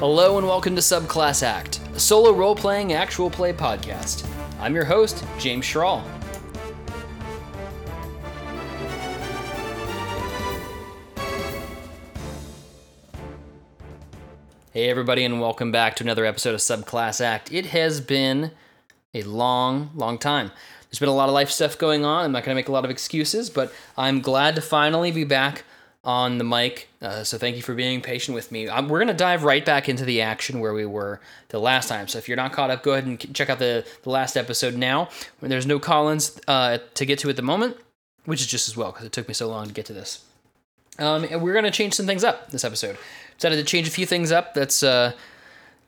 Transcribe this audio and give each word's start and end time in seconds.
Hello 0.00 0.38
and 0.38 0.46
welcome 0.46 0.74
to 0.76 0.80
Subclass 0.80 1.42
Act, 1.42 1.78
a 1.94 2.00
solo 2.00 2.32
role 2.32 2.56
playing 2.56 2.94
actual 2.94 3.28
play 3.28 3.52
podcast. 3.52 4.26
I'm 4.58 4.74
your 4.74 4.86
host, 4.86 5.22
James 5.38 5.66
Schrawl. 5.66 6.02
Hey, 14.72 14.88
everybody, 14.88 15.22
and 15.22 15.38
welcome 15.38 15.70
back 15.70 15.96
to 15.96 16.04
another 16.04 16.24
episode 16.24 16.54
of 16.54 16.60
Subclass 16.60 17.20
Act. 17.20 17.52
It 17.52 17.66
has 17.66 18.00
been 18.00 18.52
a 19.12 19.22
long, 19.24 19.90
long 19.94 20.16
time. 20.16 20.50
There's 20.88 20.98
been 20.98 21.10
a 21.10 21.14
lot 21.14 21.28
of 21.28 21.34
life 21.34 21.50
stuff 21.50 21.76
going 21.76 22.06
on. 22.06 22.24
I'm 22.24 22.32
not 22.32 22.44
going 22.44 22.54
to 22.54 22.58
make 22.58 22.68
a 22.68 22.72
lot 22.72 22.86
of 22.86 22.90
excuses, 22.90 23.50
but 23.50 23.70
I'm 23.98 24.22
glad 24.22 24.54
to 24.54 24.62
finally 24.62 25.12
be 25.12 25.24
back 25.24 25.64
on 26.02 26.38
the 26.38 26.44
mic. 26.44 26.88
Uh, 27.02 27.22
so 27.24 27.36
thank 27.36 27.56
you 27.56 27.62
for 27.62 27.74
being 27.74 28.00
patient 28.00 28.34
with 28.34 28.50
me. 28.50 28.68
Um, 28.68 28.88
we're 28.88 28.98
going 28.98 29.08
to 29.08 29.14
dive 29.14 29.44
right 29.44 29.64
back 29.64 29.88
into 29.88 30.04
the 30.04 30.22
action 30.22 30.60
where 30.60 30.72
we 30.72 30.86
were 30.86 31.20
the 31.48 31.58
last 31.58 31.88
time. 31.88 32.08
So 32.08 32.18
if 32.18 32.28
you're 32.28 32.36
not 32.36 32.52
caught 32.52 32.70
up, 32.70 32.82
go 32.82 32.92
ahead 32.92 33.04
and 33.04 33.34
check 33.34 33.50
out 33.50 33.58
the, 33.58 33.84
the 34.02 34.10
last 34.10 34.36
episode 34.36 34.74
now. 34.74 35.08
There's 35.40 35.66
no 35.66 35.78
Collins 35.78 36.40
uh, 36.48 36.78
to 36.94 37.04
get 37.04 37.18
to 37.20 37.30
at 37.30 37.36
the 37.36 37.42
moment, 37.42 37.76
which 38.24 38.40
is 38.40 38.46
just 38.46 38.68
as 38.68 38.76
well 38.76 38.92
because 38.92 39.06
it 39.06 39.12
took 39.12 39.28
me 39.28 39.34
so 39.34 39.48
long 39.48 39.66
to 39.66 39.74
get 39.74 39.86
to 39.86 39.92
this. 39.92 40.24
Um, 40.98 41.24
and 41.24 41.42
we're 41.42 41.52
going 41.52 41.64
to 41.64 41.70
change 41.70 41.94
some 41.94 42.06
things 42.06 42.24
up 42.24 42.50
this 42.50 42.64
episode. 42.64 42.96
Decided 43.36 43.56
to 43.56 43.64
change 43.64 43.88
a 43.88 43.90
few 43.90 44.06
things 44.06 44.32
up. 44.32 44.54
That's 44.54 44.82
uh, 44.82 45.12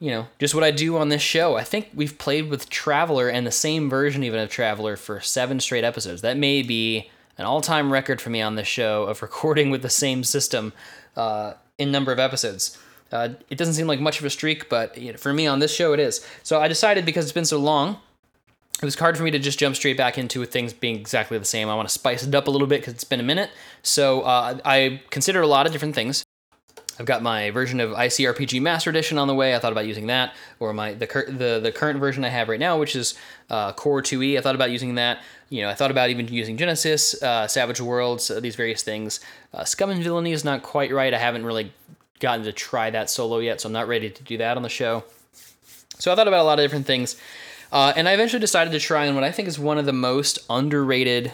you 0.03 0.11
know, 0.11 0.27
just 0.41 0.53
what 0.53 0.65
I 0.65 0.73
do 0.73 0.97
on 0.97 1.11
this 1.11 1.23
show. 1.23 1.55
I 1.55 1.62
think 1.62 1.91
we've 1.95 2.19
played 2.19 2.51
with 2.51 2.69
Traveler 2.69 3.29
and 3.29 3.47
the 3.47 3.53
same 3.53 3.89
version 3.89 4.25
even 4.25 4.41
of 4.41 4.51
Traveler 4.51 4.97
for 4.97 5.20
seven 5.20 5.61
straight 5.61 5.84
episodes. 5.84 6.23
That 6.23 6.37
may 6.37 6.62
be 6.62 7.09
an 7.38 7.45
all-time 7.45 7.92
record 7.92 8.20
for 8.20 8.30
me 8.30 8.42
on 8.42 8.54
this 8.54 8.68
show 8.68 9.04
of 9.04 9.22
recording 9.22 9.70
with 9.70 9.82
the 9.82 9.91
same 9.91 10.25
system 10.25 10.72
uh, 11.16 11.55
in 11.78 11.91
number 11.91 12.12
of 12.12 12.19
episodes. 12.19 12.78
Uh, 13.11 13.30
it 13.50 13.58
doesn't 13.58 13.74
seem 13.74 13.86
like 13.86 14.00
much 14.00 14.19
of 14.19 14.24
a 14.24 14.30
streak, 14.30 14.69
but 14.69 14.97
you 14.97 15.12
know, 15.12 15.19
for 15.19 15.33
me 15.33 15.47
on 15.47 15.58
this 15.58 15.74
show 15.74 15.92
it 15.92 16.00
is. 16.00 16.27
So 16.42 16.61
I 16.61 16.69
decided 16.69 17.05
because 17.05 17.27
it's 17.27 17.33
been 17.33 17.44
so 17.44 17.58
long, 17.58 17.98
it 18.83 18.84
was 18.84 18.98
hard 18.98 19.16
for 19.16 19.22
me 19.22 19.30
to 19.30 19.39
just 19.39 19.58
jump 19.58 19.77
straight 19.77 19.97
back 19.97 20.19
into 20.19 20.44
things 20.44 20.72
being 20.72 20.97
exactly 20.97 21.39
the 21.39 21.44
same. 21.44 21.69
I 21.69 21.74
want 21.77 21.89
to 21.89 21.92
spice 21.92 22.24
it 22.24 22.34
up 22.34 22.48
a 22.48 22.50
little 22.50 22.66
bit 22.66 22.80
because 22.80 22.94
it's 22.94 23.05
been 23.05 23.20
a 23.20 23.24
minute. 23.24 23.50
So 23.83 24.22
uh, 24.22 24.58
I 24.64 25.02
considered 25.11 25.42
a 25.42 25.46
lot 25.46 25.67
of 25.67 25.72
different 25.72 25.94
things. 25.94 26.24
I've 27.03 27.06
got 27.06 27.20
my 27.20 27.50
version 27.50 27.81
of 27.81 27.91
ICRPG 27.91 28.62
Master 28.62 28.89
Edition 28.89 29.19
on 29.19 29.27
the 29.27 29.34
way. 29.34 29.56
I 29.56 29.58
thought 29.58 29.72
about 29.72 29.89
using 29.89 30.06
that, 30.06 30.36
or 30.61 30.72
my 30.72 30.95
the 30.95 31.06
the, 31.27 31.58
the 31.61 31.72
current 31.72 31.98
version 31.98 32.25
I 32.25 32.28
have 32.28 32.48
right 32.48 32.61
now, 32.61 32.78
which 32.78 32.95
is 32.95 33.19
uh, 33.50 33.72
Core 33.72 34.03
2e. 34.03 34.39
I 34.39 34.41
thought 34.41 34.55
about 34.55 34.70
using 34.70 34.95
that. 34.95 35.20
You 35.48 35.62
know, 35.62 35.69
I 35.69 35.75
thought 35.75 35.91
about 35.91 36.11
even 36.11 36.28
using 36.28 36.56
Genesys, 36.56 37.20
uh, 37.20 37.48
Savage 37.48 37.80
Worlds, 37.80 38.30
uh, 38.30 38.39
these 38.39 38.55
various 38.55 38.84
things. 38.84 39.19
Uh, 39.53 39.64
Scum 39.64 39.91
and 39.91 40.00
Villainy 40.00 40.30
is 40.30 40.45
not 40.45 40.62
quite 40.62 40.92
right. 40.92 41.12
I 41.12 41.19
haven't 41.19 41.45
really 41.45 41.73
gotten 42.20 42.45
to 42.45 42.53
try 42.53 42.89
that 42.91 43.11
solo 43.11 43.39
yet, 43.41 43.61
so 43.61 43.69
I'm 43.69 43.73
not 43.73 43.89
ready 43.89 44.08
to 44.08 44.23
do 44.23 44.39
that 44.39 44.56
on 44.56 44.62
the 44.62 44.69
show. 44.69 45.03
So 45.98 46.12
I 46.12 46.14
thought 46.14 46.28
about 46.28 46.42
a 46.42 46.45
lot 46.45 46.61
of 46.61 46.64
different 46.64 46.86
things, 46.86 47.17
uh, 47.73 47.92
and 47.97 48.08
I 48.08 48.12
eventually 48.12 48.39
decided 48.39 48.70
to 48.75 48.78
try 48.78 49.08
on 49.08 49.17
what 49.17 49.25
I 49.25 49.33
think 49.33 49.48
is 49.48 49.58
one 49.58 49.77
of 49.77 49.86
the 49.86 49.92
most 49.92 50.39
underrated 50.48 51.33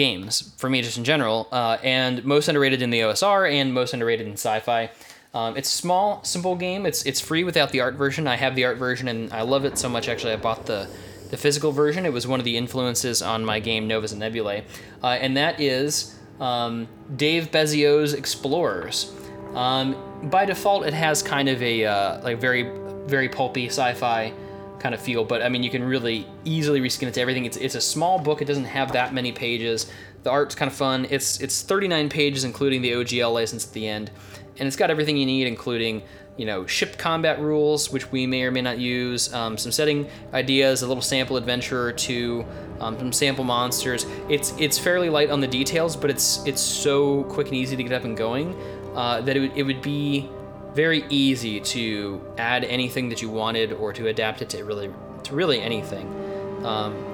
games 0.00 0.54
for 0.56 0.70
me, 0.70 0.80
just 0.80 0.96
in 0.96 1.04
general, 1.04 1.46
uh, 1.52 1.76
and 1.82 2.24
most 2.24 2.48
underrated 2.48 2.80
in 2.80 2.88
the 2.88 3.00
OSR 3.00 3.52
and 3.52 3.74
most 3.74 3.92
underrated 3.92 4.26
in 4.26 4.32
sci-fi. 4.32 4.90
Um, 5.34 5.58
it's 5.58 5.68
small, 5.68 6.24
simple 6.24 6.56
game. 6.56 6.86
It's 6.86 7.04
it's 7.04 7.20
free 7.20 7.44
without 7.44 7.70
the 7.70 7.80
art 7.80 7.96
version. 7.96 8.26
I 8.26 8.36
have 8.36 8.56
the 8.56 8.64
art 8.64 8.78
version 8.78 9.08
and 9.08 9.30
I 9.30 9.42
love 9.42 9.66
it 9.66 9.76
so 9.76 9.90
much. 9.90 10.08
Actually, 10.08 10.32
I 10.32 10.36
bought 10.36 10.64
the 10.64 10.88
the 11.30 11.36
physical 11.36 11.70
version. 11.70 12.06
It 12.06 12.14
was 12.14 12.26
one 12.26 12.40
of 12.40 12.44
the 12.44 12.56
influences 12.56 13.20
on 13.20 13.44
my 13.44 13.60
game 13.60 13.86
Novas 13.86 14.12
and 14.12 14.20
Nebulae, 14.20 14.64
uh, 15.04 15.24
and 15.24 15.36
that 15.36 15.60
is 15.60 16.18
um, 16.40 16.88
Dave 17.14 17.50
Bezios's 17.52 18.14
X-Plorers. 18.14 19.12
Um, 19.54 19.96
by 20.30 20.46
default, 20.46 20.86
it 20.86 20.94
has 20.94 21.22
kind 21.22 21.48
of 21.48 21.62
a 21.62 21.84
uh, 21.84 22.22
like 22.22 22.40
very 22.40 22.64
very 23.06 23.28
pulpy 23.28 23.66
sci-fi 23.66 24.32
kind 24.80 24.94
of 24.94 25.00
feel. 25.00 25.24
But 25.24 25.42
I 25.42 25.48
mean, 25.48 25.62
you 25.62 25.70
can 25.70 25.84
really 25.84 26.26
easily 26.44 26.80
reskin 26.80 27.08
it 27.08 27.14
to 27.14 27.20
everything. 27.20 27.44
It's 27.44 27.56
it's 27.56 27.74
a 27.74 27.80
small 27.80 28.18
book. 28.18 28.42
It 28.42 28.46
doesn't 28.46 28.64
have 28.64 28.92
that 28.92 29.14
many 29.14 29.30
pages. 29.30 29.90
The 30.22 30.30
art's 30.30 30.54
kind 30.54 30.70
of 30.70 30.76
fun. 30.76 31.06
It's 31.10 31.40
it's 31.40 31.62
39 31.62 32.08
pages, 32.08 32.44
including 32.44 32.82
the 32.82 32.92
OGL 32.92 33.32
license 33.32 33.66
at 33.66 33.72
the 33.72 33.86
end, 33.86 34.10
and 34.58 34.66
it's 34.66 34.76
got 34.76 34.90
everything 34.90 35.16
you 35.16 35.26
need, 35.26 35.46
including 35.46 36.02
you 36.36 36.46
know 36.46 36.66
ship 36.66 36.96
combat 36.98 37.40
rules, 37.40 37.90
which 37.90 38.10
we 38.10 38.26
may 38.26 38.42
or 38.42 38.50
may 38.50 38.62
not 38.62 38.78
use, 38.78 39.32
um, 39.32 39.56
some 39.56 39.70
setting 39.70 40.08
ideas, 40.32 40.82
a 40.82 40.88
little 40.88 41.02
sample 41.02 41.36
adventure 41.36 41.82
or 41.82 41.92
two, 41.92 42.44
um, 42.80 42.98
some 42.98 43.12
sample 43.12 43.44
monsters. 43.44 44.06
It's 44.28 44.52
it's 44.58 44.78
fairly 44.78 45.10
light 45.10 45.30
on 45.30 45.40
the 45.40 45.48
details, 45.48 45.96
but 45.96 46.10
it's 46.10 46.44
it's 46.46 46.62
so 46.62 47.24
quick 47.24 47.48
and 47.48 47.56
easy 47.56 47.76
to 47.76 47.82
get 47.82 47.92
up 47.92 48.04
and 48.04 48.16
going 48.16 48.54
uh, 48.94 49.20
that 49.20 49.36
it 49.36 49.40
would, 49.40 49.56
it 49.56 49.62
would 49.62 49.82
be 49.82 50.28
very 50.74 51.04
easy 51.08 51.60
to 51.60 52.20
add 52.38 52.64
anything 52.64 53.08
that 53.08 53.22
you 53.22 53.28
wanted 53.28 53.72
or 53.72 53.92
to 53.92 54.06
adapt 54.08 54.42
it 54.42 54.48
to 54.50 54.64
really 54.64 54.90
to 55.24 55.34
really 55.34 55.60
anything. 55.60 56.06
Um, 56.64 57.04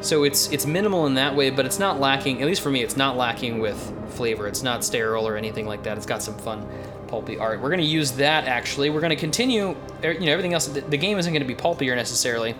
so 0.00 0.24
it's 0.24 0.50
it's 0.50 0.66
minimal 0.66 1.06
in 1.06 1.14
that 1.14 1.34
way, 1.34 1.50
but 1.50 1.64
it's 1.66 1.78
not 1.78 2.00
lacking. 2.00 2.40
At 2.42 2.46
least 2.46 2.60
for 2.60 2.70
me, 2.70 2.82
it's 2.82 2.96
not 2.96 3.16
lacking 3.16 3.60
with 3.60 3.78
flavor. 4.10 4.46
It's 4.46 4.62
not 4.62 4.84
sterile 4.84 5.26
or 5.26 5.36
anything 5.36 5.66
like 5.66 5.84
that. 5.84 5.96
It's 5.96 6.06
got 6.06 6.22
some 6.22 6.36
fun 6.38 6.66
pulpy 7.06 7.38
art. 7.38 7.60
We're 7.60 7.70
gonna 7.70 7.82
use 7.82 8.12
that 8.12 8.44
actually. 8.44 8.90
We're 8.90 9.00
gonna 9.00 9.16
continue. 9.16 9.76
er, 10.02 10.12
You 10.12 10.26
know 10.26 10.32
everything 10.32 10.54
else. 10.54 10.66
The 10.66 10.96
game 10.96 11.18
isn't 11.18 11.32
gonna 11.32 11.44
be 11.44 11.54
pulpier 11.54 11.94
necessarily, 11.94 12.54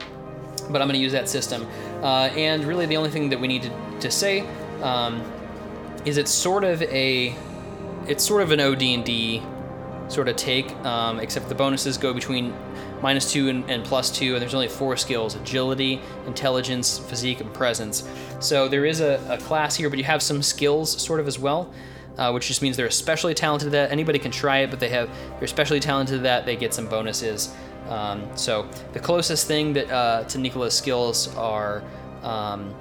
but 0.70 0.80
I'm 0.80 0.88
gonna 0.88 0.98
use 0.98 1.12
that 1.12 1.28
system. 1.28 1.66
Uh, 2.02 2.30
and 2.36 2.64
really, 2.64 2.86
the 2.86 2.96
only 2.96 3.10
thing 3.10 3.30
that 3.30 3.40
we 3.40 3.48
need 3.48 3.62
to, 3.62 3.72
to 4.00 4.10
say 4.10 4.46
um, 4.82 5.22
is 6.04 6.18
it's 6.18 6.30
sort 6.30 6.64
of 6.64 6.82
a 6.82 7.34
it's 8.06 8.24
sort 8.24 8.42
of 8.42 8.50
an 8.50 8.60
OD&D 8.60 9.42
sort 10.08 10.28
of 10.28 10.36
take, 10.36 10.70
um, 10.84 11.20
except 11.20 11.48
the 11.48 11.54
bonuses 11.54 11.98
go 11.98 12.12
between 12.12 12.54
minus 13.00 13.32
two 13.32 13.48
and, 13.48 13.68
and 13.70 13.84
plus 13.84 14.10
two, 14.10 14.34
and 14.34 14.42
there's 14.42 14.54
only 14.54 14.68
four 14.68 14.96
skills 14.96 15.34
agility, 15.34 16.00
intelligence, 16.26 16.98
physique, 16.98 17.40
and 17.40 17.52
presence. 17.52 18.08
So 18.40 18.68
there 18.68 18.84
is 18.84 19.00
a, 19.00 19.24
a 19.28 19.38
class 19.38 19.76
here, 19.76 19.88
but 19.90 19.98
you 19.98 20.04
have 20.04 20.22
some 20.22 20.42
skills 20.42 21.02
sort 21.02 21.20
of 21.20 21.26
as 21.26 21.38
well. 21.38 21.72
Uh, 22.18 22.30
which 22.30 22.46
just 22.46 22.60
means 22.60 22.76
they're 22.76 22.84
especially 22.84 23.32
talented 23.32 23.68
at 23.68 23.72
that. 23.72 23.90
Anybody 23.90 24.18
can 24.18 24.30
try 24.30 24.58
it, 24.58 24.70
but 24.70 24.78
they 24.78 24.90
have 24.90 25.08
they're 25.30 25.44
especially 25.44 25.80
talented 25.80 26.16
at 26.16 26.22
that. 26.24 26.44
They 26.44 26.56
get 26.56 26.74
some 26.74 26.86
bonuses. 26.86 27.54
Um, 27.88 28.28
so 28.36 28.68
the 28.92 29.00
closest 29.00 29.46
thing 29.48 29.72
that 29.72 29.90
uh, 29.90 30.24
to 30.24 30.36
Nikola's 30.36 30.76
skills 30.76 31.34
are 31.36 31.82
um, 32.22 32.74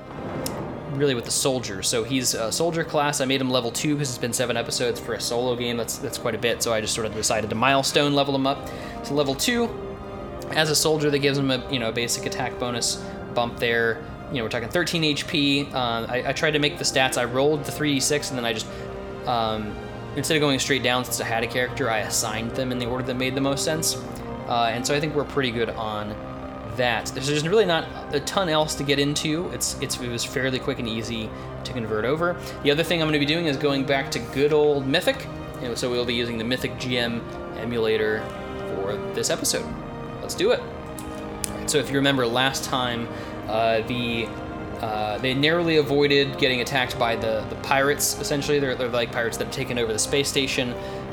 really 1.02 1.16
with 1.16 1.26
the 1.26 1.32
soldier. 1.32 1.82
So 1.82 2.04
he's 2.04 2.36
a 2.36 2.52
soldier 2.52 2.84
class. 2.84 3.22
I 3.22 3.26
made 3.26 3.42
him 3.42 3.50
level 3.50 3.72
two 3.72 3.96
because 3.96 4.10
it's 4.10 4.20
been 4.20 4.34
seven 4.34 4.56
episodes 4.56 5.00
for 5.00 5.14
a 5.16 5.20
solo 5.20 5.56
game. 5.56 5.76
That's 5.76 5.98
that's 5.98 6.20
quite 6.20 6.36
a 6.36 6.38
bit. 6.38 6.62
So 6.62 6.72
I 6.72 6.80
just 6.80 6.94
sort 6.94 7.08
of 7.08 7.16
decided 7.16 7.50
to 7.50 7.56
milestone 7.56 8.14
level 8.14 8.36
him 8.36 8.46
up 8.46 8.70
to 9.06 9.14
level 9.16 9.34
two. 9.34 9.68
As 10.52 10.70
a 10.70 10.76
soldier, 10.76 11.10
that 11.10 11.20
gives 11.20 11.40
him 11.40 11.50
a 11.50 11.68
you 11.72 11.80
know 11.80 11.92
basic 11.92 12.28
attack 12.28 12.60
bonus 12.60 13.04
bump 13.34 13.58
there. 13.58 14.06
You 14.30 14.38
know 14.38 14.44
we're 14.44 14.50
talking 14.50 14.70
13 14.70 15.02
HP. 15.16 15.74
Uh, 15.74 16.06
I, 16.08 16.24
I 16.28 16.34
tried 16.34 16.52
to 16.52 16.60
make 16.60 16.78
the 16.78 16.84
stats. 16.84 17.18
I 17.18 17.26
rolled 17.26 17.66
the 17.66 17.72
3d6 17.72 18.30
and 18.30 18.38
then 18.38 18.46
I 18.46 18.54
just 18.54 18.68
um, 19.26 19.76
instead 20.16 20.38
of 20.38 20.42
going 20.42 20.60
straight 20.60 20.84
down 20.84 21.04
since 21.04 21.20
I 21.20 21.26
had 21.26 21.44
a 21.44 21.48
character, 21.48 21.90
I 21.90 22.00
assigned 22.00 22.52
them 22.52 22.72
in 22.72 22.78
the 22.78 22.86
order 22.86 23.04
that 23.06 23.16
made 23.16 23.34
the 23.34 23.42
most 23.42 23.66
sense. 23.66 23.96
Uh, 24.48 24.70
and 24.72 24.86
so 24.86 24.96
I 24.96 25.00
think 25.00 25.16
we're 25.16 25.24
pretty 25.24 25.50
good 25.50 25.72
on 25.72 26.16
that. 26.78 27.08
There's 27.08 27.48
really 27.48 27.66
not 27.66 27.88
a 28.14 28.20
ton 28.22 28.50
else 28.50 28.76
to 28.76 28.84
get 28.84 29.00
into. 29.00 29.50
It's, 29.50 29.78
it's 29.82 30.00
it 30.00 30.10
was 30.10 30.24
fairly 30.24 30.60
quick 30.60 30.80
and 30.80 30.88
easy 30.88 31.30
to 31.64 31.74
convert 31.74 32.06
over. 32.06 32.40
The 32.64 32.72
other 32.72 32.84
thing 32.84 33.02
I'm 33.02 33.08
going 33.08 33.20
to 33.20 33.26
be 33.26 33.32
doing 33.32 33.46
is 33.46 33.58
going 33.58 33.86
back 33.86 34.12
to 34.12 34.20
good 34.20 34.54
old 34.54 34.88
Mythic. 34.88 35.28
Know, 35.62 35.76
so 35.76 35.92
we'll 35.92 36.06
be 36.06 36.16
using 36.16 36.38
the 36.38 36.44
Mythic 36.44 36.74
GM 36.78 37.22
emulator 37.58 38.26
for 38.76 38.96
this 39.14 39.30
episode. 39.30 39.66
Let's 40.22 40.34
do 40.36 40.52
it. 40.52 40.62
So 41.68 41.78
if 41.78 41.90
you 41.90 41.96
remember 41.96 42.26
last 42.26 42.64
time, 42.64 43.08
uh, 43.48 43.82
the 43.82 44.28
uh, 44.82 45.20
they 45.20 45.36
narrowly 45.36 45.78
avoided 45.78 46.40
getting 46.40 46.62
attacked 46.62 46.98
by 46.98 47.16
the, 47.16 47.46
the 47.50 47.56
pirates. 47.58 48.20
Essentially, 48.20 48.60
they're, 48.60 48.74
they're 48.74 48.90
like 48.90 49.12
pirates 49.12 49.38
that 49.38 49.46
have 49.46 49.54
taken 49.54 49.78
over 49.78 49.94
the 49.94 50.00
space 50.00 50.28
station, 50.28 50.72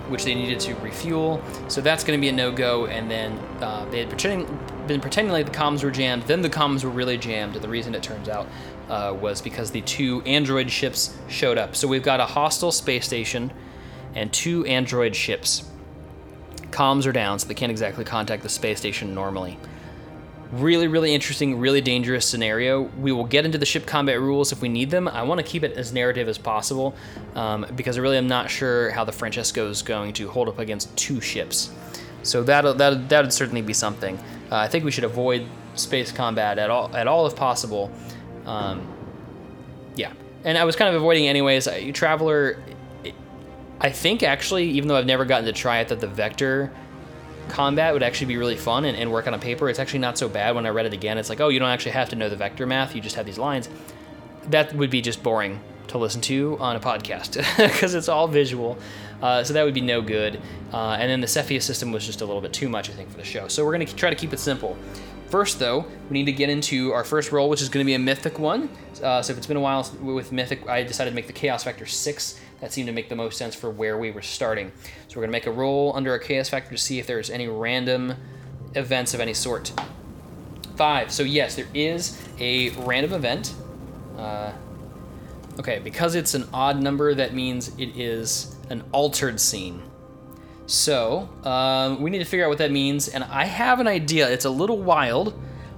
which 0.08 0.25
they 0.25 0.34
needed 0.34 0.58
to 0.58 0.75
refuel. 0.76 1.43
So 1.69 1.82
that's 1.82 2.02
going 2.02 2.19
to 2.19 2.20
be 2.20 2.31
a 2.31 2.32
no 2.32 2.50
go. 2.50 2.87
And 2.87 3.10
then 3.10 3.38
uh, 3.60 3.84
they 3.90 3.99
had 3.99 4.08
pretending, 4.08 4.46
been 4.88 5.00
pretending 5.00 5.32
like 5.32 5.46
the 5.46 5.52
comms 5.52 5.85
were 5.85 5.90
jammed. 5.90 6.25
Then 6.25 6.43
the 6.43 6.50
comms 6.50 6.82
were 6.82 6.90
really 6.90 7.19
jammed. 7.19 7.55
And 7.55 7.62
the 7.62 7.69
reason 7.69 7.94
it 7.94 8.02
turns 8.02 8.29
out 8.29 8.46
uh, 8.88 9.17
was 9.19 9.40
because 9.40 9.70
the 9.70 9.82
two 9.82 10.23
android 10.23 10.70
ships 10.70 11.17
showed 11.29 11.58
up. 11.58 11.76
So 11.76 11.87
we've 11.87 12.02
got 12.02 12.20
a 12.20 12.26
hostile 12.26 12.73
space 12.73 13.06
station 13.06 13.52
and 14.14 14.32
two 14.32 14.64
android 14.67 15.14
ships. 15.14 15.70
Comms 16.70 17.06
are 17.06 17.12
down, 17.12 17.38
so 17.38 17.49
they 17.49 17.55
can't 17.55 17.70
exactly 17.70 18.05
contact 18.05 18.43
the 18.43 18.49
space 18.49 18.79
station 18.79 19.14
normally 19.14 19.58
really 20.52 20.88
really 20.88 21.14
interesting 21.14 21.58
really 21.58 21.81
dangerous 21.82 22.25
scenario 22.25 22.82
we 23.00 23.12
will 23.12 23.25
get 23.25 23.44
into 23.44 23.58
the 23.58 23.67
ship 23.67 23.84
combat 23.84 24.19
rules 24.19 24.50
if 24.50 24.62
we 24.62 24.69
need 24.69 24.88
them 24.91 25.06
i 25.08 25.23
want 25.23 25.38
to 25.38 25.44
keep 25.44 25.62
it 25.62 25.73
as 25.73 25.93
narrative 25.93 26.26
as 26.26 26.38
possible 26.38 26.94
um, 27.34 27.67
because 27.76 27.99
i 27.99 28.00
really 28.00 28.17
am 28.17 28.26
not 28.26 28.49
sure 28.49 28.91
how 28.91 29.05
the 29.05 29.12
francesco 29.12 29.69
is 29.69 29.82
going 29.82 30.12
to 30.12 30.29
hold 30.29 30.49
up 30.49 30.58
against 30.58 30.94
two 30.96 31.20
ships 31.20 31.70
so 32.28 32.42
that'll 32.42 32.75
that 32.75 33.08
that 33.08 33.22
would 33.22 33.32
certainly 33.32 33.62
be 33.62 33.72
something 33.72 34.16
uh, 34.50 34.56
i 34.56 34.69
think 34.69 34.84
we 34.84 34.90
should 34.90 35.04
avoid 35.04 35.46
space 35.75 36.12
combat 36.12 36.58
at 36.58 36.70
all 36.70 36.94
at 36.96 37.06
all 37.06 37.26
if 37.26 37.36
possible 37.36 37.90
um, 38.46 38.86
yeah 39.96 40.12
and 40.44 40.58
i 40.58 40.64
was 40.64 40.76
kind 40.76 40.88
of 40.88 41.00
avoiding 41.00 41.28
anyways 41.28 41.69
I, 41.69 41.90
traveler 41.90 42.62
i 43.80 43.90
think 43.90 44.22
actually 44.22 44.70
even 44.70 44.88
though 44.88 44.96
i've 44.96 45.06
never 45.06 45.25
gotten 45.25 45.46
to 45.46 45.52
try 45.52 45.78
it 45.80 45.88
that 45.88 46.00
the 46.00 46.08
vector 46.08 46.72
combat 47.48 47.92
would 47.92 48.02
actually 48.02 48.26
be 48.26 48.36
really 48.36 48.56
fun 48.56 48.84
and, 48.84 48.96
and 48.96 49.10
work 49.10 49.26
on 49.26 49.34
a 49.34 49.38
paper. 49.38 49.69
It's 49.69 49.78
actually 49.78 50.00
not 50.00 50.19
so 50.19 50.28
bad 50.28 50.54
when 50.54 50.66
I 50.66 50.69
read 50.69 50.86
it 50.86 50.92
again. 50.92 51.19
It's 51.19 51.28
like, 51.28 51.40
oh, 51.40 51.48
you 51.48 51.58
don't 51.58 51.69
actually 51.69 51.92
have 51.92 52.08
to 52.10 52.16
know 52.16 52.28
the 52.28 52.36
vector 52.36 52.66
math, 52.66 52.94
you 52.94 53.00
just 53.00 53.16
have 53.16 53.26
these 53.26 53.38
lines. 53.38 53.69
That 54.48 54.74
would 54.74 54.90
be 54.90 55.00
just 55.00 55.22
boring 55.22 55.60
to 55.88 55.98
listen 55.98 56.20
to 56.22 56.56
on 56.60 56.76
a 56.76 56.81
podcast 56.81 57.36
because 57.56 57.94
it's 57.94 58.08
all 58.08 58.28
visual. 58.28 58.78
Uh, 59.23 59.43
so 59.43 59.53
that 59.53 59.65
would 59.65 59.75
be 59.75 59.81
no 59.81 60.00
good. 60.00 60.41
Uh, 60.73 60.97
and 61.00 61.11
then 61.11 61.20
the 61.20 61.26
Cepheus 61.26 61.65
system 61.65 61.91
was 61.93 62.06
just 62.06 62.20
a 62.20 62.26
little 62.26 62.41
bit 62.41 62.53
too 62.53 62.69
much, 62.69 62.88
I 62.88 62.93
think, 62.93 63.11
for 63.11 63.17
the 63.17 63.25
show. 63.25 63.49
So 63.49 63.65
we're 63.65 63.75
going 63.75 63.87
to 63.87 63.97
try 63.97 64.11
to 64.11 64.17
keep 64.17 64.32
it 64.32 64.38
simple. 64.38 64.76
First, 65.29 65.59
though, 65.59 65.85
we 66.09 66.15
need 66.15 66.25
to 66.25 66.32
get 66.32 66.49
into 66.49 66.93
our 66.93 67.05
first 67.05 67.32
roll, 67.32 67.50
which 67.50 67.61
is 67.61 67.69
going 67.69 67.85
to 67.85 67.87
be 67.87 67.94
a 67.94 67.99
mythic 67.99 68.38
one. 68.38 68.70
Uh, 69.03 69.20
so 69.20 69.32
if 69.32 69.37
it's 69.37 69.47
been 69.47 69.59
a 69.59 69.61
while 69.61 69.91
with 70.00 70.32
mythic, 70.32 70.67
I 70.67 70.85
decided 70.85 71.11
to 71.11 71.17
make 71.17 71.26
the 71.26 71.35
chaos 71.35 71.65
factor 71.65 71.85
six. 71.85 72.41
That 72.61 72.73
seemed 72.73 72.87
to 72.87 72.93
make 72.93 73.09
the 73.09 73.17
most 73.17 73.37
sense 73.37 73.55
for 73.55 73.70
where 73.70 73.99
we 73.99 74.11
were 74.11 74.23
starting. 74.23 74.73
So 75.09 75.17
we're 75.17 75.26
going 75.26 75.29
to 75.29 75.32
make 75.32 75.47
a 75.47 75.53
roll 75.53 75.93
under 75.94 76.15
a 76.15 76.20
chaos 76.20 76.49
factor 76.49 76.70
to 76.70 76.79
see 76.79 76.99
if 76.99 77.06
there's 77.06 77.29
any 77.29 77.47
random 77.47 78.15
events 78.75 79.15
of 79.15 79.20
any 79.20 79.35
sort. 79.35 79.73
Five. 80.76 81.12
So 81.12 81.25
yes, 81.25 81.56
there 81.56 81.69
is 81.75 82.20
a 82.38 82.70
random 82.70 83.12
event. 83.12 83.53
Uh, 84.17 84.53
okay, 85.59 85.79
because 85.79 86.15
it's 86.15 86.35
an 86.35 86.49
odd 86.55 86.82
number, 86.82 87.15
that 87.15 87.35
means 87.35 87.69
it 87.79 87.97
is 87.97 88.56
an 88.70 88.85
altered 88.93 89.41
scene. 89.41 89.82
So 90.67 91.29
um, 91.44 92.03
we 92.03 92.11
need 92.11 92.19
to 92.19 92.25
figure 92.25 92.44
out 92.44 92.50
what 92.50 92.59
that 92.59 92.70
means, 92.70 93.09
and 93.09 93.25
I 93.25 93.44
have 93.44 93.81
an 93.81 93.87
idea. 93.87 94.31
It's 94.31 94.44
a 94.44 94.50
little 94.50 94.79
wild, 94.79 95.32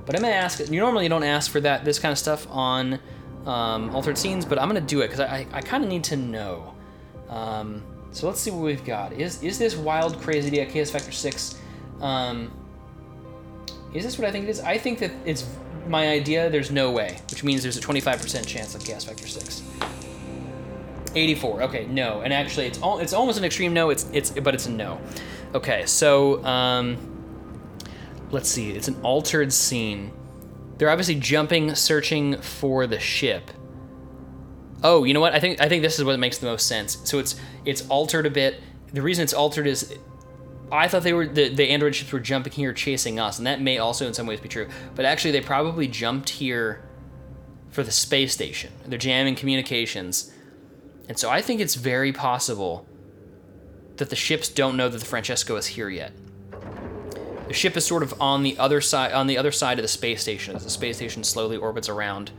but 0.04 0.16
I'm 0.16 0.22
gonna 0.22 0.34
ask. 0.34 0.58
You 0.58 0.80
normally 0.80 1.08
don't 1.08 1.22
ask 1.22 1.50
for 1.50 1.60
that 1.60 1.84
this 1.84 2.00
kind 2.00 2.10
of 2.10 2.18
stuff 2.18 2.46
on 2.50 2.98
um, 3.46 3.94
altered 3.94 4.18
scenes, 4.18 4.44
but 4.44 4.58
I'm 4.58 4.68
gonna 4.68 4.80
do 4.80 5.02
it 5.02 5.08
because 5.08 5.20
I, 5.20 5.46
I 5.52 5.60
kind 5.60 5.84
of 5.84 5.90
need 5.90 6.02
to 6.04 6.16
know. 6.16 6.74
Um, 7.28 7.84
so 8.10 8.26
let's 8.26 8.40
see 8.40 8.50
what 8.50 8.62
we've 8.62 8.84
got. 8.84 9.12
Is 9.12 9.42
is 9.44 9.58
this 9.58 9.76
wild, 9.76 10.20
crazy 10.20 10.48
idea 10.48 10.66
Chaos 10.66 10.90
Factor 10.90 11.12
six? 11.12 11.60
Um, 12.00 12.50
is 13.94 14.04
this 14.04 14.18
what 14.18 14.26
I 14.26 14.32
think 14.32 14.46
it 14.46 14.50
is? 14.50 14.60
I 14.60 14.78
think 14.78 14.98
that 14.98 15.12
it's 15.24 15.46
my 15.86 16.08
idea. 16.08 16.50
There's 16.50 16.70
no 16.70 16.90
way, 16.90 17.20
which 17.30 17.44
means 17.44 17.62
there's 17.62 17.76
a 17.76 17.80
25% 17.80 18.46
chance 18.46 18.74
of 18.74 18.84
Chaos 18.84 19.04
Factor 19.04 19.26
six. 19.26 19.62
84. 21.14 21.62
Okay, 21.64 21.86
no. 21.86 22.20
And 22.20 22.32
actually, 22.32 22.66
it's 22.66 22.80
all, 22.80 22.98
it's 22.98 23.12
almost 23.12 23.38
an 23.38 23.44
extreme 23.44 23.72
no. 23.72 23.90
It's 23.90 24.08
it's 24.12 24.30
but 24.30 24.54
it's 24.54 24.66
a 24.66 24.70
no. 24.70 25.00
Okay, 25.54 25.86
so 25.86 26.44
um, 26.44 26.96
let's 28.30 28.48
see. 28.48 28.70
It's 28.70 28.88
an 28.88 29.00
altered 29.02 29.52
scene. 29.52 30.12
They're 30.78 30.90
obviously 30.90 31.16
jumping, 31.16 31.74
searching 31.74 32.40
for 32.40 32.86
the 32.86 32.98
ship. 32.98 33.50
Oh, 34.82 35.04
you 35.04 35.12
know 35.12 35.20
what? 35.20 35.34
I 35.34 35.40
think 35.40 35.60
I 35.60 35.68
think 35.68 35.82
this 35.82 35.98
is 35.98 36.04
what 36.04 36.18
makes 36.18 36.38
the 36.38 36.46
most 36.46 36.66
sense. 36.66 36.98
So 37.04 37.18
it's 37.18 37.36
it's 37.64 37.86
altered 37.88 38.26
a 38.26 38.30
bit. 38.30 38.60
The 38.92 39.02
reason 39.02 39.22
it's 39.22 39.34
altered 39.34 39.66
is 39.66 39.94
I 40.72 40.88
thought 40.88 41.02
they 41.02 41.12
were 41.12 41.26
the, 41.26 41.48
the 41.48 41.68
android 41.70 41.94
ships 41.94 42.12
were 42.12 42.20
jumping 42.20 42.52
here 42.52 42.72
chasing 42.72 43.18
us, 43.18 43.38
and 43.38 43.46
that 43.46 43.60
may 43.60 43.78
also 43.78 44.06
in 44.06 44.14
some 44.14 44.26
ways 44.26 44.40
be 44.40 44.48
true. 44.48 44.68
But 44.94 45.04
actually, 45.04 45.32
they 45.32 45.40
probably 45.40 45.88
jumped 45.88 46.30
here 46.30 46.82
for 47.70 47.82
the 47.82 47.90
space 47.90 48.32
station. 48.32 48.72
They're 48.86 48.98
jamming 48.98 49.36
communications 49.36 50.32
and 51.10 51.18
so 51.18 51.28
I 51.28 51.42
think 51.42 51.60
it's 51.60 51.74
very 51.74 52.12
possible 52.12 52.86
that 53.96 54.10
the 54.10 54.16
ships 54.16 54.48
don't 54.48 54.76
know 54.76 54.88
that 54.88 54.98
the 54.98 55.04
Francesco 55.04 55.56
is 55.56 55.66
here 55.66 55.88
yet. 55.88 56.12
The 57.48 57.52
ship 57.52 57.76
is 57.76 57.84
sort 57.84 58.04
of 58.04 58.14
on 58.20 58.44
the 58.44 58.56
other 58.58 58.80
side 58.80 59.10
on 59.10 59.26
the 59.26 59.36
other 59.36 59.50
side 59.50 59.80
of 59.80 59.82
the 59.82 59.88
space 59.88 60.22
station 60.22 60.54
as 60.54 60.62
the 60.62 60.70
space 60.70 60.98
station 60.98 61.24
slowly 61.24 61.56
orbits 61.56 61.88
around 61.88 62.30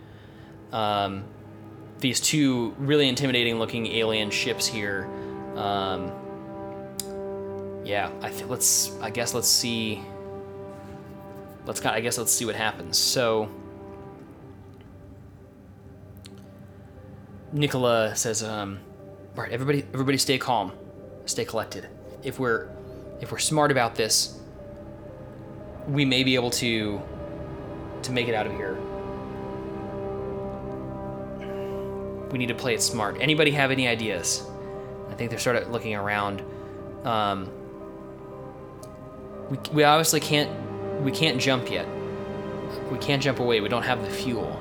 um, 0.71 1.25
these 1.99 2.21
two 2.21 2.73
really 2.77 3.09
intimidating 3.09 3.59
looking 3.59 3.87
alien 3.87 4.29
ships 4.29 4.65
here. 4.67 5.05
Um, 5.57 6.09
yeah, 7.83 8.09
I 8.21 8.29
th- 8.29 8.45
let's 8.45 8.97
I 9.01 9.09
guess 9.09 9.33
let's 9.33 9.49
see. 9.49 10.01
Let's 11.65 11.85
I 11.85 11.99
guess 11.99 12.17
let's 12.17 12.31
see 12.31 12.45
what 12.45 12.55
happens. 12.55 12.97
So 12.97 13.51
Nikola 17.53 18.15
says, 18.15 18.43
um, 18.43 18.79
"All 19.35 19.43
right, 19.43 19.51
everybody, 19.51 19.85
everybody, 19.93 20.17
stay 20.17 20.37
calm, 20.37 20.71
stay 21.25 21.43
collected. 21.43 21.87
If 22.23 22.39
we're, 22.39 22.69
if 23.19 23.31
we're 23.31 23.39
smart 23.39 23.71
about 23.71 23.95
this, 23.95 24.39
we 25.87 26.05
may 26.05 26.23
be 26.23 26.35
able 26.35 26.51
to, 26.51 27.01
to 28.03 28.11
make 28.11 28.27
it 28.27 28.35
out 28.35 28.47
of 28.47 28.53
here. 28.53 28.77
We 32.31 32.37
need 32.37 32.47
to 32.47 32.55
play 32.55 32.73
it 32.73 32.81
smart. 32.81 33.17
Anybody 33.19 33.51
have 33.51 33.71
any 33.71 33.87
ideas? 33.87 34.45
I 35.09 35.15
think 35.15 35.29
they're 35.29 35.39
sort 35.39 35.57
of 35.57 35.69
looking 35.69 35.95
around. 35.95 36.41
Um, 37.03 37.51
we, 39.49 39.57
we 39.73 39.83
obviously 39.83 40.21
can't, 40.21 40.49
we 41.01 41.11
can't 41.11 41.41
jump 41.41 41.69
yet. 41.69 41.85
We 42.89 42.97
can't 42.99 43.21
jump 43.21 43.39
away. 43.39 43.59
We 43.59 43.67
don't 43.67 43.83
have 43.83 44.01
the 44.03 44.09
fuel." 44.09 44.60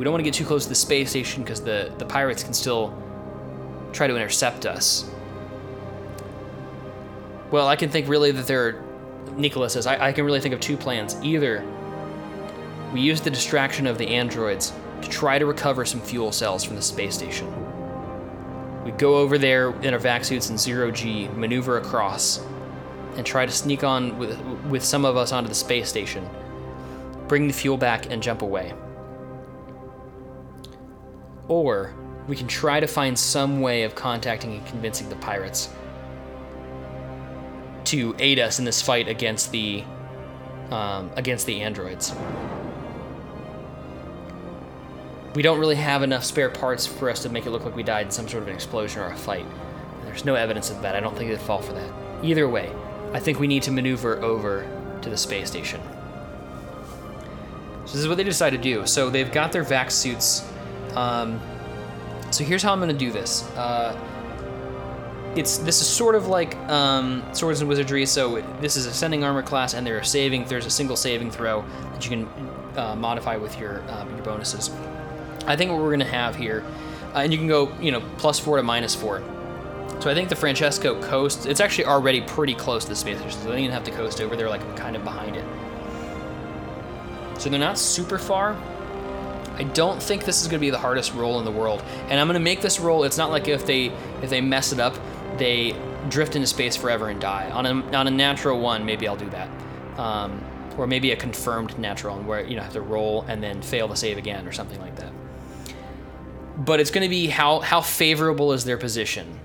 We 0.00 0.04
don't 0.04 0.14
want 0.14 0.24
to 0.24 0.24
get 0.24 0.32
too 0.32 0.46
close 0.46 0.62
to 0.62 0.70
the 0.70 0.74
space 0.74 1.10
station 1.10 1.42
because 1.42 1.60
the, 1.60 1.92
the 1.98 2.06
pirates 2.06 2.42
can 2.42 2.54
still 2.54 2.96
try 3.92 4.06
to 4.06 4.16
intercept 4.16 4.64
us. 4.64 5.04
Well, 7.50 7.68
I 7.68 7.76
can 7.76 7.90
think 7.90 8.08
really 8.08 8.30
that 8.30 8.46
there 8.46 8.66
are. 8.66 8.82
Nikola 9.36 9.68
says, 9.68 9.86
I, 9.86 10.06
I 10.08 10.12
can 10.12 10.24
really 10.24 10.40
think 10.40 10.54
of 10.54 10.60
two 10.60 10.78
plans. 10.78 11.22
Either 11.22 11.62
we 12.94 13.02
use 13.02 13.20
the 13.20 13.28
distraction 13.28 13.86
of 13.86 13.98
the 13.98 14.08
androids 14.08 14.72
to 15.02 15.08
try 15.10 15.38
to 15.38 15.44
recover 15.44 15.84
some 15.84 16.00
fuel 16.00 16.32
cells 16.32 16.64
from 16.64 16.76
the 16.76 16.82
space 16.82 17.14
station. 17.14 17.52
We 18.86 18.92
go 18.92 19.18
over 19.18 19.36
there 19.36 19.78
in 19.82 19.92
our 19.92 20.00
vac 20.00 20.24
suits 20.24 20.48
in 20.48 20.56
zero 20.56 20.90
G, 20.90 21.28
maneuver 21.28 21.76
across, 21.76 22.42
and 23.16 23.26
try 23.26 23.44
to 23.44 23.52
sneak 23.52 23.84
on 23.84 24.16
with, 24.16 24.40
with 24.70 24.82
some 24.82 25.04
of 25.04 25.18
us 25.18 25.30
onto 25.30 25.50
the 25.50 25.54
space 25.54 25.90
station, 25.90 26.26
bring 27.28 27.46
the 27.46 27.52
fuel 27.52 27.76
back, 27.76 28.10
and 28.10 28.22
jump 28.22 28.40
away. 28.40 28.72
Or 31.50 31.92
we 32.28 32.36
can 32.36 32.46
try 32.46 32.78
to 32.78 32.86
find 32.86 33.18
some 33.18 33.60
way 33.60 33.82
of 33.82 33.96
contacting 33.96 34.54
and 34.54 34.66
convincing 34.68 35.08
the 35.08 35.16
pirates 35.16 35.68
to 37.86 38.14
aid 38.20 38.38
us 38.38 38.60
in 38.60 38.64
this 38.64 38.80
fight 38.80 39.08
against 39.08 39.50
the 39.50 39.82
um, 40.70 41.10
against 41.16 41.46
the 41.46 41.60
androids. 41.60 42.14
We 45.34 45.42
don't 45.42 45.58
really 45.58 45.74
have 45.74 46.04
enough 46.04 46.22
spare 46.22 46.50
parts 46.50 46.86
for 46.86 47.10
us 47.10 47.22
to 47.24 47.28
make 47.28 47.46
it 47.46 47.50
look 47.50 47.64
like 47.64 47.74
we 47.74 47.82
died 47.82 48.06
in 48.06 48.12
some 48.12 48.28
sort 48.28 48.44
of 48.44 48.48
an 48.48 48.54
explosion 48.54 49.00
or 49.02 49.06
a 49.06 49.16
fight. 49.16 49.46
There's 50.04 50.24
no 50.24 50.36
evidence 50.36 50.70
of 50.70 50.80
that. 50.82 50.94
I 50.94 51.00
don't 51.00 51.16
think 51.16 51.30
they'd 51.30 51.40
fall 51.40 51.60
for 51.60 51.72
that. 51.72 51.92
Either 52.22 52.48
way, 52.48 52.72
I 53.12 53.18
think 53.18 53.40
we 53.40 53.48
need 53.48 53.64
to 53.64 53.72
maneuver 53.72 54.22
over 54.22 54.68
to 55.02 55.10
the 55.10 55.16
space 55.16 55.48
station. 55.48 55.80
So 57.86 57.92
this 57.92 58.02
is 58.02 58.06
what 58.06 58.18
they 58.18 58.24
decide 58.24 58.50
to 58.50 58.58
do. 58.58 58.86
So 58.86 59.10
they've 59.10 59.32
got 59.32 59.50
their 59.50 59.64
vac 59.64 59.90
suits 59.90 60.48
um, 60.94 61.40
so 62.30 62.44
here's 62.44 62.62
how 62.62 62.72
I'm 62.72 62.80
gonna 62.80 62.92
do 62.92 63.10
this. 63.10 63.48
Uh, 63.56 63.98
it's 65.36 65.58
this 65.58 65.80
is 65.80 65.86
sort 65.86 66.14
of 66.14 66.26
like 66.26 66.56
um, 66.68 67.22
swords 67.32 67.60
and 67.60 67.68
wizardry. 67.68 68.04
So 68.06 68.40
this 68.60 68.76
is 68.76 68.86
ascending 68.86 69.24
armor 69.24 69.42
class, 69.42 69.74
and 69.74 69.86
there 69.86 69.98
are 69.98 70.04
saving. 70.04 70.44
There's 70.44 70.66
a 70.66 70.70
single 70.70 70.96
saving 70.96 71.30
throw 71.30 71.64
that 71.92 72.04
you 72.04 72.10
can 72.10 72.28
uh, 72.76 72.96
modify 72.96 73.36
with 73.36 73.58
your 73.58 73.82
um, 73.90 74.08
your 74.10 74.24
bonuses. 74.24 74.70
I 75.46 75.56
think 75.56 75.70
what 75.70 75.80
we're 75.80 75.92
gonna 75.92 76.04
have 76.04 76.36
here, 76.36 76.64
uh, 77.14 77.18
and 77.18 77.32
you 77.32 77.38
can 77.38 77.48
go 77.48 77.72
you 77.80 77.92
know 77.92 78.02
plus 78.18 78.38
four 78.38 78.56
to 78.56 78.62
minus 78.62 78.94
four. 78.94 79.22
So 80.00 80.10
I 80.10 80.14
think 80.14 80.30
the 80.30 80.36
Francesco 80.36 81.00
coast. 81.02 81.46
It's 81.46 81.60
actually 81.60 81.84
already 81.84 82.22
pretty 82.22 82.54
close 82.54 82.84
to 82.84 82.90
the 82.90 82.96
space 82.96 83.18
so 83.18 83.40
they 83.40 83.50
don't 83.50 83.58
even 83.58 83.72
have 83.72 83.84
to 83.84 83.90
coast 83.90 84.20
over. 84.20 84.34
They're 84.34 84.48
like 84.48 84.76
kind 84.76 84.96
of 84.96 85.04
behind 85.04 85.36
it. 85.36 85.44
So 87.38 87.48
they're 87.50 87.58
not 87.58 87.78
super 87.78 88.18
far, 88.18 88.56
I 89.60 89.64
don't 89.64 90.02
think 90.02 90.24
this 90.24 90.40
is 90.40 90.48
going 90.48 90.58
to 90.58 90.64
be 90.64 90.70
the 90.70 90.78
hardest 90.78 91.12
roll 91.12 91.38
in 91.38 91.44
the 91.44 91.50
world. 91.50 91.82
And 92.08 92.18
I'm 92.18 92.26
going 92.26 92.32
to 92.32 92.40
make 92.40 92.62
this 92.62 92.80
roll. 92.80 93.04
It's 93.04 93.18
not 93.18 93.30
like 93.30 93.46
if 93.46 93.66
they 93.66 93.88
if 94.22 94.30
they 94.30 94.40
mess 94.40 94.72
it 94.72 94.80
up, 94.80 94.96
they 95.36 95.76
drift 96.08 96.34
into 96.34 96.46
space 96.46 96.76
forever 96.76 97.10
and 97.10 97.20
die. 97.20 97.50
On 97.50 97.66
a, 97.66 97.72
on 97.94 98.06
a 98.06 98.10
natural 98.10 98.58
one, 98.58 98.86
maybe 98.86 99.06
I'll 99.06 99.18
do 99.18 99.28
that. 99.28 99.50
Um, 99.98 100.42
or 100.78 100.86
maybe 100.86 101.12
a 101.12 101.16
confirmed 101.16 101.78
natural 101.78 102.16
one 102.16 102.26
where 102.26 102.42
you 102.42 102.56
know 102.56 102.62
have 102.62 102.72
to 102.72 102.80
roll 102.80 103.26
and 103.28 103.42
then 103.42 103.60
fail 103.60 103.86
to 103.88 103.96
save 103.96 104.16
again 104.16 104.48
or 104.48 104.52
something 104.52 104.80
like 104.80 104.96
that. 104.96 105.12
But 106.56 106.80
it's 106.80 106.90
going 106.90 107.04
to 107.04 107.10
be 107.10 107.26
how 107.26 107.60
how 107.60 107.82
favorable 107.82 108.54
is 108.54 108.64
their 108.64 108.78
position 108.78 109.40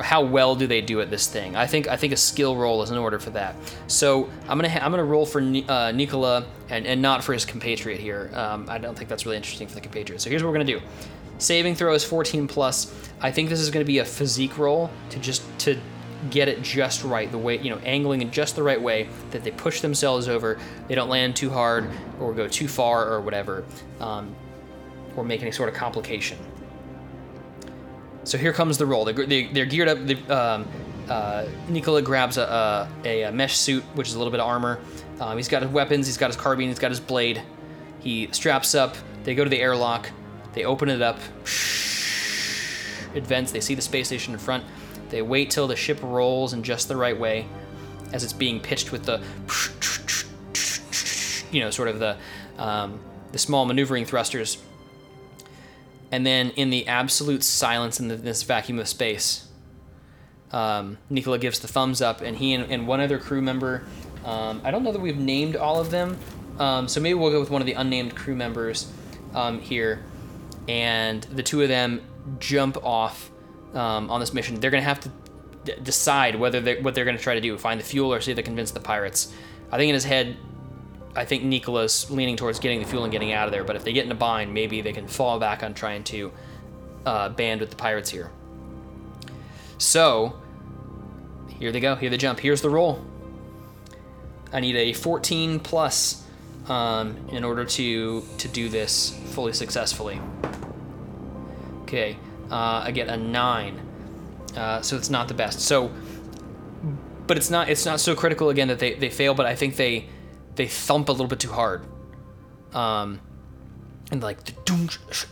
how 0.00 0.22
well 0.22 0.54
do 0.54 0.66
they 0.66 0.80
do 0.80 1.00
at 1.00 1.10
this 1.10 1.26
thing? 1.26 1.56
I 1.56 1.66
think 1.66 1.88
I 1.88 1.96
think 1.96 2.12
a 2.12 2.16
skill 2.16 2.56
roll 2.56 2.82
is 2.82 2.90
in 2.90 2.98
order 2.98 3.18
for 3.18 3.30
that. 3.30 3.54
So 3.86 4.28
I'm 4.48 4.58
gonna 4.58 4.68
ha- 4.68 4.80
I'm 4.82 4.90
gonna 4.90 5.04
roll 5.04 5.26
for 5.26 5.40
uh, 5.40 5.92
Nikola 5.92 6.46
and, 6.68 6.86
and 6.86 7.00
not 7.02 7.24
for 7.24 7.32
his 7.32 7.44
compatriot 7.44 8.00
here. 8.00 8.30
Um, 8.34 8.66
I 8.68 8.78
don't 8.78 8.96
think 8.96 9.08
that's 9.08 9.24
really 9.26 9.36
interesting 9.36 9.68
for 9.68 9.74
the 9.74 9.80
compatriot. 9.80 10.20
So 10.20 10.30
here's 10.30 10.42
what 10.42 10.48
we're 10.48 10.58
gonna 10.58 10.64
do. 10.64 10.80
Saving 11.38 11.74
throw 11.74 11.94
is 11.94 12.04
14 12.04 12.46
plus. 12.48 12.94
I 13.20 13.30
think 13.30 13.48
this 13.48 13.60
is 13.60 13.70
gonna 13.70 13.84
be 13.84 13.98
a 13.98 14.04
physique 14.04 14.58
roll 14.58 14.90
to 15.10 15.18
just 15.18 15.42
to 15.60 15.78
get 16.28 16.48
it 16.48 16.62
just 16.62 17.02
right, 17.02 17.30
the 17.30 17.38
way 17.38 17.58
you 17.58 17.70
know, 17.70 17.78
angling 17.78 18.20
in 18.20 18.30
just 18.30 18.56
the 18.56 18.62
right 18.62 18.80
way 18.80 19.08
that 19.30 19.42
they 19.42 19.50
push 19.50 19.80
themselves 19.80 20.28
over, 20.28 20.58
they 20.86 20.94
don't 20.94 21.08
land 21.08 21.34
too 21.34 21.48
hard 21.48 21.88
or 22.20 22.34
go 22.34 22.46
too 22.46 22.68
far 22.68 23.10
or 23.10 23.22
whatever, 23.22 23.64
um, 24.00 24.34
or 25.16 25.24
make 25.24 25.40
any 25.40 25.50
sort 25.50 25.68
of 25.68 25.74
complication. 25.74 26.36
So 28.24 28.38
here 28.38 28.52
comes 28.52 28.78
the 28.78 28.86
roll. 28.86 29.04
They're, 29.04 29.26
they, 29.26 29.60
are 29.60 29.66
geared 29.66 29.88
up. 29.88 30.30
Um, 30.30 30.68
uh, 31.08 31.46
Nikola 31.68 32.02
grabs 32.02 32.36
a, 32.36 32.88
a, 33.04 33.22
a 33.22 33.32
mesh 33.32 33.56
suit, 33.56 33.82
which 33.94 34.08
is 34.08 34.14
a 34.14 34.18
little 34.18 34.30
bit 34.30 34.40
of 34.40 34.46
armor. 34.46 34.78
Um, 35.20 35.36
he's 35.36 35.48
got 35.48 35.62
his 35.62 35.70
weapons, 35.70 36.06
he's 36.06 36.16
got 36.16 36.28
his 36.28 36.36
carbine, 36.36 36.68
he's 36.68 36.78
got 36.78 36.90
his 36.90 37.00
blade. 37.00 37.42
He 37.98 38.28
straps 38.32 38.74
up. 38.74 38.96
They 39.24 39.34
go 39.34 39.44
to 39.44 39.50
the 39.50 39.60
airlock. 39.60 40.10
They 40.54 40.64
open 40.64 40.88
it 40.88 41.02
up. 41.02 41.18
It 43.14 43.26
vents. 43.26 43.52
They 43.52 43.60
see 43.60 43.74
the 43.74 43.82
space 43.82 44.06
station 44.06 44.32
in 44.32 44.38
front. 44.38 44.64
They 45.10 45.20
wait 45.22 45.50
till 45.50 45.66
the 45.66 45.76
ship 45.76 45.98
rolls 46.02 46.52
in 46.52 46.62
just 46.62 46.88
the 46.88 46.96
right 46.96 47.18
way 47.18 47.46
as 48.12 48.24
it's 48.24 48.32
being 48.32 48.60
pitched 48.60 48.92
with 48.92 49.04
the, 49.04 49.20
you 51.52 51.60
know, 51.60 51.70
sort 51.70 51.88
of 51.88 51.98
the, 51.98 52.16
um, 52.58 53.00
the 53.32 53.38
small 53.38 53.64
maneuvering 53.64 54.04
thrusters. 54.06 54.58
And 56.12 56.26
then 56.26 56.50
in 56.50 56.70
the 56.70 56.88
absolute 56.88 57.44
silence 57.44 58.00
in 58.00 58.08
the, 58.08 58.16
this 58.16 58.42
vacuum 58.42 58.78
of 58.78 58.88
space, 58.88 59.46
um, 60.52 60.98
Nikola 61.08 61.38
gives 61.38 61.60
the 61.60 61.68
thumbs 61.68 62.02
up, 62.02 62.20
and 62.20 62.36
he 62.36 62.54
and, 62.54 62.70
and 62.70 62.88
one 62.88 63.00
other 63.00 63.18
crew 63.18 63.40
member. 63.40 63.84
Um, 64.24 64.60
I 64.64 64.70
don't 64.70 64.82
know 64.82 64.92
that 64.92 65.00
we've 65.00 65.16
named 65.16 65.56
all 65.56 65.80
of 65.80 65.90
them, 65.90 66.18
um, 66.58 66.88
so 66.88 67.00
maybe 67.00 67.14
we'll 67.14 67.30
go 67.30 67.40
with 67.40 67.50
one 67.50 67.62
of 67.62 67.66
the 67.66 67.74
unnamed 67.74 68.16
crew 68.16 68.34
members 68.34 68.92
um, 69.34 69.60
here, 69.60 70.02
and 70.68 71.22
the 71.22 71.42
two 71.42 71.62
of 71.62 71.68
them 71.68 72.02
jump 72.38 72.76
off 72.84 73.30
um, 73.74 74.10
on 74.10 74.18
this 74.20 74.34
mission. 74.34 74.58
They're 74.58 74.70
gonna 74.72 74.82
have 74.82 75.00
to 75.00 75.10
d- 75.64 75.74
decide 75.82 76.34
whether 76.34 76.60
they're, 76.60 76.82
what 76.82 76.94
they're 76.96 77.04
gonna 77.04 77.18
try 77.18 77.34
to 77.34 77.40
do: 77.40 77.56
find 77.56 77.78
the 77.78 77.84
fuel 77.84 78.12
or 78.12 78.20
see 78.20 78.32
if 78.32 78.36
they 78.36 78.42
convince 78.42 78.72
the 78.72 78.80
pirates. 78.80 79.32
I 79.70 79.76
think 79.76 79.88
in 79.88 79.94
his 79.94 80.04
head, 80.04 80.36
I 81.14 81.24
think 81.24 81.42
Nikola's 81.42 82.10
leaning 82.10 82.36
towards 82.36 82.58
getting 82.60 82.78
the 82.78 82.86
fuel 82.86 83.02
and 83.04 83.12
getting 83.12 83.32
out 83.32 83.46
of 83.46 83.52
there. 83.52 83.64
But 83.64 83.76
if 83.76 83.84
they 83.84 83.92
get 83.92 84.06
in 84.06 84.12
a 84.12 84.16
bind, 84.16 84.54
maybe 84.54 84.80
they 84.80 84.92
can 84.92 85.08
fall 85.08 85.38
back 85.38 85.62
on 85.62 85.74
trying 85.74 86.04
to 86.04 86.32
uh, 87.04 87.28
band 87.30 87.60
with 87.60 87.70
the 87.70 87.76
pirates 87.76 88.10
here. 88.10 88.30
So, 89.78 90.40
here 91.58 91.72
they 91.72 91.80
go. 91.80 91.96
Here 91.96 92.10
they 92.10 92.16
jump. 92.16 92.40
Here's 92.40 92.62
the 92.62 92.70
roll. 92.70 93.04
I 94.52 94.60
need 94.60 94.76
a 94.76 94.92
14 94.92 95.60
plus 95.60 96.24
um, 96.68 97.16
in 97.30 97.44
order 97.44 97.64
to 97.64 98.22
to 98.38 98.48
do 98.48 98.68
this 98.68 99.16
fully 99.30 99.52
successfully. 99.52 100.20
Okay, 101.82 102.16
uh, 102.50 102.82
I 102.84 102.90
get 102.92 103.08
a 103.08 103.16
nine, 103.16 103.80
uh, 104.56 104.80
so 104.80 104.96
it's 104.96 105.10
not 105.10 105.28
the 105.28 105.34
best. 105.34 105.60
So, 105.60 105.90
but 107.26 107.36
it's 107.36 107.50
not 107.50 107.68
it's 107.68 107.84
not 107.84 108.00
so 108.00 108.14
critical 108.14 108.50
again 108.50 108.68
that 108.68 108.78
they, 108.78 108.94
they 108.94 109.10
fail. 109.10 109.34
But 109.34 109.46
I 109.46 109.54
think 109.54 109.76
they 109.76 110.06
they 110.54 110.66
thump 110.66 111.08
a 111.08 111.12
little 111.12 111.26
bit 111.26 111.40
too 111.40 111.52
hard, 111.52 111.84
um, 112.74 113.20
and 114.10 114.22
like 114.22 114.38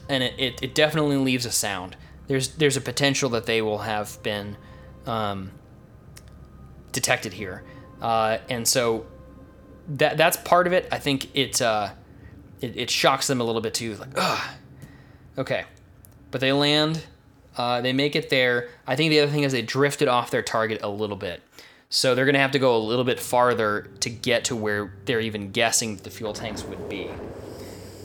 and 0.09 0.23
it, 0.23 0.35
it, 0.39 0.63
it 0.63 0.75
definitely 0.75 1.17
leaves 1.17 1.47
a 1.47 1.51
sound. 1.51 1.97
There's 2.27 2.49
there's 2.57 2.77
a 2.77 2.81
potential 2.81 3.31
that 3.31 3.47
they 3.47 3.63
will 3.63 3.79
have 3.79 4.23
been 4.23 4.57
um, 5.07 5.51
detected 6.93 7.33
here, 7.33 7.65
uh, 8.01 8.39
and 8.49 8.67
so 8.67 9.07
that 9.89 10.17
that's 10.17 10.37
part 10.37 10.67
of 10.67 10.73
it. 10.73 10.89
I 10.93 10.99
think 10.99 11.35
it, 11.35 11.61
uh, 11.63 11.91
it 12.61 12.77
it 12.77 12.91
shocks 12.91 13.27
them 13.27 13.41
a 13.41 13.45
little 13.45 13.63
bit 13.63 13.75
too. 13.75 13.97
Like, 13.97 14.11
ugh. 14.17 14.49
Okay, 15.37 15.65
but 16.31 16.41
they 16.41 16.53
land. 16.53 17.05
Uh, 17.57 17.81
they 17.81 17.93
make 17.93 18.15
it 18.15 18.31
there. 18.31 18.69
I 18.87 18.95
think 18.95 19.11
the 19.11 19.21
other 19.21 19.33
thing 19.33 19.43
is 19.43 19.51
they 19.51 19.63
drifted 19.63 20.07
off 20.07 20.31
their 20.31 20.43
target 20.43 20.81
a 20.83 20.89
little 20.89 21.17
bit. 21.17 21.43
So 21.91 22.15
they're 22.15 22.27
going 22.27 22.35
to 22.35 22.41
have 22.41 22.51
to 22.51 22.59
go 22.59 22.77
a 22.77 22.79
little 22.79 23.05
bit 23.05 23.19
farther 23.19 23.91
to 24.01 24.11
get 24.11 24.45
to 24.45 24.57
where 24.57 24.93
they're 25.07 25.21
even 25.21 25.51
guessing 25.53 25.97
the 25.97 26.11
fuel 26.11 26.35
tanks 26.35 26.63
would 26.65 26.89
be. 26.89 27.09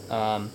Um, 0.10 0.52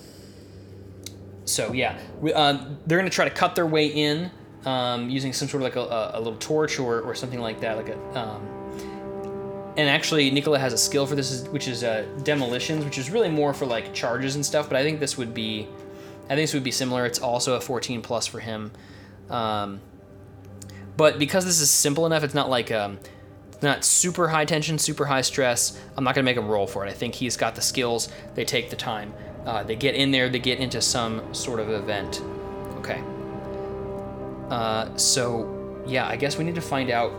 so 1.45 1.73
yeah, 1.73 1.99
we, 2.19 2.33
um, 2.33 2.79
they're 2.87 2.97
going 2.97 3.09
to 3.09 3.15
try 3.15 3.25
to 3.27 3.33
cut 3.33 3.55
their 3.55 3.67
way 3.67 3.87
in 3.87 4.31
um, 4.65 5.09
using 5.09 5.33
some 5.33 5.47
sort 5.47 5.61
of 5.61 5.65
like 5.65 5.75
a, 5.75 6.17
a, 6.17 6.19
little 6.19 6.37
torch 6.37 6.79
or, 6.79 7.01
or 7.01 7.13
something 7.13 7.39
like 7.39 7.61
that. 7.61 7.77
Like 7.77 7.89
a, 7.89 8.19
um, 8.19 8.47
and 9.77 9.87
actually, 9.87 10.29
Nikola 10.31 10.59
has 10.59 10.73
a 10.73 10.77
skill 10.77 11.05
for 11.05 11.15
this, 11.15 11.47
which 11.49 11.67
is 11.67 11.83
uh, 11.83 12.05
demolitions, 12.23 12.83
which 12.83 12.97
is 12.97 13.09
really 13.09 13.29
more 13.29 13.53
for 13.53 13.65
like 13.65 13.93
charges 13.93 14.35
and 14.35 14.45
stuff. 14.45 14.67
But 14.67 14.77
I 14.77 14.83
think 14.83 14.99
this 14.99 15.17
would 15.17 15.33
be, 15.33 15.67
I 16.25 16.29
think 16.29 16.41
this 16.41 16.53
would 16.53 16.63
be 16.63 16.71
similar. 16.71 17.05
It's 17.05 17.19
also 17.19 17.55
a 17.55 17.61
14 17.61 18.01
plus 18.01 18.25
for 18.25 18.39
him. 18.39 18.71
Um, 19.29 19.79
but 20.97 21.17
because 21.19 21.45
this 21.45 21.61
is 21.61 21.69
simple 21.69 22.05
enough, 22.05 22.23
it's 22.23 22.33
not 22.33 22.49
like 22.49 22.71
not 23.61 23.83
super 23.83 24.29
high 24.29 24.45
tension, 24.45 24.77
super 24.77 25.05
high 25.05 25.21
stress. 25.21 25.79
I'm 25.97 26.03
not 26.03 26.15
gonna 26.15 26.25
make 26.25 26.37
him 26.37 26.47
roll 26.47 26.67
for 26.67 26.85
it. 26.85 26.89
I 26.89 26.93
think 26.93 27.15
he's 27.15 27.37
got 27.37 27.55
the 27.55 27.61
skills. 27.61 28.09
They 28.35 28.45
take 28.45 28.69
the 28.69 28.75
time. 28.75 29.13
Uh, 29.45 29.63
they 29.63 29.75
get 29.75 29.95
in 29.95 30.11
there. 30.11 30.29
They 30.29 30.39
get 30.39 30.59
into 30.59 30.81
some 30.81 31.33
sort 31.33 31.59
of 31.59 31.69
event. 31.69 32.21
Okay. 32.77 33.01
Uh, 34.49 34.95
so 34.95 35.83
yeah, 35.85 36.07
I 36.07 36.15
guess 36.15 36.37
we 36.37 36.43
need 36.43 36.55
to 36.55 36.61
find 36.61 36.89
out 36.89 37.11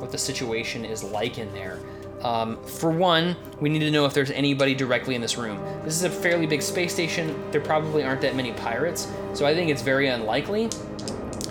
what 0.00 0.10
the 0.10 0.18
situation 0.18 0.84
is 0.84 1.04
like 1.04 1.38
in 1.38 1.52
there. 1.52 1.78
Um, 2.22 2.62
for 2.64 2.90
one, 2.90 3.36
we 3.60 3.68
need 3.68 3.80
to 3.80 3.90
know 3.90 4.04
if 4.06 4.14
there's 4.14 4.30
anybody 4.30 4.74
directly 4.74 5.14
in 5.14 5.20
this 5.20 5.36
room. 5.36 5.60
This 5.84 5.96
is 5.96 6.04
a 6.04 6.10
fairly 6.10 6.46
big 6.46 6.62
space 6.62 6.92
station. 6.92 7.50
There 7.50 7.60
probably 7.60 8.04
aren't 8.04 8.20
that 8.20 8.36
many 8.36 8.52
pirates, 8.52 9.08
so 9.34 9.44
I 9.44 9.54
think 9.54 9.70
it's 9.70 9.82
very 9.82 10.08
unlikely 10.08 10.68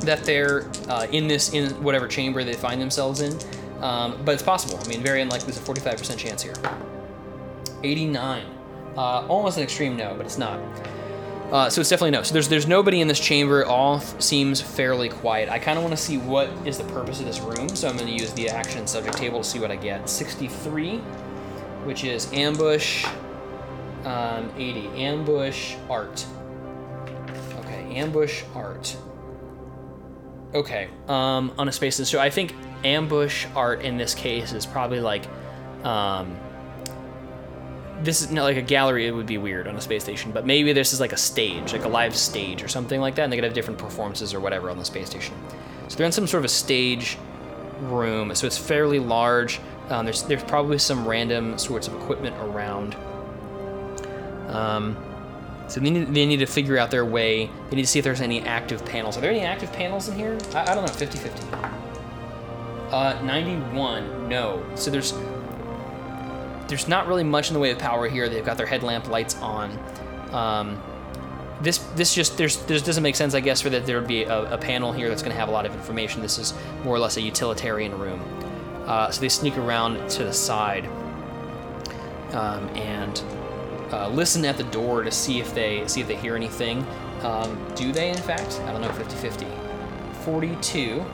that 0.01 0.23
they're 0.23 0.69
uh, 0.87 1.07
in 1.11 1.27
this 1.27 1.53
in 1.53 1.71
whatever 1.83 2.07
chamber 2.07 2.43
they 2.43 2.53
find 2.53 2.81
themselves 2.81 3.21
in. 3.21 3.37
Um, 3.81 4.21
but 4.23 4.33
it's 4.33 4.43
possible. 4.43 4.79
I 4.83 4.87
mean, 4.87 5.01
very 5.01 5.21
unlikely. 5.21 5.51
There's 5.51 5.57
a 5.57 5.71
45% 5.71 6.17
chance 6.17 6.41
here. 6.41 6.53
89. 7.83 8.45
Uh, 8.95 9.25
almost 9.27 9.57
an 9.57 9.63
extreme 9.63 9.97
no, 9.97 10.13
but 10.15 10.25
it's 10.25 10.37
not. 10.37 10.59
Uh, 11.51 11.69
so 11.69 11.81
it's 11.81 11.89
definitely 11.89 12.11
no. 12.11 12.23
So 12.23 12.31
there's 12.31 12.47
there's 12.47 12.67
nobody 12.67 13.01
in 13.01 13.09
this 13.09 13.19
chamber. 13.19 13.65
All 13.65 13.99
seems 13.99 14.61
fairly 14.61 15.09
quiet. 15.09 15.49
I 15.49 15.59
kind 15.59 15.77
of 15.77 15.83
want 15.83 15.95
to 15.95 16.01
see 16.01 16.17
what 16.17 16.49
is 16.65 16.77
the 16.77 16.85
purpose 16.85 17.19
of 17.19 17.25
this 17.25 17.41
room. 17.41 17.67
So 17.69 17.89
I'm 17.89 17.97
going 17.97 18.07
to 18.07 18.13
use 18.13 18.31
the 18.33 18.49
action 18.49 18.87
subject 18.87 19.17
table 19.17 19.39
to 19.39 19.43
see 19.43 19.59
what 19.59 19.69
I 19.69 19.75
get. 19.75 20.07
63, 20.07 20.97
which 21.83 22.05
is 22.05 22.31
ambush. 22.31 23.05
Um, 24.05 24.51
80 24.57 24.87
ambush 25.03 25.75
art. 25.89 26.25
Okay, 27.59 27.95
ambush 27.95 28.43
art. 28.55 28.95
Okay, 30.53 30.89
um, 31.07 31.53
on 31.57 31.67
a 31.67 31.71
space. 31.71 31.95
So 32.07 32.19
I 32.19 32.29
think 32.29 32.55
ambush 32.83 33.47
art 33.55 33.81
in 33.81 33.97
this 33.97 34.13
case 34.13 34.53
is 34.53 34.65
probably 34.65 34.99
like 34.99 35.25
um, 35.83 36.37
this 38.03 38.21
is 38.21 38.31
not 38.31 38.43
like 38.43 38.57
a 38.57 38.61
gallery 38.61 39.07
it 39.07 39.11
would 39.11 39.25
be 39.25 39.37
weird 39.37 39.67
on 39.67 39.75
a 39.75 39.81
space 39.81 40.03
station 40.03 40.31
but 40.31 40.45
maybe 40.45 40.73
this 40.73 40.93
is 40.93 40.99
like 40.99 41.13
a 41.13 41.17
stage 41.17 41.73
like 41.73 41.85
a 41.85 41.87
live 41.87 42.15
stage 42.15 42.63
or 42.63 42.67
something 42.67 42.99
like 42.99 43.15
that 43.15 43.23
and 43.23 43.31
they 43.31 43.37
could 43.37 43.43
have 43.43 43.53
different 43.53 43.79
performances 43.79 44.33
or 44.33 44.39
whatever 44.39 44.69
on 44.69 44.77
the 44.77 44.85
space 44.85 45.09
station. 45.09 45.35
So 45.87 45.97
they're 45.97 46.05
in 46.05 46.11
some 46.11 46.27
sort 46.27 46.41
of 46.41 46.45
a 46.45 46.49
stage 46.49 47.17
room 47.81 48.33
so 48.35 48.47
it's 48.47 48.57
fairly 48.57 48.99
large. 48.99 49.59
Um, 49.89 50.05
there's 50.05 50.23
there's 50.23 50.43
probably 50.43 50.77
some 50.77 51.07
random 51.07 51.57
sorts 51.57 51.87
of 51.87 51.95
equipment 51.95 52.35
around. 52.37 52.95
Um, 54.47 54.97
so 55.67 55.79
they 55.79 55.89
need, 55.89 56.13
they 56.13 56.25
need 56.25 56.37
to 56.37 56.45
figure 56.45 56.77
out 56.77 56.91
their 56.91 57.05
way. 57.05 57.49
They 57.69 57.77
need 57.77 57.83
to 57.83 57.87
see 57.87 57.99
if 57.99 58.03
there's 58.03 58.19
any 58.19 58.41
active 58.41 58.83
panels. 58.85 59.17
Are 59.17 59.21
there 59.21 59.31
any 59.31 59.39
active 59.39 59.71
panels 59.71 60.09
in 60.09 60.17
here? 60.17 60.37
I, 60.53 60.71
I 60.71 60.75
don't 60.75 60.85
know 60.85 60.91
50 60.91 61.17
50 61.17 61.45
uh, 62.91 63.21
91, 63.23 64.27
no. 64.27 64.63
So 64.75 64.91
there's 64.91 65.13
there's 66.67 66.87
not 66.87 67.07
really 67.07 67.23
much 67.23 67.49
in 67.49 67.53
the 67.53 67.59
way 67.59 67.71
of 67.71 67.79
power 67.79 68.07
here. 68.07 68.29
They've 68.29 68.45
got 68.45 68.57
their 68.57 68.65
headlamp 68.65 69.09
lights 69.09 69.35
on. 69.41 69.77
Um, 70.31 70.81
this 71.61 71.77
this 71.95 72.13
just 72.13 72.37
there's 72.37 72.57
this 72.63 72.81
doesn't 72.81 73.03
make 73.03 73.15
sense, 73.15 73.33
I 73.33 73.39
guess, 73.39 73.61
for 73.61 73.69
that 73.69 73.85
there 73.85 73.99
would 73.99 74.07
be 74.07 74.23
a, 74.23 74.53
a 74.53 74.57
panel 74.57 74.91
here 74.91 75.09
that's 75.09 75.21
going 75.21 75.33
to 75.33 75.39
have 75.39 75.49
a 75.49 75.51
lot 75.51 75.65
of 75.65 75.73
information. 75.73 76.21
This 76.21 76.37
is 76.37 76.53
more 76.83 76.95
or 76.95 76.99
less 76.99 77.17
a 77.17 77.21
utilitarian 77.21 77.97
room. 77.97 78.21
Uh, 78.85 79.11
so 79.11 79.21
they 79.21 79.29
sneak 79.29 79.57
around 79.57 80.09
to 80.11 80.23
the 80.23 80.33
side 80.33 80.85
um, 82.31 82.67
and 82.75 83.23
uh, 83.91 84.09
listen 84.09 84.43
at 84.45 84.57
the 84.57 84.63
door 84.65 85.03
to 85.03 85.11
see 85.11 85.39
if 85.39 85.53
they 85.53 85.87
see 85.87 86.01
if 86.01 86.07
they 86.07 86.15
hear 86.15 86.35
anything. 86.35 86.85
Um, 87.21 87.63
do 87.75 87.91
they, 87.91 88.09
in 88.09 88.17
fact? 88.17 88.59
I 88.61 88.71
don't 88.71 88.81
know. 88.81 88.89
50-50. 88.89 89.45
42. 90.23 91.05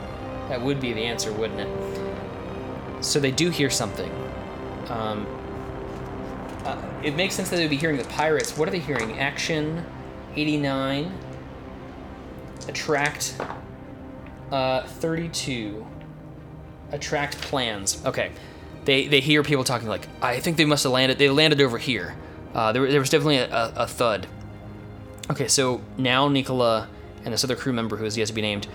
That 0.48 0.60
would 0.62 0.80
be 0.80 0.92
the 0.92 1.04
answer, 1.04 1.32
wouldn't 1.32 1.60
it? 1.60 3.04
So 3.04 3.20
they 3.20 3.30
do 3.30 3.50
hear 3.50 3.70
something. 3.70 4.10
Um, 4.88 5.26
uh, 6.64 6.82
it 7.02 7.14
makes 7.14 7.34
sense 7.34 7.50
that 7.50 7.56
they'd 7.56 7.68
be 7.68 7.76
hearing 7.76 7.96
the 7.96 8.04
pirates. 8.04 8.56
What 8.56 8.68
are 8.68 8.70
they 8.70 8.78
hearing? 8.78 9.18
Action 9.18 9.84
89. 10.34 11.12
Attract 12.66 13.34
uh, 14.50 14.82
32. 14.86 15.86
Attract 16.92 17.40
plans. 17.42 18.04
Okay. 18.04 18.32
They, 18.84 19.06
they 19.06 19.20
hear 19.20 19.42
people 19.42 19.64
talking 19.64 19.88
like, 19.88 20.08
I 20.22 20.40
think 20.40 20.56
they 20.56 20.64
must 20.64 20.84
have 20.84 20.92
landed. 20.92 21.18
They 21.18 21.28
landed 21.28 21.60
over 21.60 21.78
here. 21.78 22.16
Uh, 22.54 22.72
there, 22.72 22.90
there 22.90 23.00
was 23.00 23.10
definitely 23.10 23.36
a, 23.36 23.50
a, 23.50 23.72
a 23.76 23.86
thud. 23.86 24.26
Okay, 25.30 25.48
so 25.48 25.82
now 25.98 26.28
Nikola 26.28 26.88
and 27.24 27.34
this 27.34 27.44
other 27.44 27.56
crew 27.56 27.72
member 27.72 27.96
who 27.96 28.06
is 28.06 28.16
yet 28.16 28.28
to 28.28 28.32
be 28.32 28.40
named 28.40 28.66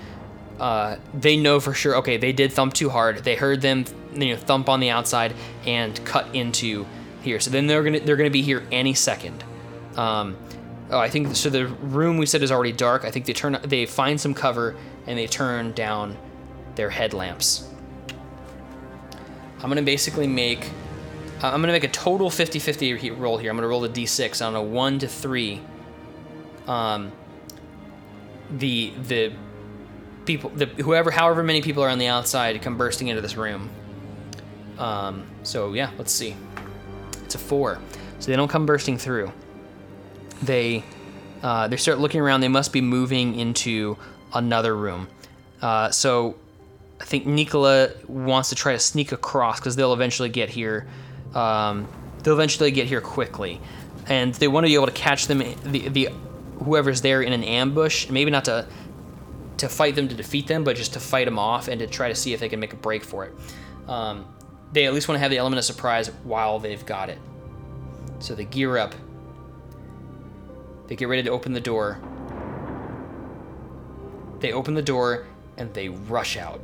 uh, 0.60 0.98
they 1.14 1.38
know 1.38 1.60
for 1.60 1.74
sure. 1.74 1.96
Okay, 1.98 2.18
they 2.18 2.32
did 2.32 2.52
thump 2.54 2.74
too 2.74 2.90
hard. 2.90 3.20
They 3.20 3.36
heard 3.36 3.62
them, 3.62 3.86
you 4.14 4.30
know, 4.30 4.38
thump 4.38 4.70
on 4.70 4.80
the 4.80 4.90
outside 4.90 5.34
and 5.66 6.04
cut 6.06 6.34
into 6.34 6.86
here. 7.22 7.40
So 7.40 7.50
then 7.52 7.68
they're 7.68 7.84
gonna 7.84 8.00
they're 8.00 8.16
gonna 8.16 8.30
be 8.30 8.42
here 8.42 8.64
any 8.72 8.94
second. 8.94 9.44
Um, 9.96 10.38
oh, 10.90 11.00
I 11.00 11.10
think 11.10 11.36
so. 11.36 11.50
The 11.50 11.68
room 11.68 12.18
we 12.18 12.26
said 12.26 12.44
is 12.44 12.52
already 12.52 12.72
dark. 12.72 13.06
I 13.06 13.12
think 13.12 13.26
they 13.26 13.34
turn 13.34 13.60
they 13.64 13.86
find 13.86 14.20
some 14.20 14.34
cover 14.34 14.76
and 15.08 15.18
they 15.18 15.28
turn 15.28 15.72
down 15.74 16.18
their 16.76 16.90
headlamps. 16.90 17.68
I'm 19.62 19.70
gonna 19.70 19.82
basically 19.82 20.28
make. 20.28 20.70
I'm 21.42 21.60
gonna 21.60 21.74
make 21.74 21.84
a 21.84 21.90
total 21.90 22.30
50-50 22.30 22.98
he- 22.98 23.12
roll 23.12 23.38
here. 23.38 23.52
I'm 23.52 23.58
gonna 23.58 23.68
roll 23.68 23.84
a 23.84 23.90
d6 23.90 24.46
on 24.46 24.56
a 24.56 24.62
one 24.62 25.00
to 25.00 25.08
three. 25.08 25.62
Um. 26.68 27.12
The 28.52 28.94
the 29.08 29.34
people 30.26 30.50
the 30.52 30.66
whoever 30.66 31.12
however 31.12 31.44
many 31.44 31.62
people 31.62 31.84
are 31.84 31.90
on 31.90 32.00
the 32.00 32.08
outside 32.08 32.62
come 32.62 32.78
bursting 32.78 33.08
into 33.08 33.22
this 33.22 33.36
room. 33.36 33.70
Um. 34.78 35.26
So 35.44 35.74
yeah, 35.74 35.92
let's 35.98 36.12
see. 36.12 36.36
It's 37.24 37.36
a 37.36 37.38
four, 37.38 37.80
so 38.20 38.32
they 38.32 38.36
don't 38.36 38.48
come 38.48 38.66
bursting 38.66 38.98
through. 38.98 39.32
They 40.42 40.84
uh, 41.42 41.68
they 41.68 41.78
start 41.78 42.00
looking 42.00 42.22
around. 42.22 42.42
They 42.42 42.48
must 42.48 42.74
be 42.74 42.82
moving 42.82 43.40
into 43.40 43.98
another 44.34 44.76
room. 44.76 45.08
Uh, 45.62 45.92
so 45.92 46.36
I 47.00 47.06
think 47.06 47.26
Nikola 47.26 47.90
wants 48.08 48.50
to 48.50 48.56
try 48.56 48.74
to 48.74 48.80
sneak 48.80 49.12
across 49.12 49.60
because 49.60 49.76
they'll 49.76 49.94
eventually 49.94 50.30
get 50.30 50.50
here. 50.50 50.88
Um, 51.34 51.88
they'll 52.24 52.34
eventually 52.34 52.72
get 52.72 52.88
here 52.88 53.02
quickly, 53.02 53.60
and 54.08 54.34
they 54.36 54.48
want 54.48 54.66
to 54.66 54.70
be 54.70 54.76
able 54.76 54.88
to 54.88 54.92
catch 54.94 55.28
them. 55.28 55.40
The, 55.64 55.90
the 55.90 56.10
whoever's 56.64 57.02
there 57.02 57.22
in 57.22 57.34
an 57.34 57.44
ambush, 57.44 58.10
maybe 58.10 58.32
not 58.32 58.46
to 58.46 58.66
to 59.64 59.70
fight 59.70 59.96
them 59.96 60.10
to 60.10 60.16
defeat 60.16 60.46
them, 60.48 60.66
but 60.66 60.76
just 60.76 60.92
to 60.92 61.00
fight 61.00 61.24
them 61.24 61.40
off 61.40 61.70
and 61.70 61.80
to 61.80 61.88
try 61.88 62.10
to 62.10 62.16
see 62.16 62.34
if 62.34 62.42
they 62.42 62.50
can 62.50 62.60
make 62.60 62.74
a 62.74 62.76
break 62.76 63.02
for 63.02 63.24
it. 63.24 63.34
Um, 63.88 64.26
they 64.74 64.86
at 64.86 64.94
least 64.94 65.08
want 65.08 65.16
to 65.16 65.20
have 65.20 65.32
the 65.32 65.38
element 65.38 65.58
of 65.58 65.64
surprise 65.64 66.10
while 66.26 66.60
they've 66.60 66.86
got 66.86 67.10
it. 67.10 67.18
So 68.20 68.36
they 68.36 68.44
gear 68.44 68.78
up. 68.78 68.94
They 70.88 70.98
get 70.98 71.08
ready 71.08 71.24
to 71.24 71.30
open 71.30 71.54
the 71.54 71.62
door. 71.62 71.98
They 74.40 74.52
open 74.52 74.74
the 74.74 74.82
door 74.82 75.28
and 75.56 75.74
they 75.74 75.88
rush 75.88 76.36
out. 76.36 76.60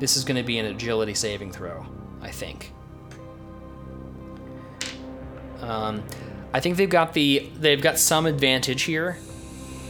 This 0.00 0.16
is 0.16 0.24
going 0.24 0.36
to 0.36 0.42
be 0.42 0.58
an 0.58 0.66
agility 0.66 1.14
saving 1.14 1.52
throw, 1.52 1.86
I 2.22 2.32
think. 2.32 2.72
Um, 5.60 6.02
I 6.52 6.58
think 6.58 6.76
they've 6.76 6.90
got 6.90 7.12
the 7.12 7.48
they've 7.56 7.80
got 7.80 7.98
some 7.98 8.26
advantage 8.26 8.82
here 8.82 9.16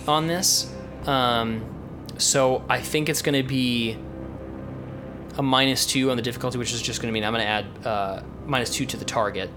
on 0.07 0.27
this. 0.27 0.74
Um, 1.07 1.65
so 2.19 2.65
I 2.69 2.81
think 2.81 3.09
it's 3.09 3.23
going 3.23 3.41
to 3.41 3.47
be 3.47 3.97
a 5.37 5.43
minus 5.43 5.87
two 5.87 6.11
on 6.11 6.17
the 6.17 6.23
difficulty, 6.23 6.59
which 6.59 6.73
is 6.73 6.81
just 6.81 7.01
going 7.01 7.13
to 7.13 7.13
mean 7.13 7.25
I'm 7.25 7.33
going 7.33 7.45
to 7.45 7.49
add 7.49 7.87
uh, 7.87 8.23
minus 8.47 8.71
two 8.71 8.87
to 8.87 8.97
the 8.97 9.05
target 9.05 9.51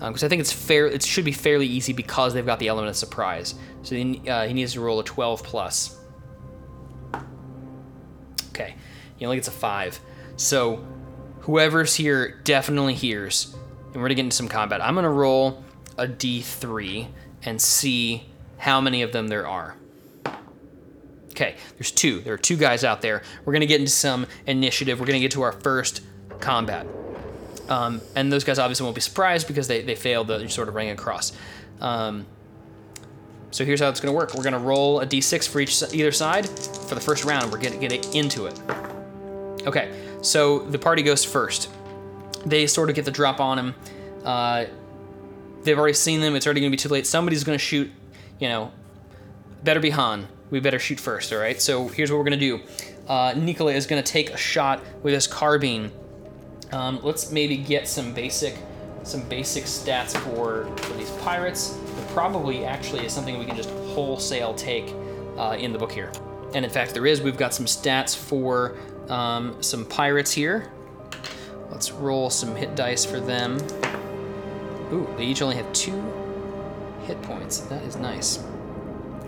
because 0.00 0.22
I 0.22 0.28
think 0.28 0.40
it's 0.40 0.52
fair. 0.52 0.86
It 0.86 1.02
should 1.02 1.24
be 1.24 1.32
fairly 1.32 1.66
easy 1.66 1.92
because 1.92 2.32
they've 2.34 2.46
got 2.46 2.58
the 2.58 2.68
element 2.68 2.88
of 2.88 2.96
surprise. 2.96 3.54
So 3.82 3.96
he, 3.96 4.22
uh, 4.28 4.46
he 4.46 4.54
needs 4.54 4.74
to 4.74 4.80
roll 4.80 5.00
a 5.00 5.04
12 5.04 5.42
plus. 5.42 5.98
Okay, 8.50 8.76
he 9.16 9.24
only 9.24 9.36
gets 9.36 9.48
a 9.48 9.52
five. 9.52 9.98
So 10.36 10.86
whoever's 11.40 11.96
here 11.96 12.40
definitely 12.44 12.94
hears, 12.94 13.56
and 13.86 13.96
we're 13.96 14.02
gonna 14.02 14.14
get 14.14 14.24
into 14.24 14.36
some 14.36 14.48
combat. 14.48 14.82
I'm 14.82 14.94
gonna 14.94 15.10
roll 15.10 15.64
a 15.96 16.06
d3 16.06 17.08
and 17.42 17.60
see 17.60 18.26
how 18.58 18.80
many 18.80 19.02
of 19.02 19.12
them 19.12 19.28
there 19.28 19.48
are. 19.48 19.76
Okay, 21.38 21.54
there's 21.76 21.92
two. 21.92 22.18
There 22.20 22.34
are 22.34 22.38
two 22.38 22.56
guys 22.56 22.82
out 22.82 23.00
there. 23.00 23.22
We're 23.44 23.52
gonna 23.52 23.66
get 23.66 23.78
into 23.78 23.92
some 23.92 24.26
initiative. 24.46 24.98
We're 24.98 25.06
gonna 25.06 25.20
get 25.20 25.30
to 25.32 25.42
our 25.42 25.52
first 25.52 26.02
combat. 26.40 26.84
Um, 27.68 28.00
and 28.16 28.32
those 28.32 28.42
guys 28.42 28.58
obviously 28.58 28.84
won't 28.84 28.96
be 28.96 29.00
surprised 29.00 29.46
because 29.46 29.68
they, 29.68 29.82
they 29.82 29.94
failed 29.94 30.26
the 30.26 30.48
sort 30.48 30.68
of 30.68 30.74
ring 30.74 30.90
across. 30.90 31.32
Um, 31.80 32.26
so 33.50 33.64
here's 33.64 33.80
how 33.80 33.88
it's 33.88 34.00
going 34.00 34.12
to 34.12 34.16
work. 34.16 34.34
We're 34.34 34.42
going 34.42 34.54
to 34.54 34.58
roll 34.58 35.00
a 35.00 35.06
d6 35.06 35.48
for 35.48 35.60
each 35.60 35.82
either 35.94 36.12
side 36.12 36.48
for 36.48 36.94
the 36.94 37.00
first 37.00 37.24
round. 37.24 37.52
We're 37.52 37.58
getting 37.58 37.80
getting 37.80 38.02
into 38.14 38.46
it. 38.46 38.60
Okay, 39.66 39.92
so 40.22 40.60
the 40.60 40.78
party 40.78 41.02
goes 41.02 41.24
first. 41.24 41.70
They 42.46 42.66
sort 42.66 42.88
of 42.88 42.96
get 42.96 43.04
the 43.04 43.10
drop 43.10 43.40
on 43.40 43.58
him. 43.58 43.74
Uh, 44.24 44.66
they've 45.62 45.78
already 45.78 45.94
seen 45.94 46.20
them. 46.20 46.34
It's 46.34 46.46
already 46.46 46.60
going 46.60 46.70
to 46.70 46.76
be 46.76 46.80
too 46.80 46.88
late. 46.88 47.06
Somebody's 47.06 47.44
going 47.44 47.58
to 47.58 47.64
shoot. 47.64 47.90
You 48.38 48.48
know, 48.48 48.72
better 49.64 49.80
be 49.80 49.90
Han. 49.90 50.28
We 50.50 50.60
better 50.60 50.78
shoot 50.78 51.00
first. 51.00 51.32
All 51.32 51.38
right. 51.38 51.60
So 51.60 51.88
here's 51.88 52.10
what 52.10 52.18
we're 52.18 52.24
to 52.38 52.58
do. 52.58 52.60
Uh, 53.06 53.34
Nikola 53.36 53.72
is 53.72 53.86
to 54.02 54.12
take 54.12 54.30
a 54.30 54.36
shot 54.36 54.82
with 55.02 55.14
his 55.14 55.26
carbine 55.26 55.90
um, 56.72 57.00
let's 57.02 57.30
maybe 57.30 57.56
get 57.56 57.88
some 57.88 58.12
basic, 58.12 58.56
some 59.02 59.26
basic 59.28 59.64
stats 59.64 60.16
for, 60.16 60.66
for 60.76 60.92
these 60.94 61.10
pirates. 61.22 61.70
There 61.70 62.06
probably 62.08 62.64
actually 62.64 63.06
is 63.06 63.12
something 63.12 63.38
we 63.38 63.46
can 63.46 63.56
just 63.56 63.70
wholesale 63.70 64.54
take 64.54 64.94
uh, 65.38 65.56
in 65.58 65.72
the 65.72 65.78
book 65.78 65.92
here. 65.92 66.12
And 66.54 66.64
in 66.64 66.70
fact, 66.70 66.92
there 66.92 67.06
is. 67.06 67.20
We've 67.20 67.36
got 67.36 67.54
some 67.54 67.66
stats 67.66 68.16
for 68.16 68.76
um, 69.08 69.62
some 69.62 69.84
pirates 69.86 70.32
here. 70.32 70.70
Let's 71.70 71.90
roll 71.90 72.30
some 72.30 72.54
hit 72.54 72.74
dice 72.74 73.04
for 73.04 73.20
them. 73.20 73.58
Ooh, 74.92 75.08
they 75.16 75.24
each 75.24 75.42
only 75.42 75.56
have 75.56 75.70
two 75.72 76.00
hit 77.04 77.20
points. 77.22 77.60
That 77.60 77.82
is 77.84 77.96
nice. 77.96 78.42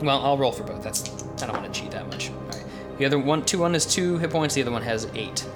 Well, 0.02 0.20
I'll 0.24 0.38
roll 0.38 0.52
for 0.52 0.64
both. 0.64 0.82
That's 0.82 1.08
I 1.42 1.46
don't 1.46 1.56
want 1.60 1.72
to 1.72 1.80
cheat 1.80 1.90
that 1.92 2.08
much. 2.08 2.30
All 2.30 2.36
right. 2.48 2.64
The 2.98 3.06
other 3.06 3.18
one, 3.18 3.44
two 3.44 3.58
one 3.58 3.74
is 3.74 3.86
two 3.86 4.18
hit 4.18 4.30
points. 4.30 4.54
The 4.54 4.62
other 4.62 4.70
one 4.70 4.82
has 4.82 5.08
eight 5.14 5.46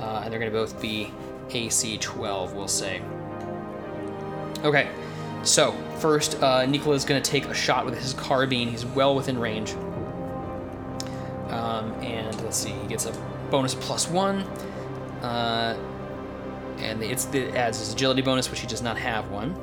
uh, 0.00 0.22
and 0.24 0.32
they're 0.32 0.40
going 0.40 0.50
to 0.50 0.56
both 0.56 0.80
be 0.80 1.12
AC 1.50 1.98
12, 1.98 2.54
we'll 2.54 2.68
say. 2.68 3.02
Okay, 4.64 4.90
so 5.42 5.72
first, 5.98 6.42
uh, 6.42 6.66
Nikola 6.66 6.96
is 6.96 7.04
going 7.04 7.22
to 7.22 7.30
take 7.30 7.46
a 7.46 7.54
shot 7.54 7.84
with 7.84 7.98
his 7.98 8.14
carbine. 8.14 8.68
He's 8.68 8.84
well 8.84 9.14
within 9.14 9.38
range. 9.38 9.72
Um, 11.48 11.92
and 12.02 12.40
let's 12.42 12.56
see, 12.56 12.70
he 12.70 12.86
gets 12.86 13.06
a 13.06 13.12
bonus 13.50 13.74
plus 13.74 14.08
one. 14.08 14.40
Uh, 15.22 15.78
and 16.78 17.02
it's, 17.02 17.26
it 17.34 17.54
adds 17.54 17.78
his 17.78 17.92
agility 17.92 18.22
bonus, 18.22 18.50
which 18.50 18.60
he 18.60 18.66
does 18.66 18.82
not 18.82 18.96
have 18.96 19.30
one. 19.30 19.54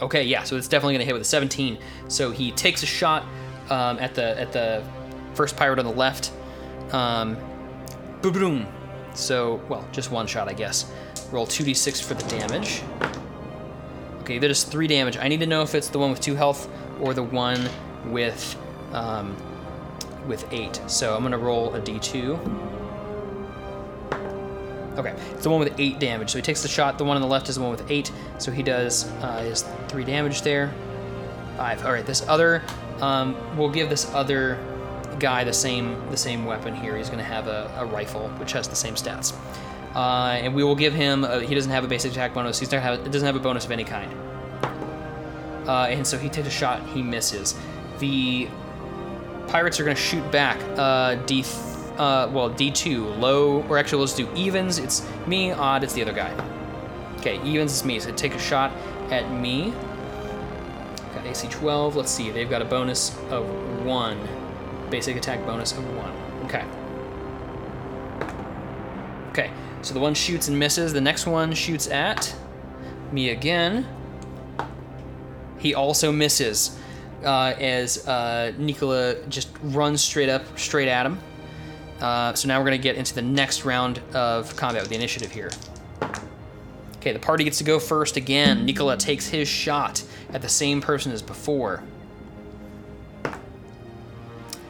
Okay, 0.00 0.24
yeah, 0.24 0.42
so 0.42 0.56
it's 0.56 0.68
definitely 0.68 0.94
going 0.94 1.00
to 1.00 1.06
hit 1.06 1.12
with 1.14 1.22
a 1.22 1.26
17. 1.26 1.78
So 2.08 2.30
he 2.30 2.52
takes 2.52 2.82
a 2.82 2.86
shot 2.86 3.22
um, 3.70 3.98
at 3.98 4.14
the 4.14 4.38
at 4.38 4.52
the 4.52 4.84
first 5.34 5.56
pirate 5.56 5.78
on 5.78 5.84
the 5.84 5.92
left. 5.92 6.32
Um, 6.92 7.36
boom. 8.20 8.66
So, 9.14 9.62
well, 9.68 9.86
just 9.92 10.10
one 10.10 10.26
shot, 10.26 10.48
I 10.48 10.52
guess. 10.52 10.92
Roll 11.30 11.46
2d6 11.46 12.02
for 12.02 12.14
the 12.14 12.28
damage. 12.28 12.82
Okay, 14.20 14.38
that 14.38 14.50
is 14.50 14.64
three 14.64 14.86
damage. 14.86 15.16
I 15.16 15.28
need 15.28 15.40
to 15.40 15.46
know 15.46 15.62
if 15.62 15.74
it's 15.74 15.88
the 15.88 15.98
one 15.98 16.10
with 16.10 16.20
two 16.20 16.34
health 16.34 16.68
or 17.00 17.14
the 17.14 17.22
one 17.22 17.68
with 18.06 18.56
um, 18.92 19.36
with 20.26 20.52
eight. 20.52 20.80
So 20.88 21.14
I'm 21.14 21.22
gonna 21.22 21.38
roll 21.38 21.74
a 21.74 21.80
d2. 21.80 22.75
Okay, 24.96 25.14
it's 25.32 25.42
the 25.42 25.50
one 25.50 25.60
with 25.60 25.78
eight 25.78 25.98
damage. 25.98 26.30
So 26.30 26.38
he 26.38 26.42
takes 26.42 26.62
the 26.62 26.68
shot. 26.68 26.98
The 26.98 27.04
one 27.04 27.16
on 27.16 27.22
the 27.22 27.28
left 27.28 27.48
is 27.48 27.56
the 27.56 27.62
one 27.62 27.70
with 27.70 27.90
eight. 27.90 28.10
So 28.38 28.50
he 28.50 28.62
does 28.62 29.10
uh, 29.20 29.42
his 29.42 29.62
three 29.88 30.04
damage 30.04 30.42
there. 30.42 30.72
Five. 31.56 31.84
All 31.84 31.92
right, 31.92 32.04
this 32.04 32.26
other, 32.28 32.62
um, 33.00 33.36
we'll 33.56 33.70
give 33.70 33.88
this 33.88 34.12
other 34.14 34.58
guy 35.18 35.44
the 35.44 35.52
same 35.52 35.98
the 36.10 36.16
same 36.16 36.44
weapon 36.44 36.74
here. 36.74 36.96
He's 36.96 37.08
going 37.08 37.18
to 37.18 37.24
have 37.24 37.46
a, 37.46 37.70
a, 37.78 37.84
rifle, 37.84 38.28
which 38.38 38.52
has 38.52 38.68
the 38.68 38.76
same 38.76 38.94
stats. 38.94 39.34
Uh, 39.94 40.38
and 40.42 40.54
we 40.54 40.62
will 40.62 40.74
give 40.74 40.92
him. 40.92 41.24
A, 41.24 41.40
he 41.40 41.54
doesn't 41.54 41.70
have 41.70 41.84
a 41.84 41.88
basic 41.88 42.12
attack 42.12 42.34
bonus. 42.34 42.58
He's 42.58 42.70
not 42.70 42.82
have. 42.82 43.04
Doesn't 43.10 43.26
have 43.26 43.36
a 43.36 43.40
bonus 43.40 43.64
of 43.64 43.70
any 43.70 43.84
kind. 43.84 44.12
Uh, 45.66 45.86
and 45.88 46.06
so 46.06 46.16
he 46.16 46.28
takes 46.28 46.46
a 46.46 46.50
shot. 46.50 46.86
He 46.88 47.02
misses. 47.02 47.58
The 47.98 48.48
pirates 49.48 49.80
are 49.80 49.84
going 49.84 49.96
to 49.96 50.02
shoot 50.02 50.30
back. 50.30 50.60
Uh, 50.78 51.16
D. 51.26 51.44
Uh, 51.98 52.30
well, 52.32 52.50
D2 52.50 53.18
low, 53.18 53.62
or 53.68 53.78
actually 53.78 54.00
let's 54.00 54.14
do 54.14 54.28
evens. 54.34 54.78
It's 54.78 55.06
me. 55.26 55.52
Odd. 55.52 55.82
It's 55.82 55.94
the 55.94 56.02
other 56.02 56.12
guy. 56.12 56.32
Okay, 57.18 57.40
evens 57.42 57.72
is 57.72 57.84
me. 57.84 57.98
So 57.98 58.12
take 58.12 58.34
a 58.34 58.38
shot 58.38 58.72
at 59.10 59.30
me. 59.30 59.72
Got 61.14 61.26
AC 61.26 61.48
12. 61.48 61.96
Let's 61.96 62.10
see. 62.10 62.30
They've 62.30 62.50
got 62.50 62.62
a 62.62 62.66
bonus 62.66 63.16
of 63.30 63.48
one 63.84 64.18
basic 64.90 65.16
attack 65.16 65.44
bonus 65.46 65.72
of 65.72 65.84
one. 65.96 66.12
Okay. 66.44 66.64
Okay, 69.30 69.50
so 69.82 69.92
the 69.92 70.00
one 70.00 70.14
shoots 70.14 70.48
and 70.48 70.58
misses. 70.58 70.92
The 70.92 71.00
next 71.00 71.26
one 71.26 71.52
shoots 71.52 71.88
at 71.88 72.34
me 73.12 73.30
again. 73.30 73.86
He 75.58 75.74
also 75.74 76.12
misses 76.12 76.78
uh, 77.24 77.54
as 77.58 78.06
uh, 78.06 78.52
Nikola 78.56 79.16
just 79.28 79.48
runs 79.62 80.02
straight 80.02 80.28
up, 80.28 80.42
straight 80.58 80.88
at 80.88 81.04
him. 81.04 81.18
Uh, 82.00 82.34
so 82.34 82.48
now 82.48 82.58
we're 82.58 82.66
going 82.66 82.78
to 82.78 82.82
get 82.82 82.96
into 82.96 83.14
the 83.14 83.22
next 83.22 83.64
round 83.64 84.00
of 84.14 84.54
combat 84.56 84.82
with 84.82 84.90
the 84.90 84.96
initiative 84.96 85.32
here. 85.32 85.50
Okay, 86.96 87.12
the 87.12 87.18
party 87.18 87.44
gets 87.44 87.58
to 87.58 87.64
go 87.64 87.78
first 87.78 88.16
again. 88.16 88.66
Nikola 88.66 88.96
takes 88.96 89.28
his 89.28 89.48
shot 89.48 90.02
at 90.30 90.42
the 90.42 90.48
same 90.48 90.80
person 90.80 91.12
as 91.12 91.22
before 91.22 91.82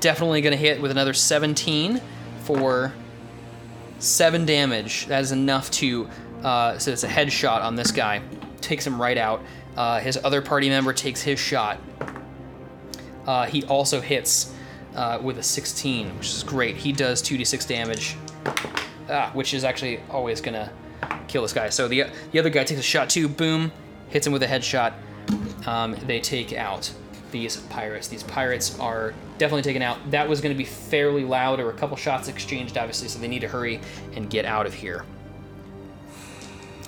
definitely 0.07 0.41
going 0.41 0.53
to 0.53 0.57
hit 0.57 0.81
with 0.81 0.93
another 0.93 1.13
17 1.13 2.01
for 2.45 2.93
7 3.99 4.47
damage. 4.47 5.07
That 5.07 5.21
is 5.21 5.33
enough 5.33 5.69
to, 5.73 6.09
uh, 6.45 6.79
so 6.79 6.93
it's 6.93 7.03
a 7.03 7.09
headshot 7.09 7.63
on 7.63 7.75
this 7.75 7.91
guy. 7.91 8.23
Takes 8.61 8.87
him 8.87 9.03
right 9.03 9.19
out. 9.19 9.43
Uh, 9.77 9.99
his 9.99 10.17
other 10.23 10.41
party 10.41 10.69
member 10.69 10.93
takes 10.93 11.23
his 11.23 11.41
shot. 11.41 11.81
Uh, 13.27 13.47
he 13.47 13.65
also 13.65 14.01
hits 14.01 14.55
uh, 14.97 15.19
with 15.23 15.39
a 15.39 15.43
16, 15.43 16.17
which 16.19 16.29
is 16.29 16.43
great. 16.43 16.77
He 16.77 16.93
does 16.93 17.23
2d6 17.23 17.69
damage, 17.69 18.17
ah, 19.09 19.31
which 19.35 19.55
is 19.55 19.63
actually 19.63 20.01
always 20.11 20.41
gonna 20.41 20.73
kill 21.29 21.43
this 21.43 21.53
guy. 21.53 21.69
So 21.69 21.87
the 21.87 22.07
the 22.33 22.39
other 22.39 22.51
guy 22.51 22.65
takes 22.65 22.81
a 22.81 22.83
shot 22.83 23.11
too. 23.11 23.29
Boom, 23.29 23.71
hits 24.09 24.27
him 24.27 24.33
with 24.33 24.43
a 24.43 24.47
headshot. 24.47 24.95
Um, 25.67 25.97
they 26.07 26.21
take 26.21 26.53
out 26.53 26.93
these 27.31 27.57
pirates. 27.57 28.09
These 28.09 28.23
pirates 28.23 28.79
are 28.79 29.13
definitely 29.39 29.63
taken 29.63 29.83
out. 29.83 29.99
That 30.11 30.29
was 30.29 30.41
going 30.41 30.55
to 30.55 30.59
be 30.59 30.65
fairly 30.65 31.25
loud, 31.25 31.61
or 31.61 31.71
a 31.71 31.75
couple 31.75 31.97
shots 31.97 32.29
exchanged, 32.29 32.79
obviously, 32.79 33.09
so 33.09 33.19
they 33.19 33.29
need 33.29 33.41
to 33.41 33.49
hurry 33.49 33.81
and 34.15 34.31
get 34.31 34.45
out 34.45 34.67
of 34.67 34.75
here. 34.75 35.05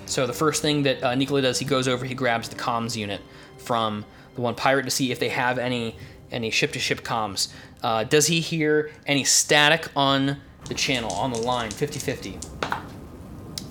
So 0.05 0.25
the 0.25 0.33
first 0.33 0.61
thing 0.61 0.83
that 0.83 1.03
uh, 1.03 1.13
Nikola 1.13 1.41
does, 1.41 1.59
he 1.59 1.65
goes 1.65 1.87
over, 1.87 2.05
he 2.05 2.15
grabs 2.15 2.49
the 2.49 2.55
comms 2.55 2.95
unit 2.95 3.21
from 3.57 4.05
the 4.35 4.41
one 4.41 4.55
pirate 4.55 4.83
to 4.83 4.91
see 4.91 5.11
if 5.11 5.19
they 5.19 5.29
have 5.29 5.59
any 5.59 5.95
any 6.31 6.51
ship-to-ship 6.51 7.01
comms. 7.01 7.51
Uh, 7.81 8.03
does 8.03 8.27
he 8.27 8.39
hear 8.39 8.91
any 9.05 9.23
static 9.23 9.87
on 9.95 10.37
the 10.65 10.73
channel 10.73 11.11
on 11.13 11.31
the 11.31 11.39
line? 11.39 11.71
50-50. 11.71 12.45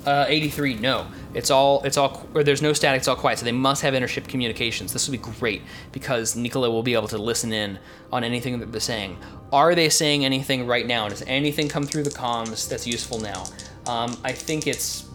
Uh, 0.07 0.25
83, 0.27 0.75
no. 0.77 1.07
It's 1.35 1.51
all, 1.51 1.83
it's 1.85 1.99
all, 1.99 2.27
or 2.33 2.43
there's 2.43 2.63
no 2.63 2.73
static, 2.73 3.01
it's 3.01 3.09
all 3.09 3.17
quiet. 3.17 3.39
So 3.39 3.45
they 3.45 3.53
must 3.53 3.83
have 3.83 3.93
intership 3.93 4.27
communications. 4.27 4.93
This 4.93 5.07
will 5.07 5.13
be 5.13 5.19
great 5.19 5.63
because 5.93 6.35
Nikola 6.35 6.71
will 6.71 6.83
be 6.83 6.95
able 6.95 7.09
to 7.09 7.19
listen 7.19 7.53
in 7.53 7.79
on 8.11 8.25
anything 8.25 8.59
that 8.61 8.73
they're 8.73 8.81
saying. 8.81 9.19
Are 9.53 9.75
they 9.75 9.91
saying 9.91 10.25
anything 10.25 10.67
right 10.67 10.87
now? 10.87 11.09
Does 11.09 11.23
anything 11.27 11.69
come 11.69 11.85
through 11.85 12.05
the 12.05 12.11
comms 12.11 12.69
that's 12.69 12.87
useful 12.87 13.21
now? 13.21 13.45
Um, 13.87 14.17
I 14.25 14.33
think 14.33 14.67
it's 14.67 15.07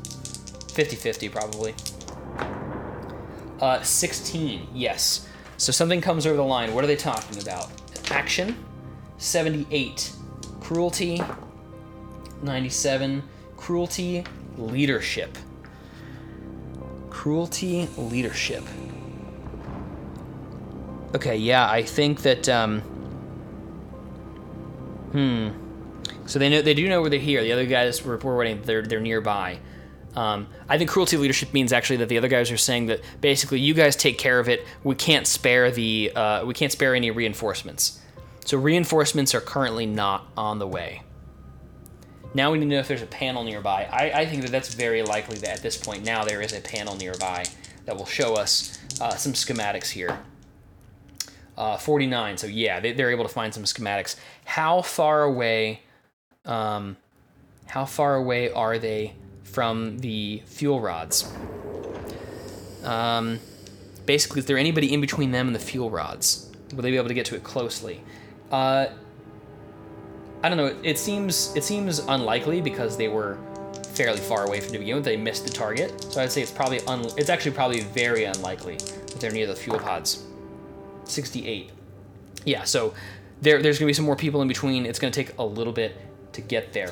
50 0.73 0.95
50 0.95 1.29
probably. 1.29 1.73
Uh, 3.59 3.81
16, 3.81 4.67
yes. 4.73 5.27
So 5.57 5.71
something 5.71 6.01
comes 6.01 6.27
over 6.27 6.35
the 6.35 6.43
line. 6.43 6.73
What 6.73 6.83
are 6.83 6.87
they 6.87 6.95
talking 6.95 7.41
about? 7.41 7.69
Action, 8.11 8.55
78. 9.23 10.11
Cruelty, 10.59 11.21
97. 12.41 13.23
Cruelty, 13.55 14.25
leadership. 14.57 15.37
Cruelty, 17.09 17.87
leadership. 17.97 18.63
Okay, 21.15 21.37
yeah, 21.37 21.69
I 21.69 21.83
think 21.83 22.23
that. 22.23 22.49
Um, 22.49 22.81
hmm. 25.11 25.49
So 26.25 26.37
they 26.37 26.49
know 26.49 26.61
they 26.61 26.73
do 26.73 26.89
know 26.89 26.99
where 26.99 27.09
they're 27.09 27.19
here. 27.19 27.41
The 27.43 27.53
other 27.53 27.65
guys 27.65 28.03
were 28.03 28.11
reporting 28.11 28.61
they're 28.63 28.81
they're 28.81 28.99
nearby. 28.99 29.59
Um, 30.15 30.47
I 30.67 30.77
think 30.77 30.89
cruelty 30.89 31.17
leadership 31.17 31.53
means 31.53 31.71
actually 31.71 31.97
that 31.97 32.09
the 32.09 32.17
other 32.17 32.27
guys 32.27 32.51
are 32.51 32.57
saying 32.57 32.87
that 32.87 33.01
basically 33.21 33.59
you 33.59 33.73
guys 33.73 33.95
take 33.95 34.17
care 34.17 34.39
of 34.39 34.49
it. 34.49 34.65
We 34.83 34.95
can't 34.95 35.25
spare 35.25 35.71
the 35.71 36.11
uh, 36.13 36.45
we 36.45 36.53
can't 36.53 36.71
spare 36.71 36.93
any 36.93 37.09
reinforcements. 37.09 38.01
So 38.45 38.57
reinforcements 38.57 39.33
are 39.33 39.41
currently 39.41 39.85
not 39.85 40.27
on 40.35 40.59
the 40.59 40.67
way. 40.67 41.03
Now 42.33 42.51
we 42.51 42.57
need 42.57 42.65
to 42.65 42.71
know 42.71 42.79
if 42.79 42.87
there's 42.87 43.01
a 43.01 43.07
panel 43.07 43.43
nearby. 43.43 43.87
I, 43.91 44.21
I 44.21 44.25
think 44.25 44.41
that 44.41 44.51
that's 44.51 44.73
very 44.73 45.03
likely 45.03 45.37
that 45.37 45.49
at 45.49 45.61
this 45.61 45.77
point 45.77 46.03
now 46.03 46.23
there 46.23 46.41
is 46.41 46.51
a 46.51 46.61
panel 46.61 46.95
nearby 46.95 47.45
that 47.85 47.95
will 47.95 48.05
show 48.05 48.35
us 48.35 48.79
uh, 48.99 49.15
some 49.15 49.33
schematics 49.33 49.89
here. 49.89 50.19
Uh, 51.57 51.77
49. 51.77 52.37
So 52.37 52.47
yeah, 52.47 52.79
they, 52.79 53.01
are 53.01 53.11
able 53.11 53.23
to 53.23 53.29
find 53.29 53.53
some 53.53 53.63
schematics. 53.63 54.15
How 54.45 54.81
far 54.81 55.23
away? 55.23 55.81
Um, 56.45 56.97
how 57.67 57.85
far 57.85 58.15
away 58.15 58.51
are 58.51 58.79
they 58.79 59.13
from 59.43 59.99
the 59.99 60.41
fuel 60.45 60.81
rods? 60.81 61.31
Um, 62.83 63.39
basically, 64.05 64.39
is 64.39 64.47
there 64.47 64.57
anybody 64.57 64.91
in 64.91 64.99
between 64.99 65.31
them 65.31 65.47
and 65.47 65.55
the 65.55 65.59
fuel 65.59 65.89
rods? 65.91 66.51
Will 66.73 66.81
they 66.81 66.91
be 66.91 66.97
able 66.97 67.07
to 67.07 67.13
get 67.13 67.27
to 67.27 67.35
it 67.35 67.43
closely? 67.43 68.03
Uh, 68.53 68.87
I 70.43 70.49
don't 70.49 70.59
know. 70.59 70.75
It 70.83 70.99
seems 70.99 71.55
it 71.55 71.63
seems 71.63 71.97
unlikely 71.97 72.61
because 72.61 72.95
they 72.95 73.07
were 73.07 73.39
fairly 73.93 74.19
far 74.19 74.45
away 74.45 74.59
from 74.59 74.71
the 74.73 74.77
begin 74.77 74.97
with. 74.97 75.05
They 75.05 75.17
missed 75.17 75.47
the 75.47 75.51
target, 75.51 76.03
so 76.13 76.21
I'd 76.21 76.31
say 76.31 76.43
it's 76.43 76.51
probably 76.51 76.79
un- 76.81 77.09
it's 77.17 77.31
actually 77.31 77.53
probably 77.53 77.79
very 77.81 78.25
unlikely 78.25 78.75
that 78.75 79.19
they're 79.19 79.31
near 79.31 79.47
the 79.47 79.55
fuel 79.55 79.79
pods. 79.79 80.23
68. 81.05 81.71
Yeah, 82.45 82.63
so 82.63 82.93
there, 83.41 83.59
there's 83.61 83.79
going 83.79 83.87
to 83.87 83.89
be 83.89 83.93
some 83.93 84.05
more 84.05 84.15
people 84.15 84.43
in 84.43 84.47
between. 84.47 84.85
It's 84.85 84.99
going 84.99 85.11
to 85.11 85.23
take 85.23 85.35
a 85.39 85.43
little 85.43 85.73
bit 85.73 85.97
to 86.33 86.41
get 86.41 86.73
there. 86.73 86.91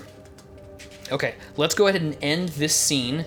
Okay, 1.12 1.36
let's 1.58 1.76
go 1.76 1.88
ahead 1.88 2.02
and 2.02 2.18
end 2.24 2.50
this 2.50 2.76
scene 2.76 3.24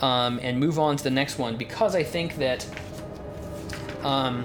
um, 0.00 0.40
and 0.42 0.58
move 0.58 0.80
on 0.80 0.96
to 0.96 1.04
the 1.04 1.10
next 1.10 1.38
one 1.38 1.56
because 1.56 1.94
I 1.94 2.02
think 2.02 2.36
that 2.36 2.66
um, 4.02 4.44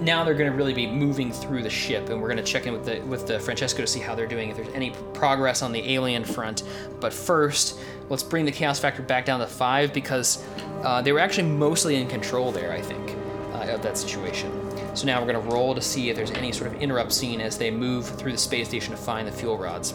now 0.00 0.24
they're 0.24 0.34
going 0.34 0.50
to 0.50 0.56
really 0.56 0.72
be 0.72 0.86
moving 0.86 1.32
through 1.32 1.62
the 1.62 1.70
ship, 1.70 2.08
and 2.08 2.20
we're 2.20 2.28
going 2.28 2.42
to 2.42 2.50
check 2.52 2.66
in 2.66 2.72
with 2.72 2.84
the 2.84 3.00
with 3.00 3.26
the 3.26 3.38
Francesco 3.38 3.82
to 3.82 3.86
see 3.86 4.00
how 4.00 4.14
they're 4.14 4.26
doing, 4.26 4.48
if 4.48 4.56
there's 4.56 4.68
any 4.68 4.90
progress 5.12 5.62
on 5.62 5.72
the 5.72 5.92
alien 5.92 6.24
front. 6.24 6.62
But 7.00 7.12
first, 7.12 7.78
let's 8.08 8.22
bring 8.22 8.44
the 8.44 8.52
chaos 8.52 8.78
factor 8.78 9.02
back 9.02 9.26
down 9.26 9.40
to 9.40 9.46
five 9.46 9.92
because 9.92 10.44
uh, 10.82 11.02
they 11.02 11.12
were 11.12 11.20
actually 11.20 11.48
mostly 11.48 11.96
in 11.96 12.08
control 12.08 12.52
there. 12.52 12.72
I 12.72 12.80
think 12.80 13.16
uh, 13.52 13.74
of 13.74 13.82
that 13.82 13.98
situation. 13.98 14.50
So 14.96 15.06
now 15.06 15.20
we're 15.20 15.30
going 15.30 15.44
to 15.44 15.52
roll 15.52 15.74
to 15.74 15.82
see 15.82 16.08
if 16.08 16.16
there's 16.16 16.30
any 16.30 16.52
sort 16.52 16.72
of 16.72 16.80
interrupt 16.80 17.12
scene 17.12 17.40
as 17.40 17.58
they 17.58 17.70
move 17.70 18.06
through 18.06 18.32
the 18.32 18.38
space 18.38 18.68
station 18.68 18.92
to 18.92 18.96
find 18.96 19.28
the 19.28 19.32
fuel 19.32 19.58
rods, 19.58 19.94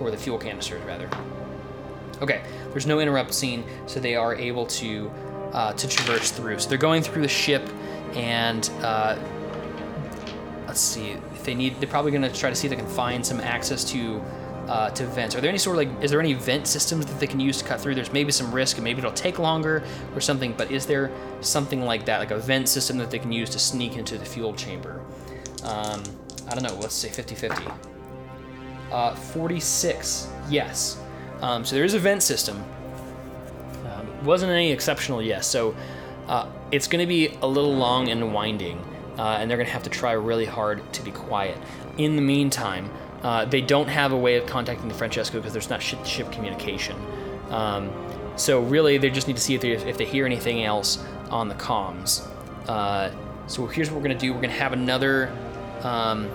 or 0.00 0.10
the 0.10 0.16
fuel 0.16 0.38
canisters 0.38 0.82
rather. 0.84 1.08
Okay, 2.20 2.42
there's 2.72 2.86
no 2.86 3.00
interrupt 3.00 3.32
scene, 3.32 3.64
so 3.86 4.00
they 4.00 4.16
are 4.16 4.34
able 4.34 4.66
to 4.66 5.10
uh, 5.52 5.72
to 5.74 5.86
traverse 5.86 6.32
through. 6.32 6.58
So 6.58 6.68
they're 6.68 6.78
going 6.78 7.02
through 7.02 7.22
the 7.22 7.28
ship 7.28 7.68
and 8.14 8.70
uh, 8.80 9.18
let's 10.66 10.80
see 10.80 11.10
if 11.10 11.44
they 11.44 11.54
need 11.54 11.78
they're 11.80 11.88
probably 11.88 12.10
going 12.10 12.22
to 12.22 12.32
try 12.32 12.50
to 12.50 12.56
see 12.56 12.66
if 12.66 12.70
they 12.70 12.76
can 12.76 12.86
find 12.86 13.24
some 13.24 13.40
access 13.40 13.84
to 13.84 14.20
uh, 14.68 14.88
to 14.90 15.06
vents. 15.06 15.34
Are 15.34 15.40
there 15.40 15.50
any 15.50 15.58
sort 15.58 15.76
of 15.76 15.78
like 15.78 16.02
is 16.02 16.10
there 16.10 16.20
any 16.20 16.32
vent 16.32 16.66
systems 16.66 17.06
that 17.06 17.20
they 17.20 17.26
can 17.26 17.40
use 17.40 17.58
to 17.58 17.64
cut 17.64 17.80
through? 17.80 17.94
There's 17.94 18.12
maybe 18.12 18.32
some 18.32 18.50
risk 18.50 18.76
and 18.76 18.84
maybe 18.84 18.98
it'll 18.98 19.12
take 19.12 19.38
longer 19.38 19.84
or 20.14 20.20
something 20.20 20.54
but 20.56 20.70
is 20.70 20.86
there 20.86 21.10
something 21.40 21.84
like 21.84 22.06
that 22.06 22.18
like 22.18 22.30
a 22.30 22.38
vent 22.38 22.68
system 22.68 22.96
that 22.98 23.10
they 23.10 23.18
can 23.18 23.32
use 23.32 23.50
to 23.50 23.58
sneak 23.58 23.96
into 23.96 24.16
the 24.16 24.24
fuel 24.24 24.54
chamber? 24.54 25.00
Um, 25.64 26.02
i 26.46 26.54
don't 26.54 26.62
know 26.62 26.78
let's 26.78 26.94
say 26.94 27.08
50-50 27.08 27.74
uh, 28.94 29.14
46 29.14 30.28
yes. 30.48 31.00
Um, 31.40 31.64
so 31.64 31.74
there 31.74 31.84
is 31.84 31.94
a 31.94 31.98
vent 31.98 32.22
system. 32.22 32.62
Um, 33.86 34.24
wasn't 34.24 34.52
any 34.52 34.70
exceptional 34.70 35.20
yes. 35.20 35.46
So 35.46 35.74
uh, 36.28 36.48
it's 36.74 36.88
going 36.88 37.00
to 37.00 37.06
be 37.06 37.28
a 37.40 37.46
little 37.46 37.72
long 37.72 38.08
and 38.08 38.34
winding, 38.34 38.78
uh, 39.16 39.38
and 39.38 39.48
they're 39.48 39.56
going 39.56 39.66
to 39.66 39.72
have 39.72 39.84
to 39.84 39.90
try 39.90 40.12
really 40.12 40.44
hard 40.44 40.92
to 40.94 41.02
be 41.02 41.12
quiet. 41.12 41.56
In 41.98 42.16
the 42.16 42.22
meantime, 42.22 42.90
uh, 43.22 43.44
they 43.44 43.60
don't 43.60 43.86
have 43.86 44.10
a 44.12 44.16
way 44.16 44.34
of 44.36 44.46
contacting 44.46 44.88
the 44.88 44.94
Francesco 44.94 45.38
because 45.38 45.52
there's 45.52 45.70
not 45.70 45.80
ship-to-ship 45.80 46.32
communication. 46.32 46.96
Um, 47.50 47.92
so 48.36 48.60
really, 48.60 48.98
they 48.98 49.10
just 49.10 49.28
need 49.28 49.36
to 49.36 49.42
see 49.42 49.54
if 49.54 49.60
they, 49.60 49.70
if 49.70 49.96
they 49.96 50.04
hear 50.04 50.26
anything 50.26 50.64
else 50.64 51.04
on 51.30 51.48
the 51.48 51.54
comms. 51.54 52.26
Uh, 52.66 53.12
so 53.46 53.66
here's 53.66 53.88
what 53.88 53.96
we're 53.96 54.08
going 54.08 54.18
to 54.18 54.26
do. 54.26 54.32
We're 54.32 54.40
going 54.40 54.50
to 54.50 54.58
have 54.58 54.72
another. 54.72 55.30
Um, 55.82 56.28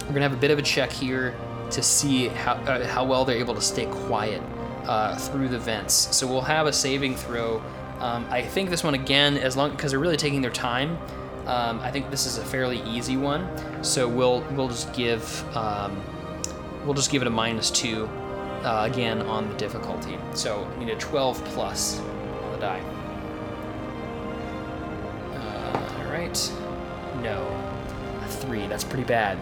we're 0.00 0.08
going 0.08 0.22
to 0.22 0.28
have 0.28 0.32
a 0.32 0.40
bit 0.40 0.50
of 0.50 0.58
a 0.58 0.62
check 0.62 0.90
here 0.90 1.36
to 1.70 1.82
see 1.82 2.28
how 2.28 2.54
uh, 2.54 2.84
how 2.86 3.04
well 3.04 3.24
they're 3.24 3.38
able 3.38 3.54
to 3.54 3.60
stay 3.60 3.86
quiet 3.86 4.42
uh, 4.86 5.16
through 5.16 5.48
the 5.48 5.58
vents. 5.58 5.94
So 6.16 6.26
we'll 6.26 6.40
have 6.40 6.66
a 6.66 6.72
saving 6.72 7.14
throw 7.14 7.62
um, 8.02 8.26
I 8.30 8.42
think 8.42 8.68
this 8.68 8.82
one 8.82 8.94
again, 8.94 9.38
as 9.38 9.56
long 9.56 9.70
because 9.70 9.92
they're 9.92 10.00
really 10.00 10.16
taking 10.16 10.42
their 10.42 10.50
time. 10.50 10.98
Um, 11.46 11.78
I 11.80 11.90
think 11.90 12.10
this 12.10 12.26
is 12.26 12.36
a 12.38 12.44
fairly 12.44 12.82
easy 12.82 13.16
one, 13.16 13.48
so 13.84 14.08
we'll 14.08 14.42
we'll 14.52 14.68
just 14.68 14.92
give 14.92 15.56
um, 15.56 16.02
we'll 16.84 16.94
just 16.94 17.10
give 17.12 17.22
it 17.22 17.28
a 17.28 17.30
minus 17.30 17.70
two 17.70 18.06
uh, 18.64 18.88
again 18.90 19.22
on 19.22 19.48
the 19.48 19.54
difficulty. 19.54 20.18
So 20.34 20.68
we 20.78 20.84
need 20.84 20.94
a 20.94 20.98
12 20.98 21.44
plus 21.46 22.00
on 22.00 22.52
the 22.52 22.58
die. 22.58 22.80
Uh, 25.34 25.98
all 25.98 26.12
right, 26.12 26.52
no, 27.22 27.46
a 28.24 28.28
three. 28.28 28.66
That's 28.66 28.84
pretty 28.84 29.04
bad. 29.04 29.38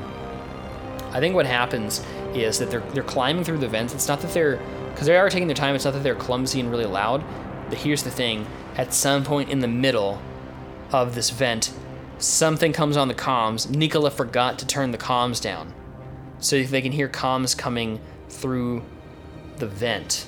I 1.13 1.19
think 1.21 1.35
what 1.35 1.47
happens 1.47 2.05
is 2.35 2.59
that 2.59 2.71
they're 2.71 2.81
they're 2.93 3.03
climbing 3.03 3.43
through 3.45 3.59
the 3.59 3.69
vents. 3.69 3.95
It's 3.95 4.09
not 4.09 4.21
that 4.21 4.35
they're 4.35 4.57
because 4.91 5.07
they 5.07 5.17
are 5.17 5.31
taking 5.31 5.49
their 5.49 5.57
time. 5.57 5.75
It's 5.75 5.87
not 5.87 5.95
that 5.95 6.03
they're 6.03 6.15
clumsy 6.15 6.61
and 6.61 6.71
really 6.71 6.85
loud. 6.85 7.25
But 7.71 7.79
here's 7.79 8.03
the 8.03 8.11
thing 8.11 8.47
at 8.77 8.93
some 8.93 9.25
point 9.25 9.49
in 9.49 9.61
the 9.61 9.69
middle 9.69 10.21
of 10.93 11.15
this 11.15 11.31
vent, 11.31 11.73
something 12.19 12.73
comes 12.73 12.97
on 12.97 13.09
the 13.09 13.15
comms. 13.15 13.71
Nikola 13.71 14.11
forgot 14.11 14.59
to 14.59 14.67
turn 14.67 14.91
the 14.91 14.99
comms 14.99 15.41
down. 15.41 15.73
So 16.41 16.63
they 16.63 16.83
can 16.83 16.93
hear 16.93 17.09
comms 17.09 17.57
coming 17.57 18.01
through 18.29 18.83
the 19.57 19.67
vent. 19.67 20.27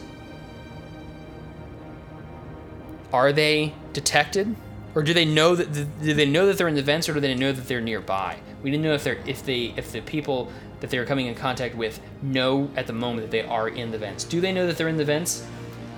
Are 3.13 3.33
they 3.33 3.75
detected? 3.93 4.55
Or 4.95 5.03
do 5.03 5.15
they 5.15 5.25
know 5.25 5.55
that 5.55 5.73
the, 5.73 5.85
do 5.85 6.15
they 6.15 6.27
know 6.27 6.47
that 6.47 6.59
they're 6.59 6.69
in 6.69 6.75
the 6.75 6.83
vents 6.83 7.09
or 7.09 7.15
do 7.15 7.21
they 7.21 7.35
know 7.35 7.53
that 7.53 7.67
they're 7.67 7.81
nearby? 7.81 8.39
We 8.63 8.71
didn't 8.71 8.85
know 8.85 8.95
if 8.95 9.05
they're 9.05 9.19
if 9.27 9.45
they 9.45 9.75
if 9.77 9.91
the 9.91 10.03
people 10.03 10.53
that 10.81 10.91
they 10.91 10.99
are 10.99 11.07
coming 11.07 11.27
in 11.27 11.35
contact 11.35 11.75
with 11.75 12.01
know 12.21 12.71
at 12.77 12.87
the 12.87 12.93
moment 12.93 13.23
that 13.23 13.31
they 13.31 13.43
are 13.43 13.69
in 13.69 13.91
the 13.91 13.99
vents. 13.99 14.25
Do 14.25 14.41
they 14.41 14.53
know 14.53 14.67
that 14.67 14.77
they're 14.77 14.89
in 14.89 14.99
the 14.99 15.05
vents? 15.05 15.47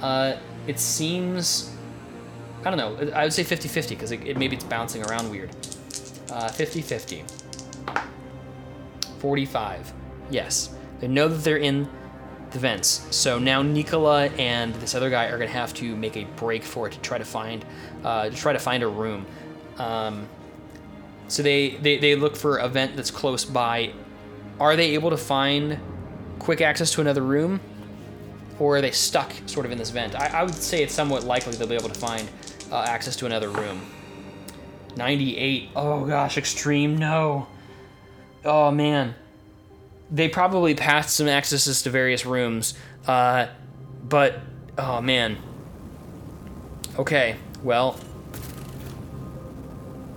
Uh, 0.00 0.37
it 0.66 0.79
seems 0.81 1.70
I 2.64 2.70
don't 2.70 2.79
know. 2.79 3.12
I 3.12 3.24
would 3.24 3.33
say 3.33 3.44
50-50 3.44 3.90
because 3.90 4.11
it, 4.11 4.27
it, 4.27 4.38
maybe 4.38 4.57
it's 4.57 4.64
bouncing 4.64 5.05
around 5.05 5.31
weird. 5.31 5.50
50-50. 6.29 7.22
Uh, 7.87 8.03
45. 9.18 9.92
Yes. 10.31 10.74
They 11.00 11.09
know 11.09 11.29
that 11.29 11.44
they're 11.44 11.59
in 11.59 11.88
the 12.53 12.59
vents. 12.59 13.07
So 13.11 13.38
now 13.38 13.61
Nikola 13.61 14.29
and 14.38 14.74
this 14.77 14.94
other 14.94 15.11
guy 15.11 15.27
are 15.27 15.37
gonna 15.37 15.50
have 15.50 15.74
to 15.74 15.94
make 15.94 16.16
a 16.16 16.24
break 16.37 16.62
for 16.62 16.87
it 16.87 16.92
to 16.92 17.00
try 17.00 17.18
to 17.18 17.24
find, 17.24 17.64
uh, 18.03 18.31
to 18.31 18.37
try 18.37 18.55
to 18.55 18.59
find 18.59 18.83
a 18.83 18.88
room. 18.88 19.27
Um, 19.77 20.29
so 21.29 21.42
they, 21.42 21.70
they 21.70 21.98
they 21.98 22.16
look 22.16 22.37
for 22.37 22.59
a 22.59 22.68
vent 22.68 22.96
that's 22.96 23.11
close 23.11 23.44
by. 23.44 23.92
Are 24.61 24.77
they 24.77 24.94
able 24.94 25.11
to 25.11 25.16
find 25.16 25.79
quick 26.38 26.61
access 26.61 26.92
to 26.92 27.00
another 27.00 27.22
room, 27.22 27.61
or 28.59 28.77
are 28.77 28.81
they 28.81 28.90
stuck 28.90 29.33
sort 29.47 29.67
of 29.67 29.73
in 29.73 29.79
this 29.79 29.90
vent? 29.90 30.14
I, 30.14 30.27
I 30.27 30.43
would 30.43 30.55
say 30.55 30.83
it's 30.83 30.95
somewhat 30.95 31.25
likely 31.25 31.55
they'll 31.55 31.67
be 31.67 31.75
able 31.75 31.88
to 31.88 31.99
find 31.99 32.29
uh, 32.71 32.83
access 32.83 33.17
to 33.17 33.27
another 33.27 33.49
room. 33.49 33.81
98. 34.97 35.71
Oh 35.75 36.05
gosh, 36.07 36.38
extreme. 36.38 36.97
No. 36.97 37.49
Oh 38.45 38.71
man. 38.71 39.14
They 40.11 40.29
probably 40.29 40.75
passed 40.75 41.17
some 41.17 41.29
accesses 41.29 41.83
to 41.83 41.90
various 41.90 42.25
rooms, 42.27 42.75
uh, 43.07 43.49
but 44.09 44.40
oh 44.79 45.01
man. 45.01 45.38
Okay, 46.97 47.37
well, 47.64 47.99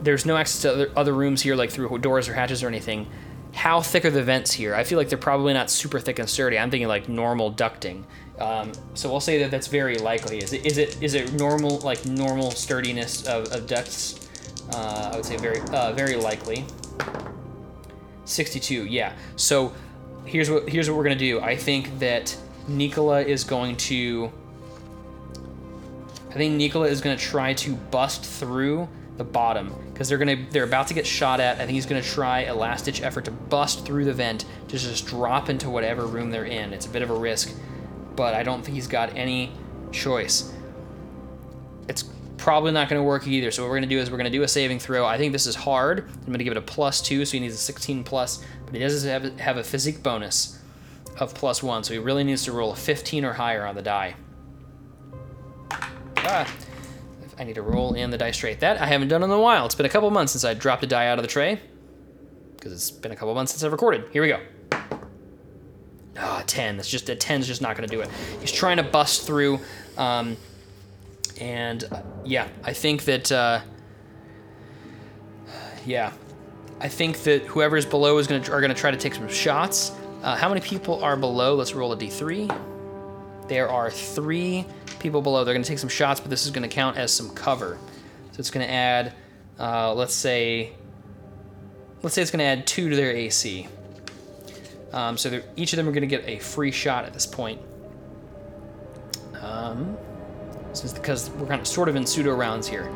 there's 0.02 0.26
no 0.26 0.38
access 0.38 0.62
to 0.62 0.72
other, 0.72 0.92
other 0.96 1.14
rooms 1.14 1.42
here, 1.42 1.56
like 1.56 1.72
through 1.72 1.98
doors 2.00 2.30
or 2.30 2.34
hatches 2.34 2.62
or 2.64 2.68
anything. 2.68 3.08
How 3.54 3.82
thick 3.82 4.06
are 4.06 4.12
the 4.12 4.22
vents 4.22 4.52
here? 4.52 4.76
I 4.76 4.84
feel 4.84 5.00
like 5.00 5.10
they're 5.10 5.18
probably 5.18 5.54
not 5.54 5.72
super 5.72 6.00
thick 6.00 6.20
and 6.20 6.30
sturdy. 6.30 6.60
I'm 6.60 6.70
thinking 6.70 6.88
like 6.88 7.10
normal 7.10 7.52
ducting. 7.52 8.04
Um, 8.40 8.72
so 8.94 9.10
we'll 9.10 9.20
say 9.20 9.40
that 9.40 9.52
that's 9.52 9.68
very 9.68 9.98
likely. 9.98 10.38
Is 10.38 10.54
it 10.54 10.66
is 10.66 10.78
it 10.78 11.02
is 11.02 11.14
it 11.16 11.34
normal 11.34 11.80
like 11.80 12.06
normal 12.06 12.52
sturdiness 12.52 13.26
of, 13.26 13.52
of 13.52 13.68
ducts? 13.68 14.30
Uh, 14.74 15.12
I 15.14 15.16
would 15.16 15.26
say 15.26 15.38
very 15.38 15.60
uh, 15.72 15.94
very 15.94 16.16
likely. 16.16 16.66
62, 18.26 18.86
yeah. 18.86 19.14
So 19.38 19.74
here's 20.26 20.52
what 20.52 20.70
here's 20.70 20.90
what 20.90 20.98
we're 20.98 21.04
gonna 21.04 21.16
do. 21.16 21.40
I 21.40 21.56
think 21.56 22.00
that 22.00 22.36
Nikola 22.68 23.22
is 23.22 23.44
going 23.44 23.78
to. 23.78 24.32
I 26.30 26.34
think 26.34 26.56
Nikola 26.56 26.88
is 26.88 27.02
gonna 27.02 27.18
try 27.18 27.54
to 27.54 27.74
bust 27.74 28.24
through 28.24 28.88
the 29.18 29.24
bottom 29.24 29.74
because 29.92 30.10
they're 30.10 30.18
gonna 30.20 30.46
they're 30.52 30.64
about 30.64 30.88
to 30.88 30.94
get 30.94 31.08
shot 31.08 31.40
at. 31.40 31.56
I 31.56 31.60
think 31.60 31.72
he's 31.72 31.86
gonna 31.86 32.02
try 32.02 32.44
a 32.44 32.54
last 32.54 32.86
ditch 32.86 33.02
effort 33.02 33.26
to 33.26 33.32
bust 33.32 33.86
through 33.86 34.06
the 34.06 34.14
vent 34.14 34.46
to 34.68 34.78
just 34.78 35.08
drop 35.08 35.50
into 35.50 35.70
whatever 35.70 36.06
room 36.06 36.30
they're 36.30 36.46
in. 36.46 36.74
It's 36.74 36.86
a 36.86 36.90
bit 36.90 37.02
of 37.02 37.10
a 37.10 37.16
risk, 37.16 37.56
but 38.18 38.34
I 38.34 38.44
don't 38.44 38.64
think 38.64 38.76
he's 38.76 38.88
got 38.88 39.16
any 39.16 39.54
choice. 39.94 40.52
It's 41.88 42.04
probably 42.36 42.74
not 42.74 42.90
going 42.90 43.00
to 43.00 43.04
work 43.04 43.28
either. 43.28 43.52
So 43.52 43.62
what 43.62 43.70
we're 43.70 43.78
going 43.78 43.90
to 43.90 43.96
do 43.96 44.00
is 44.00 44.12
we're 44.12 44.18
going 44.18 44.30
to 44.30 44.38
do 44.38 44.44
a 44.44 44.48
saving 44.48 44.80
throw. 44.80 45.06
I 45.06 45.18
think 45.18 45.32
this 45.32 45.48
is 45.48 45.56
hard. 45.56 46.10
I'm 46.10 46.26
going 46.26 46.40
to 46.40 46.44
give 46.44 46.52
it 46.52 46.58
a 46.58 46.62
plus 46.62 47.00
two, 47.00 47.24
so 47.24 47.34
he 47.34 47.40
needs 47.40 47.54
a 47.54 47.58
16 47.58 48.04
plus, 48.04 48.44
but 48.66 48.74
he 48.74 48.80
does 48.80 49.04
have, 49.04 49.40
have 49.40 49.58
a 49.58 49.64
physique 49.64 50.04
bonus 50.04 50.60
of 51.20 51.34
plus 51.34 51.64
one, 51.64 51.84
so 51.84 51.94
he 51.94 52.00
really 52.00 52.24
needs 52.24 52.44
to 52.46 52.52
roll 52.52 52.74
a 52.74 52.76
15 52.76 53.24
or 53.24 53.34
higher 53.34 53.66
on 53.66 53.76
the 53.76 53.82
die. 53.82 54.16
Ah, 56.18 56.52
I 57.38 57.44
need 57.44 57.56
to 57.56 57.62
roll 57.62 57.94
in 57.94 58.10
the 58.10 58.18
die 58.18 58.32
straight. 58.32 58.60
That 58.60 58.82
I 58.82 58.88
haven't 58.88 59.08
done 59.08 59.24
in 59.24 59.30
a 59.30 59.40
while. 59.40 59.66
It's 59.66 59.76
been 59.76 59.86
a 59.86 59.90
couple 59.90 60.10
months 60.10 60.34
since 60.34 60.44
I 60.44 60.56
dropped 60.56 60.84
a 60.84 60.88
die 60.88 61.08
out 61.08 61.20
of 61.20 61.24
the 61.24 61.30
tray, 61.30 61.62
because 62.56 62.74
it's 62.74 62.90
been 62.90 63.12
a 63.12 63.16
couple 63.16 63.34
months 63.36 63.52
since 63.52 63.64
I've 63.64 63.72
recorded. 63.72 64.06
Here 64.12 64.24
we 64.24 64.28
go. 64.28 64.42
Ah, 66.20 66.44
10. 66.48 66.78
That's 66.78 66.90
just 66.90 67.10
a 67.10 67.16
10's 67.16 67.48
just 67.48 67.62
not 67.62 67.78
going 67.78 67.88
to 67.88 67.96
do 67.96 68.02
it. 68.02 68.10
He's 68.40 68.52
trying 68.52 68.78
to 68.78 68.84
bust 68.84 69.28
through. 69.28 69.60
Um, 69.98 70.38
and 71.40 71.84
uh, 71.92 72.02
yeah, 72.26 72.48
I 72.64 72.74
think 72.74 73.06
that 73.06 73.32
uh, 73.32 73.62
yeah, 75.86 76.12
I 76.80 76.88
think 76.88 77.20
that 77.24 77.44
whoever's 77.44 77.86
below 77.86 78.18
is 78.18 78.28
gonna 78.28 78.50
are 78.52 78.62
gonna 78.62 78.74
try 78.74 78.92
to 78.92 78.98
take 78.98 79.16
some 79.16 79.28
shots. 79.28 79.92
Uh, 80.24 80.36
how 80.36 80.50
many 80.50 80.62
people 80.62 81.04
are 81.04 81.16
below? 81.16 81.56
Let's 81.56 81.74
roll 81.74 81.94
a 81.94 81.98
d3. 81.98 83.48
There 83.48 83.70
are 83.70 83.90
three 83.90 84.66
people 85.00 85.22
below. 85.22 85.44
They're 85.44 85.54
gonna 85.54 85.64
take 85.64 85.80
some 85.80 85.90
shots, 85.90 86.20
but 86.20 86.30
this 86.30 86.46
is 86.46 86.52
gonna 86.52 86.68
count 86.68 86.98
as 86.98 87.14
some 87.14 87.30
cover. 87.32 87.78
So 88.32 88.40
it's 88.40 88.52
gonna 88.52 88.66
add, 88.66 89.14
uh, 89.60 89.94
let's 89.94 90.14
say, 90.14 90.74
let's 92.04 92.16
say 92.16 92.22
it's 92.22 92.32
gonna 92.32 92.44
add 92.44 92.68
two 92.68 92.90
to 92.90 92.96
their 92.96 93.12
AC. 93.12 93.68
Um, 94.94 95.18
so 95.18 95.42
each 95.56 95.74
of 95.74 95.78
them 95.78 95.88
are 95.88 95.92
gonna 95.92 96.06
get 96.06 96.28
a 96.28 96.40
free 96.40 96.72
shot 96.72 97.06
at 97.06 97.14
this 97.14 97.26
point. 97.26 97.62
Um, 99.42 99.98
since 100.74 100.94
because 100.94 101.30
we're 101.32 101.48
kind 101.48 101.62
of 101.62 101.68
sort 101.68 101.90
of 101.90 101.96
in 101.96 102.06
pseudo 102.06 102.34
rounds 102.36 102.68
here. 102.68 102.92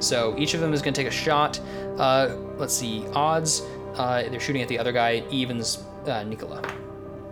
So 0.00 0.36
each 0.38 0.54
of 0.54 0.60
them 0.60 0.72
is 0.72 0.80
going 0.80 0.94
to 0.94 1.00
take 1.00 1.08
a 1.08 1.14
shot. 1.14 1.60
Uh, 1.98 2.36
let's 2.56 2.74
see, 2.74 3.04
odds. 3.14 3.62
Uh, 3.94 4.22
they're 4.28 4.40
shooting 4.40 4.62
at 4.62 4.68
the 4.68 4.78
other 4.78 4.92
guy. 4.92 5.24
Evens, 5.30 5.82
uh, 6.06 6.22
Nikola. 6.22 6.62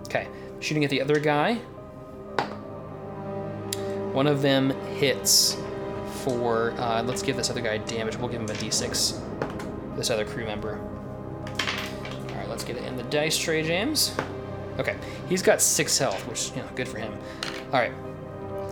Okay, 0.06 0.28
shooting 0.60 0.84
at 0.84 0.90
the 0.90 1.00
other 1.00 1.20
guy. 1.20 1.54
One 4.12 4.26
of 4.26 4.42
them 4.42 4.70
hits 4.96 5.56
for. 6.24 6.72
Uh, 6.72 7.02
let's 7.02 7.22
give 7.22 7.36
this 7.36 7.50
other 7.50 7.60
guy 7.60 7.78
damage. 7.78 8.16
We'll 8.16 8.28
give 8.28 8.40
him 8.40 8.50
a 8.50 8.54
d6. 8.54 9.96
This 9.96 10.10
other 10.10 10.24
crew 10.24 10.44
member. 10.44 10.80
Get 12.66 12.76
it 12.76 12.84
in 12.84 12.96
the 12.96 13.04
dice 13.04 13.38
tray, 13.38 13.62
James. 13.62 14.14
Okay, 14.78 14.96
he's 15.28 15.42
got 15.42 15.62
six 15.62 15.96
health, 15.96 16.26
which 16.28 16.50
you 16.50 16.56
know, 16.56 16.68
good 16.74 16.88
for 16.88 16.98
him. 16.98 17.16
All 17.72 17.80
right, 17.80 17.92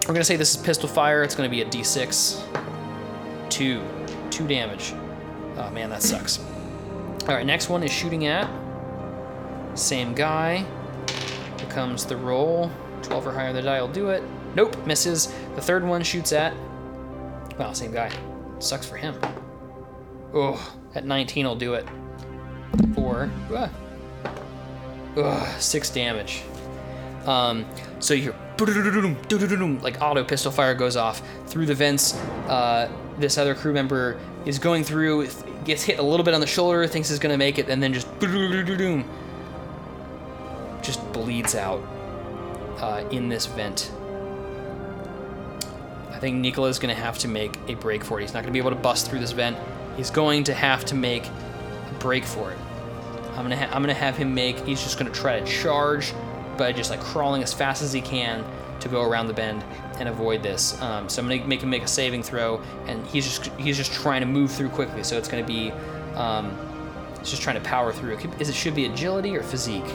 we're 0.06 0.14
gonna 0.14 0.24
say 0.24 0.36
this 0.36 0.54
is 0.54 0.62
pistol 0.62 0.88
fire. 0.88 1.22
It's 1.22 1.34
gonna 1.34 1.48
be 1.48 1.62
a 1.62 1.64
d6. 1.64 2.42
Two. 3.48 3.82
Two 4.30 4.46
damage. 4.46 4.94
Oh 5.56 5.70
man, 5.70 5.90
that 5.90 6.02
sucks. 6.02 6.40
All 7.28 7.34
right, 7.34 7.46
next 7.46 7.68
one 7.68 7.82
is 7.82 7.92
shooting 7.92 8.26
at. 8.26 8.50
Same 9.74 10.12
guy. 10.12 10.66
Here 11.58 11.68
comes 11.70 12.04
the 12.04 12.16
roll. 12.16 12.70
12 13.02 13.28
or 13.28 13.32
higher 13.32 13.48
on 13.48 13.54
the 13.54 13.62
die 13.62 13.80
will 13.80 13.88
do 13.88 14.10
it. 14.10 14.22
Nope, 14.54 14.76
misses. 14.86 15.32
The 15.54 15.60
third 15.60 15.84
one 15.84 16.02
shoots 16.02 16.32
at. 16.32 16.54
Wow, 17.58 17.72
same 17.72 17.92
guy. 17.92 18.10
Sucks 18.58 18.86
for 18.86 18.96
him. 18.96 19.18
Oh, 20.32 20.74
at 20.94 21.04
19 21.04 21.46
will 21.46 21.56
do 21.56 21.74
it. 21.74 21.86
Four. 22.94 23.30
Ah. 23.52 23.70
Ugh, 25.16 25.60
six 25.60 25.90
damage. 25.90 26.42
Um, 27.26 27.64
so 28.00 28.14
you 28.14 28.22
hear 28.22 28.34
like 29.82 30.00
auto 30.02 30.24
pistol 30.24 30.52
fire 30.52 30.74
goes 30.74 30.96
off 30.96 31.22
through 31.46 31.66
the 31.66 31.74
vents. 31.74 32.14
Uh, 32.48 32.90
this 33.18 33.38
other 33.38 33.54
crew 33.54 33.72
member 33.72 34.18
is 34.44 34.58
going 34.58 34.84
through, 34.84 35.28
gets 35.64 35.82
hit 35.82 35.98
a 35.98 36.02
little 36.02 36.24
bit 36.24 36.34
on 36.34 36.40
the 36.40 36.46
shoulder, 36.46 36.86
thinks 36.86 37.08
he's 37.08 37.18
gonna 37.18 37.38
make 37.38 37.58
it, 37.58 37.68
and 37.68 37.82
then 37.82 37.92
just 37.92 38.08
just 40.82 41.12
bleeds 41.12 41.54
out 41.54 41.82
uh, 42.78 43.04
in 43.10 43.28
this 43.28 43.46
vent. 43.46 43.90
I 46.10 46.18
think 46.18 46.36
Nikola 46.36 46.68
is 46.68 46.78
gonna 46.78 46.94
have 46.94 47.18
to 47.18 47.28
make 47.28 47.56
a 47.68 47.74
break 47.74 48.04
for 48.04 48.18
it. 48.18 48.22
He's 48.22 48.34
not 48.34 48.42
gonna 48.42 48.52
be 48.52 48.58
able 48.58 48.70
to 48.70 48.76
bust 48.76 49.08
through 49.08 49.20
this 49.20 49.32
vent. 49.32 49.56
He's 49.96 50.10
going 50.10 50.44
to 50.44 50.54
have 50.54 50.84
to 50.86 50.94
make 50.94 51.26
a 51.26 51.94
break 51.98 52.24
for 52.24 52.52
it. 52.52 52.58
I'm 53.36 53.42
gonna 53.42 53.56
ha- 53.56 53.70
I'm 53.72 53.82
gonna 53.82 53.94
have 53.94 54.16
him 54.16 54.34
make. 54.34 54.58
He's 54.60 54.82
just 54.82 54.98
gonna 54.98 55.10
try 55.10 55.40
to 55.40 55.46
charge 55.46 56.12
by 56.56 56.72
just 56.72 56.90
like 56.90 57.00
crawling 57.00 57.42
as 57.42 57.52
fast 57.52 57.82
as 57.82 57.92
he 57.92 58.00
can 58.00 58.44
to 58.80 58.88
go 58.88 59.02
around 59.02 59.26
the 59.26 59.32
bend 59.32 59.64
and 59.98 60.08
avoid 60.08 60.42
this. 60.42 60.80
Um, 60.80 61.08
so 61.08 61.22
I'm 61.22 61.28
gonna 61.28 61.44
make 61.46 61.62
him 61.62 61.70
make 61.70 61.82
a 61.82 61.88
saving 61.88 62.22
throw, 62.22 62.60
and 62.86 63.04
he's 63.06 63.24
just 63.24 63.46
he's 63.58 63.76
just 63.76 63.92
trying 63.92 64.20
to 64.20 64.26
move 64.26 64.52
through 64.52 64.68
quickly. 64.70 65.02
So 65.02 65.18
it's 65.18 65.28
gonna 65.28 65.44
be 65.44 65.72
um, 66.14 66.56
he's 67.18 67.30
just 67.30 67.42
trying 67.42 67.56
to 67.56 67.62
power 67.68 67.92
through. 67.92 68.18
Is 68.38 68.48
it 68.48 68.54
should 68.54 68.74
be 68.74 68.86
agility 68.86 69.36
or 69.36 69.42
physique? 69.42 69.88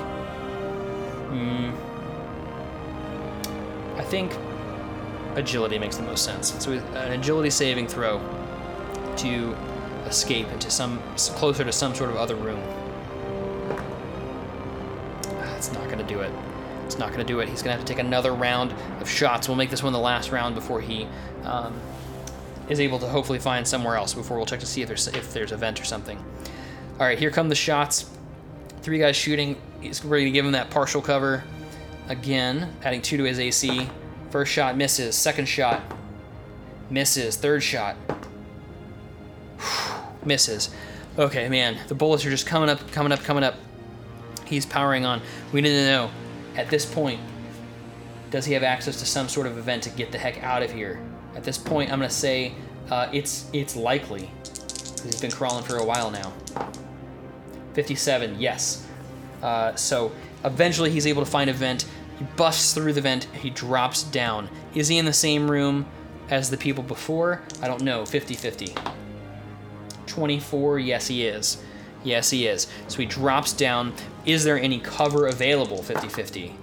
Hmm. 1.29 1.71
I 3.97 4.03
think 4.03 4.35
agility 5.35 5.79
makes 5.79 5.97
the 5.97 6.03
most 6.03 6.25
sense. 6.25 6.53
So 6.63 6.71
an 6.71 7.11
agility 7.11 7.49
saving 7.49 7.87
throw 7.87 8.19
to 9.17 9.55
escape 10.05 10.47
into 10.51 10.69
some 10.69 10.99
closer 11.15 11.63
to 11.63 11.71
some 11.71 11.93
sort 11.93 12.09
of 12.09 12.15
other 12.17 12.35
room. 12.35 12.59
That's 15.59 15.73
not 15.73 15.89
gonna 15.89 16.07
do 16.07 16.21
it. 16.21 16.31
It's 16.85 16.97
not 16.97 17.09
going 17.09 17.19
to 17.19 17.25
do 17.25 17.39
it. 17.39 17.47
He's 17.47 17.61
going 17.61 17.71
to 17.71 17.77
have 17.77 17.85
to 17.85 17.93
take 17.93 17.99
another 17.99 18.33
round 18.33 18.73
of 18.99 19.07
shots. 19.07 19.47
We'll 19.47 19.57
make 19.57 19.69
this 19.69 19.83
one 19.83 19.93
the 19.93 19.99
last 19.99 20.31
round 20.31 20.55
before 20.55 20.81
he 20.81 21.05
um, 21.43 21.79
is 22.67 22.79
able 22.79 22.97
to 22.97 23.07
hopefully 23.07 23.37
find 23.37 23.67
somewhere 23.67 23.95
else. 23.95 24.15
Before 24.15 24.37
we'll 24.37 24.47
check 24.47 24.61
to 24.61 24.65
see 24.65 24.81
if 24.81 24.87
there's 24.87 25.07
if 25.07 25.31
there's 25.31 25.51
a 25.51 25.57
vent 25.57 25.79
or 25.79 25.83
something. 25.83 26.17
All 26.99 27.05
right, 27.05 27.19
here 27.19 27.29
come 27.29 27.47
the 27.47 27.53
shots. 27.53 28.09
Three 28.81 28.97
guys 28.97 29.15
shooting. 29.15 29.61
He's 29.81 30.03
ready 30.03 30.25
to 30.25 30.31
give 30.31 30.43
him 30.43 30.53
that 30.53 30.71
partial 30.71 30.99
cover. 30.99 31.43
Again, 32.07 32.73
adding 32.81 33.03
two 33.03 33.17
to 33.17 33.23
his 33.23 33.39
AC. 33.39 33.87
First 34.31 34.51
shot 34.51 34.75
misses. 34.75 35.15
Second 35.15 35.45
shot 35.45 35.83
misses. 36.89 37.35
Third 37.35 37.61
shot 37.61 37.97
misses. 40.25 40.71
Okay, 41.19 41.49
man, 41.49 41.77
the 41.87 41.93
bullets 41.93 42.25
are 42.25 42.31
just 42.31 42.47
coming 42.47 42.69
up, 42.69 42.91
coming 42.91 43.11
up, 43.11 43.19
coming 43.19 43.43
up. 43.43 43.53
He's 44.49 44.65
powering 44.65 45.05
on. 45.05 45.21
We 45.53 45.61
need 45.61 45.69
to 45.69 45.85
know 45.85 46.11
at 46.55 46.69
this 46.69 46.85
point, 46.85 47.19
does 48.31 48.45
he 48.45 48.53
have 48.53 48.63
access 48.63 48.99
to 48.99 49.05
some 49.05 49.29
sort 49.29 49.47
of 49.47 49.57
event 49.57 49.83
to 49.83 49.89
get 49.91 50.11
the 50.11 50.17
heck 50.17 50.43
out 50.43 50.63
of 50.63 50.71
here? 50.71 50.99
At 51.35 51.43
this 51.43 51.57
point, 51.57 51.91
I'm 51.91 51.99
gonna 51.99 52.09
say 52.09 52.53
uh, 52.89 53.09
it's 53.13 53.49
it's 53.53 53.75
likely. 53.75 54.29
He's 55.03 55.21
been 55.21 55.31
crawling 55.31 55.63
for 55.63 55.77
a 55.77 55.85
while 55.85 56.11
now. 56.11 56.33
57, 57.73 58.39
yes. 58.39 58.85
Uh, 59.41 59.73
so 59.75 60.11
eventually 60.43 60.89
he's 60.89 61.07
able 61.07 61.23
to 61.23 61.29
find 61.29 61.49
a 61.49 61.53
vent. 61.53 61.85
He 62.17 62.25
busts 62.35 62.73
through 62.73 62.93
the 62.93 63.01
vent. 63.01 63.25
He 63.25 63.49
drops 63.49 64.03
down. 64.03 64.49
Is 64.75 64.89
he 64.89 64.97
in 64.97 65.05
the 65.05 65.13
same 65.13 65.49
room 65.49 65.85
as 66.29 66.49
the 66.49 66.57
people 66.57 66.83
before? 66.83 67.41
I 67.61 67.67
don't 67.67 67.83
know. 67.83 68.05
50 68.05 68.33
50. 68.33 68.75
24. 70.07 70.79
Yes, 70.79 71.07
he 71.07 71.25
is. 71.25 71.63
Yes, 72.03 72.29
he 72.29 72.47
is. 72.47 72.67
So 72.87 72.99
he 72.99 73.05
drops 73.05 73.53
down. 73.53 73.93
Is 74.25 74.43
there 74.43 74.59
any 74.59 74.79
cover 74.79 75.27
available? 75.27 75.83
50 75.83 76.07
50. 76.07 76.55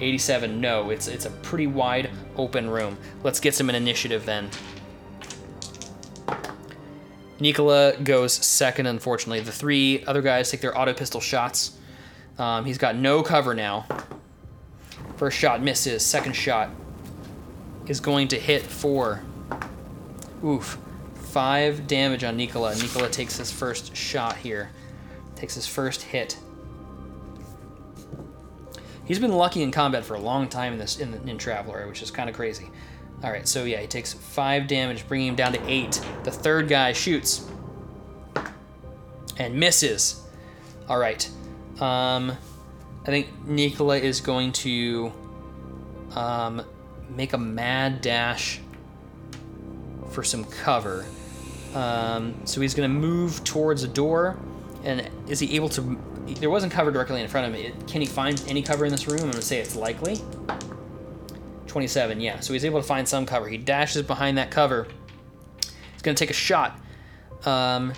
87. 0.00 0.60
No, 0.60 0.90
it's 0.90 1.08
it's 1.08 1.24
a 1.24 1.30
pretty 1.30 1.66
wide 1.66 2.10
open 2.36 2.68
room. 2.68 2.98
Let's 3.22 3.40
get 3.40 3.54
some 3.54 3.68
an 3.68 3.74
initiative 3.74 4.26
then. 4.26 4.50
Nikola 7.40 7.96
goes 7.98 8.32
second, 8.32 8.86
unfortunately. 8.86 9.40
The 9.40 9.52
three 9.52 10.04
other 10.06 10.22
guys 10.22 10.50
take 10.50 10.60
their 10.60 10.76
auto 10.76 10.92
pistol 10.92 11.20
shots. 11.20 11.76
Um, 12.38 12.64
he's 12.64 12.78
got 12.78 12.96
no 12.96 13.22
cover 13.22 13.54
now. 13.54 13.86
First 15.16 15.38
shot 15.38 15.62
misses. 15.62 16.04
Second 16.04 16.34
shot 16.34 16.70
is 17.86 18.00
going 18.00 18.28
to 18.28 18.38
hit 18.38 18.62
four. 18.62 19.22
Oof. 20.44 20.78
Five 21.34 21.88
damage 21.88 22.22
on 22.22 22.36
Nikola. 22.36 22.76
Nikola 22.76 23.10
takes 23.10 23.38
his 23.38 23.50
first 23.50 23.96
shot 23.96 24.36
here. 24.36 24.70
Takes 25.34 25.56
his 25.56 25.66
first 25.66 26.02
hit. 26.02 26.38
He's 29.04 29.18
been 29.18 29.32
lucky 29.32 29.64
in 29.64 29.72
combat 29.72 30.04
for 30.04 30.14
a 30.14 30.20
long 30.20 30.48
time 30.48 30.74
in 30.74 30.78
this 30.78 31.00
in, 31.00 31.12
in 31.28 31.36
Traveler, 31.36 31.88
which 31.88 32.02
is 32.02 32.12
kind 32.12 32.30
of 32.30 32.36
crazy. 32.36 32.70
All 33.24 33.32
right, 33.32 33.48
so 33.48 33.64
yeah, 33.64 33.80
he 33.80 33.88
takes 33.88 34.12
five 34.12 34.68
damage, 34.68 35.08
bringing 35.08 35.26
him 35.26 35.34
down 35.34 35.54
to 35.54 35.68
eight. 35.68 36.00
The 36.22 36.30
third 36.30 36.68
guy 36.68 36.92
shoots 36.92 37.44
and 39.36 39.56
misses. 39.56 40.22
All 40.88 40.98
right, 40.98 41.28
um, 41.80 42.30
I 43.02 43.06
think 43.06 43.44
Nikola 43.44 43.96
is 43.96 44.20
going 44.20 44.52
to 44.52 45.12
um, 46.14 46.62
make 47.10 47.32
a 47.32 47.38
mad 47.38 48.02
dash 48.02 48.60
for 50.10 50.22
some 50.22 50.44
cover. 50.44 51.04
Um, 51.74 52.34
so 52.44 52.60
he's 52.60 52.74
going 52.74 52.88
to 52.88 52.94
move 52.94 53.42
towards 53.44 53.82
a 53.82 53.88
door, 53.88 54.38
and 54.84 55.10
is 55.28 55.40
he 55.40 55.56
able 55.56 55.68
to? 55.70 55.98
There 56.38 56.50
wasn't 56.50 56.72
cover 56.72 56.90
directly 56.90 57.20
in 57.20 57.28
front 57.28 57.48
of 57.48 57.60
him. 57.60 57.86
Can 57.86 58.00
he 58.00 58.06
find 58.06 58.42
any 58.48 58.62
cover 58.62 58.84
in 58.84 58.92
this 58.92 59.06
room? 59.06 59.20
I'm 59.20 59.30
going 59.30 59.34
to 59.34 59.42
say 59.42 59.58
it's 59.58 59.76
likely. 59.76 60.20
27, 61.66 62.20
yeah. 62.20 62.38
So 62.40 62.52
he's 62.52 62.64
able 62.64 62.80
to 62.80 62.86
find 62.86 63.06
some 63.06 63.26
cover. 63.26 63.48
He 63.48 63.58
dashes 63.58 64.02
behind 64.02 64.38
that 64.38 64.50
cover. 64.50 64.86
He's 65.92 66.02
going 66.02 66.14
to 66.14 66.18
take 66.18 66.30
a 66.30 66.34
shot 66.34 66.78
um, 67.44 67.92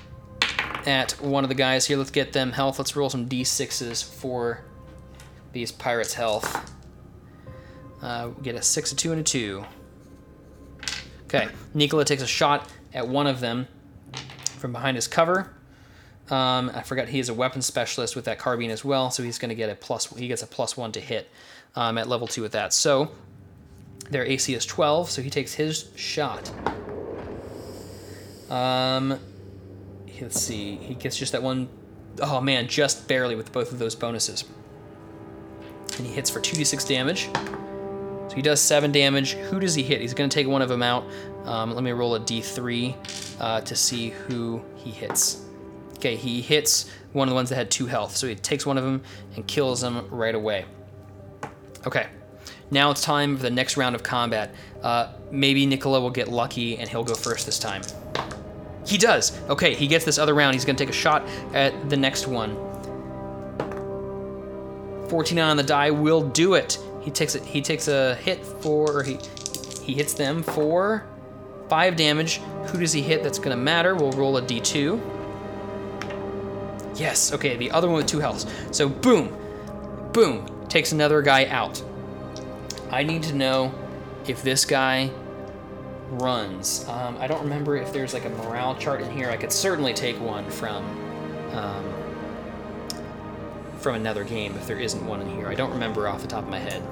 at 0.86 1.12
one 1.20 1.44
of 1.44 1.48
the 1.48 1.54
guys 1.54 1.86
here. 1.86 1.98
Let's 1.98 2.10
get 2.10 2.32
them 2.32 2.52
health. 2.52 2.78
Let's 2.78 2.96
roll 2.96 3.10
some 3.10 3.28
d6s 3.28 4.02
for 4.02 4.64
these 5.52 5.70
pirates' 5.70 6.14
health. 6.14 6.72
Uh, 8.00 8.28
get 8.28 8.54
a 8.54 8.62
6, 8.62 8.92
a 8.92 8.96
2, 8.96 9.12
and 9.12 9.20
a 9.20 9.24
2. 9.24 9.64
Okay, 11.24 11.48
Nikola 11.74 12.04
takes 12.04 12.22
a 12.22 12.26
shot 12.26 12.70
at 12.92 13.08
one 13.08 13.26
of 13.26 13.40
them 13.40 13.68
from 14.58 14.72
behind 14.72 14.96
his 14.96 15.06
cover. 15.06 15.52
Um, 16.30 16.70
I 16.74 16.82
forgot 16.82 17.08
he 17.08 17.20
is 17.20 17.28
a 17.28 17.34
weapon 17.34 17.62
specialist 17.62 18.16
with 18.16 18.24
that 18.24 18.38
carbine 18.38 18.70
as 18.70 18.84
well, 18.84 19.10
so 19.10 19.22
he's 19.22 19.38
going 19.38 19.50
to 19.50 19.54
get 19.54 19.70
a 19.70 19.76
plus. 19.76 20.06
He 20.16 20.26
gets 20.28 20.42
a 20.42 20.46
plus 20.46 20.76
one 20.76 20.90
to 20.92 21.00
hit 21.00 21.30
um, 21.76 21.98
at 21.98 22.08
level 22.08 22.26
two 22.26 22.42
with 22.42 22.52
that. 22.52 22.72
So 22.72 23.12
their 24.10 24.24
AC 24.24 24.54
is 24.54 24.66
12, 24.66 25.10
so 25.10 25.22
he 25.22 25.30
takes 25.30 25.54
his 25.54 25.90
shot. 25.94 26.50
Um, 28.50 29.20
let's 30.20 30.40
see. 30.40 30.76
He 30.76 30.94
gets 30.94 31.16
just 31.16 31.32
that 31.32 31.42
one. 31.42 31.68
Oh 32.20 32.40
man, 32.40 32.66
just 32.66 33.06
barely 33.06 33.36
with 33.36 33.52
both 33.52 33.72
of 33.72 33.78
those 33.78 33.94
bonuses. 33.94 34.44
And 35.98 36.06
he 36.06 36.12
hits 36.12 36.30
for 36.30 36.40
2d6 36.40 36.88
damage. 36.88 37.28
He 38.36 38.42
does 38.42 38.60
7 38.60 38.92
damage. 38.92 39.32
Who 39.32 39.58
does 39.58 39.74
he 39.74 39.82
hit? 39.82 40.02
He's 40.02 40.12
going 40.12 40.28
to 40.28 40.34
take 40.34 40.46
one 40.46 40.60
of 40.60 40.68
them 40.68 40.82
out. 40.82 41.04
Um, 41.46 41.74
let 41.74 41.82
me 41.82 41.90
roll 41.92 42.14
a 42.16 42.20
d3 42.20 42.94
uh, 43.40 43.60
to 43.62 43.74
see 43.74 44.10
who 44.10 44.62
he 44.76 44.90
hits. 44.90 45.42
Okay, 45.94 46.16
he 46.16 46.42
hits 46.42 46.90
one 47.14 47.26
of 47.26 47.30
the 47.30 47.34
ones 47.34 47.48
that 47.48 47.56
had 47.56 47.70
2 47.70 47.86
health. 47.86 48.14
So 48.14 48.28
he 48.28 48.34
takes 48.34 48.66
one 48.66 48.76
of 48.76 48.84
them 48.84 49.02
and 49.34 49.46
kills 49.46 49.80
them 49.80 50.06
right 50.10 50.34
away. 50.34 50.66
Okay. 51.86 52.08
Now 52.70 52.90
it's 52.90 53.00
time 53.00 53.38
for 53.38 53.42
the 53.42 53.50
next 53.50 53.78
round 53.78 53.94
of 53.94 54.02
combat. 54.02 54.54
Uh, 54.82 55.14
maybe 55.30 55.64
Nikola 55.64 56.00
will 56.00 56.10
get 56.10 56.28
lucky 56.28 56.76
and 56.76 56.90
he'll 56.90 57.04
go 57.04 57.14
first 57.14 57.46
this 57.46 57.58
time. 57.58 57.80
He 58.86 58.98
does. 58.98 59.40
Okay, 59.48 59.74
he 59.74 59.86
gets 59.86 60.04
this 60.04 60.18
other 60.18 60.34
round. 60.34 60.54
He's 60.54 60.66
going 60.66 60.76
to 60.76 60.84
take 60.84 60.90
a 60.90 60.96
shot 60.96 61.26
at 61.54 61.88
the 61.88 61.96
next 61.96 62.26
one. 62.26 62.54
14 65.08 65.38
on 65.38 65.56
the 65.56 65.62
die 65.62 65.90
will 65.90 66.20
do 66.20 66.52
it. 66.54 66.78
He 67.06 67.12
takes 67.12 67.36
a, 67.36 67.38
he 67.38 67.62
takes 67.62 67.86
a 67.86 68.16
hit 68.16 68.44
for 68.44 69.04
he 69.04 69.20
he 69.80 69.94
hits 69.94 70.12
them 70.12 70.42
for 70.42 71.06
five 71.68 71.94
damage. 71.94 72.38
Who 72.66 72.80
does 72.80 72.92
he 72.92 73.00
hit? 73.00 73.22
That's 73.22 73.38
going 73.38 73.56
to 73.56 73.62
matter. 73.62 73.94
We'll 73.94 74.10
roll 74.10 74.36
a 74.38 74.42
d2. 74.42 75.00
Yes. 76.98 77.32
Okay, 77.32 77.56
the 77.56 77.70
other 77.70 77.86
one 77.86 77.98
with 77.98 78.08
two 78.08 78.18
healths. 78.18 78.44
So 78.72 78.88
boom, 78.88 79.28
boom, 80.12 80.66
takes 80.68 80.90
another 80.90 81.22
guy 81.22 81.46
out. 81.46 81.80
I 82.90 83.04
need 83.04 83.22
to 83.22 83.34
know 83.36 83.72
if 84.26 84.42
this 84.42 84.64
guy 84.64 85.12
runs. 86.10 86.88
Um, 86.88 87.16
I 87.20 87.28
don't 87.28 87.42
remember 87.44 87.76
if 87.76 87.92
there's 87.92 88.14
like 88.14 88.24
a 88.24 88.30
morale 88.30 88.74
chart 88.74 89.00
in 89.00 89.12
here. 89.12 89.30
I 89.30 89.36
could 89.36 89.52
certainly 89.52 89.94
take 89.94 90.20
one 90.20 90.50
from 90.50 90.84
um, 91.52 91.84
from 93.78 93.94
another 93.94 94.24
game 94.24 94.56
if 94.56 94.66
there 94.66 94.80
isn't 94.80 95.06
one 95.06 95.20
in 95.20 95.28
here. 95.36 95.46
I 95.46 95.54
don't 95.54 95.70
remember 95.70 96.08
off 96.08 96.20
the 96.20 96.26
top 96.26 96.42
of 96.42 96.50
my 96.50 96.58
head. 96.58 96.82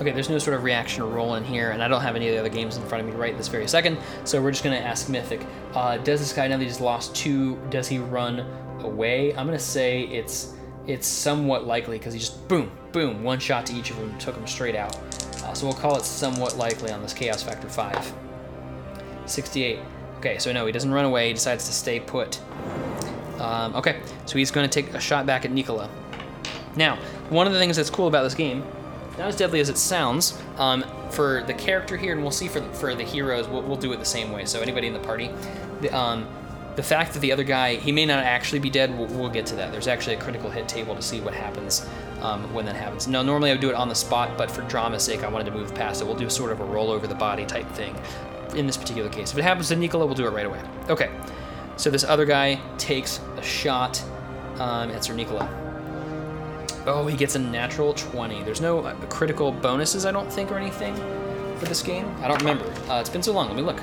Okay, 0.00 0.10
there's 0.10 0.30
no 0.30 0.38
sort 0.38 0.56
of 0.56 0.64
reaction 0.64 1.02
or 1.02 1.06
roll 1.06 1.34
in 1.34 1.44
here, 1.44 1.70
and 1.70 1.82
I 1.82 1.88
don't 1.88 2.00
have 2.00 2.16
any 2.16 2.28
of 2.28 2.34
the 2.34 2.40
other 2.40 2.48
games 2.48 2.76
in 2.76 2.82
front 2.84 3.06
of 3.06 3.12
me 3.12 3.18
right 3.18 3.36
this 3.36 3.48
very 3.48 3.68
second, 3.68 3.98
so 4.24 4.42
we're 4.42 4.50
just 4.50 4.64
gonna 4.64 4.76
ask 4.76 5.08
Mythic. 5.08 5.46
Uh, 5.74 5.98
does 5.98 6.20
this 6.20 6.32
guy, 6.32 6.48
now 6.48 6.56
that 6.56 6.64
he's 6.64 6.80
lost 6.80 7.14
two, 7.14 7.56
does 7.70 7.88
he 7.88 7.98
run 7.98 8.40
away? 8.80 9.34
I'm 9.36 9.46
gonna 9.46 9.58
say 9.58 10.02
it's 10.04 10.54
it's 10.86 11.06
somewhat 11.06 11.66
likely 11.66 11.98
because 11.98 12.12
he 12.12 12.20
just 12.20 12.48
boom, 12.48 12.70
boom, 12.90 13.22
one 13.22 13.38
shot 13.38 13.66
to 13.66 13.74
each 13.74 13.90
of 13.90 13.96
them, 13.96 14.16
took 14.18 14.34
them 14.34 14.46
straight 14.46 14.74
out. 14.74 14.96
Uh, 15.44 15.52
so 15.54 15.66
we'll 15.66 15.76
call 15.76 15.96
it 15.96 16.04
somewhat 16.04 16.56
likely 16.56 16.90
on 16.90 17.02
this 17.02 17.12
Chaos 17.12 17.42
Factor 17.42 17.68
5. 17.68 18.12
68. 19.26 19.78
Okay, 20.18 20.38
so 20.38 20.52
no, 20.52 20.66
he 20.66 20.72
doesn't 20.72 20.92
run 20.92 21.04
away, 21.04 21.28
he 21.28 21.32
decides 21.34 21.66
to 21.66 21.72
stay 21.72 22.00
put. 22.00 22.40
Um, 23.38 23.74
okay, 23.74 24.00
so 24.24 24.38
he's 24.38 24.50
going 24.50 24.68
to 24.68 24.82
take 24.82 24.94
a 24.94 25.00
shot 25.00 25.26
back 25.26 25.44
at 25.44 25.50
Nikola. 25.50 25.90
Now, 26.76 26.96
one 27.28 27.46
of 27.46 27.52
the 27.52 27.58
things 27.58 27.76
that's 27.76 27.90
cool 27.90 28.06
about 28.06 28.22
this 28.22 28.34
game, 28.34 28.64
not 29.18 29.28
as 29.28 29.36
deadly 29.36 29.60
as 29.60 29.68
it 29.68 29.78
sounds, 29.78 30.38
um, 30.56 30.84
for 31.10 31.42
the 31.46 31.54
character 31.54 31.96
here, 31.96 32.12
and 32.12 32.22
we'll 32.22 32.30
see 32.30 32.48
for 32.48 32.60
the, 32.60 32.72
for 32.72 32.94
the 32.94 33.04
heroes, 33.04 33.48
we'll, 33.48 33.62
we'll 33.62 33.76
do 33.76 33.92
it 33.92 33.98
the 33.98 34.04
same 34.04 34.32
way. 34.32 34.44
So 34.44 34.60
anybody 34.60 34.86
in 34.86 34.92
the 34.92 35.00
party, 35.00 35.30
the, 35.80 35.96
um, 35.96 36.26
the 36.76 36.82
fact 36.82 37.12
that 37.12 37.20
the 37.20 37.32
other 37.32 37.44
guy, 37.44 37.76
he 37.76 37.92
may 37.92 38.06
not 38.06 38.24
actually 38.24 38.58
be 38.58 38.70
dead, 38.70 38.96
we'll, 38.96 39.08
we'll, 39.08 39.28
get 39.28 39.44
to 39.46 39.56
that. 39.56 39.72
There's 39.72 39.88
actually 39.88 40.16
a 40.16 40.20
critical 40.20 40.50
hit 40.50 40.68
table 40.68 40.94
to 40.94 41.02
see 41.02 41.20
what 41.20 41.34
happens 41.34 41.86
um, 42.22 42.52
when 42.54 42.64
that 42.64 42.76
happens. 42.76 43.06
Now, 43.06 43.22
normally 43.22 43.50
I 43.50 43.54
would 43.54 43.60
do 43.60 43.68
it 43.68 43.74
on 43.74 43.88
the 43.88 43.94
spot, 43.94 44.38
but 44.38 44.50
for 44.50 44.62
drama's 44.62 45.02
sake, 45.02 45.22
I 45.22 45.28
wanted 45.28 45.44
to 45.44 45.50
move 45.50 45.74
past 45.74 46.00
it. 46.00 46.06
We'll 46.06 46.16
do 46.16 46.30
sort 46.30 46.50
of 46.50 46.60
a 46.60 46.64
roll 46.64 46.90
over 46.90 47.06
the 47.06 47.14
body 47.14 47.44
type 47.44 47.68
thing 47.72 47.94
in 48.56 48.66
this 48.66 48.76
particular 48.76 49.10
case. 49.10 49.32
If 49.32 49.38
it 49.38 49.42
happens 49.42 49.68
to 49.68 49.76
Nikola, 49.76 50.06
we'll 50.06 50.14
do 50.14 50.26
it 50.26 50.30
right 50.30 50.46
away. 50.46 50.60
Okay, 50.88 51.10
so 51.76 51.90
this 51.90 52.04
other 52.04 52.24
guy 52.24 52.60
takes 52.78 53.20
a 53.36 53.42
shot 53.42 54.02
um, 54.58 54.90
at 54.90 55.04
Sir 55.04 55.14
Nikola. 55.14 55.71
Oh, 56.86 57.06
he 57.06 57.16
gets 57.16 57.36
a 57.36 57.38
natural 57.38 57.94
20. 57.94 58.42
There's 58.42 58.60
no 58.60 58.80
uh, 58.80 58.94
critical 59.06 59.52
bonuses, 59.52 60.04
I 60.04 60.10
don't 60.10 60.30
think, 60.32 60.50
or 60.50 60.58
anything 60.58 60.94
for 61.56 61.66
this 61.66 61.82
game. 61.82 62.12
I 62.20 62.28
don't 62.28 62.38
remember. 62.38 62.64
Uh, 62.90 62.98
it's 63.00 63.10
been 63.10 63.22
so 63.22 63.32
long. 63.32 63.46
Let 63.46 63.56
me 63.56 63.62
look. 63.62 63.80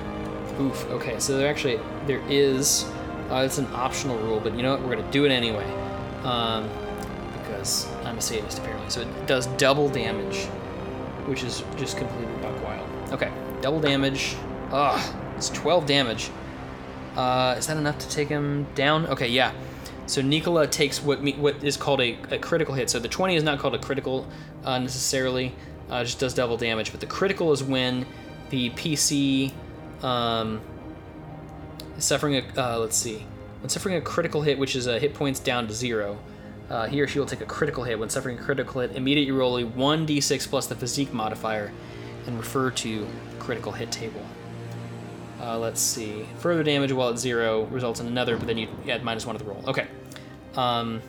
Oof. 0.60 0.90
Okay, 0.92 1.18
so 1.20 1.38
there 1.38 1.50
actually 1.50 1.80
there 2.06 2.22
is. 2.28 2.84
Uh, 3.30 3.44
it's 3.46 3.58
an 3.58 3.68
optional 3.74 4.18
rule, 4.18 4.40
but 4.42 4.54
you 4.54 4.64
know 4.64 4.72
what? 4.72 4.82
We're 4.82 4.96
gonna 4.96 5.12
do 5.12 5.26
it 5.26 5.32
anyway, 5.32 5.64
um, 6.24 6.68
because 7.38 7.88
I'm 8.04 8.18
a 8.18 8.22
sadist 8.22 8.58
apparently. 8.60 8.90
So 8.90 9.02
it 9.02 9.28
does 9.28 9.46
double 9.56 9.88
damage, 9.88 10.48
which 11.28 11.44
is 11.44 11.64
just 11.78 11.96
completely 11.96 12.34
buck 12.42 12.62
wild. 12.64 12.90
Okay, 13.14 13.32
double 13.62 13.80
damage. 13.80 14.36
Ugh, 14.72 15.16
it's 15.38 15.50
12 15.50 15.86
damage. 15.86 16.32
Uh, 17.16 17.56
is 17.58 17.68
that 17.68 17.78
enough 17.78 17.98
to 18.00 18.10
take 18.10 18.28
him 18.28 18.68
down? 18.76 19.06
Okay, 19.08 19.28
yeah. 19.28 19.54
So 20.10 20.24
Nikola 20.24 20.66
takes 20.66 21.04
what 21.04 21.22
me, 21.22 21.34
what 21.34 21.64
is 21.64 21.78
called 21.78 22.02
a, 22.02 22.18
a, 22.32 22.40
critical 22.40 22.74
hit. 22.74 22.90
So 22.90 22.98
the 22.98 23.08
20 23.08 23.36
is 23.36 23.44
not 23.44 23.60
called 23.60 23.76
a 23.76 23.78
critical 23.78 24.28
uh, 24.64 24.80
necessarily, 24.80 25.54
uh, 25.88 26.04
just 26.04 26.20
does 26.20 26.34
double 26.34 26.58
damage. 26.58 26.90
But 26.90 27.00
the 27.00 27.06
critical 27.06 27.54
is 27.54 27.64
when 27.64 28.08
the 28.50 28.72
PC 28.72 29.54
um, 30.02 30.62
is 31.96 32.06
suffering 32.06 32.38
a, 32.38 32.60
uh, 32.60 32.80
let's 32.80 32.98
see, 32.98 33.24
when 33.62 33.70
suffering 33.70 33.98
a 33.98 34.02
critical 34.02 34.42
hit, 34.42 34.58
which 34.58 34.76
is 34.76 34.88
a 34.88 34.98
hit 34.98 35.14
points 35.14 35.40
down 35.40 35.68
to 35.68 35.76
zero. 35.76 36.18
Uh, 36.72 36.88
he 36.88 37.00
or 37.02 37.08
she 37.08 37.20
will 37.20 37.28
take 37.28 37.42
a 37.42 37.46
critical 37.46 37.84
hit. 37.84 38.00
When 38.00 38.10
suffering 38.10 38.40
a 38.40 38.42
critical 38.42 38.82
hit, 38.82 38.96
immediately 38.96 39.32
roll 39.32 39.58
a 39.58 39.64
1d6 39.64 40.50
plus 40.50 40.66
the 40.66 40.76
physique 40.76 41.14
modifier 41.14 41.72
and 42.26 42.36
refer 42.36 42.72
to 42.72 43.08
critical 43.38 43.72
hit 43.72 43.92
table. 43.92 44.26
Uh, 45.40 45.60
let's 45.60 45.80
see. 45.80 46.26
Further 46.40 46.64
damage 46.64 46.92
while 46.92 47.10
at 47.10 47.20
zero 47.20 47.66
results 47.66 48.00
in 48.00 48.08
another, 48.08 48.38
but 48.38 48.48
then 48.48 48.58
you 48.58 48.68
add 48.90 49.04
minus 49.04 49.28
one 49.28 49.38
to 49.38 49.44
the 49.44 49.50
roll. 49.50 49.64
Okay. 49.68 49.88
Um, 50.60 51.02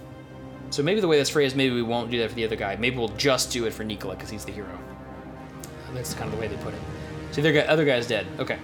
So 0.71 0.85
maybe 0.85 1.01
the 1.01 1.09
way 1.09 1.17
that's 1.17 1.31
phrased, 1.31 1.57
maybe 1.57 1.75
we 1.75 1.83
won't 1.83 2.11
do 2.13 2.19
that 2.21 2.29
for 2.31 2.37
the 2.37 2.45
other 2.45 2.55
guy. 2.57 2.77
Maybe 2.77 2.97
we'll 2.97 3.17
just 3.17 3.51
do 3.51 3.67
it 3.67 3.73
for 3.73 3.83
Nikola 3.83 4.15
because 4.15 4.31
he's 4.31 4.45
the 4.45 4.53
hero. 4.53 4.79
That's 5.93 6.15
kind 6.15 6.27
of 6.27 6.37
the 6.37 6.41
way 6.41 6.47
they 6.47 6.57
put 6.63 6.75
it. 6.75 6.81
So 7.33 7.43
the 7.43 7.49
other, 7.49 7.69
other 7.69 7.85
guy's 7.85 8.07
dead. 8.07 8.25
Okay. 8.39 8.59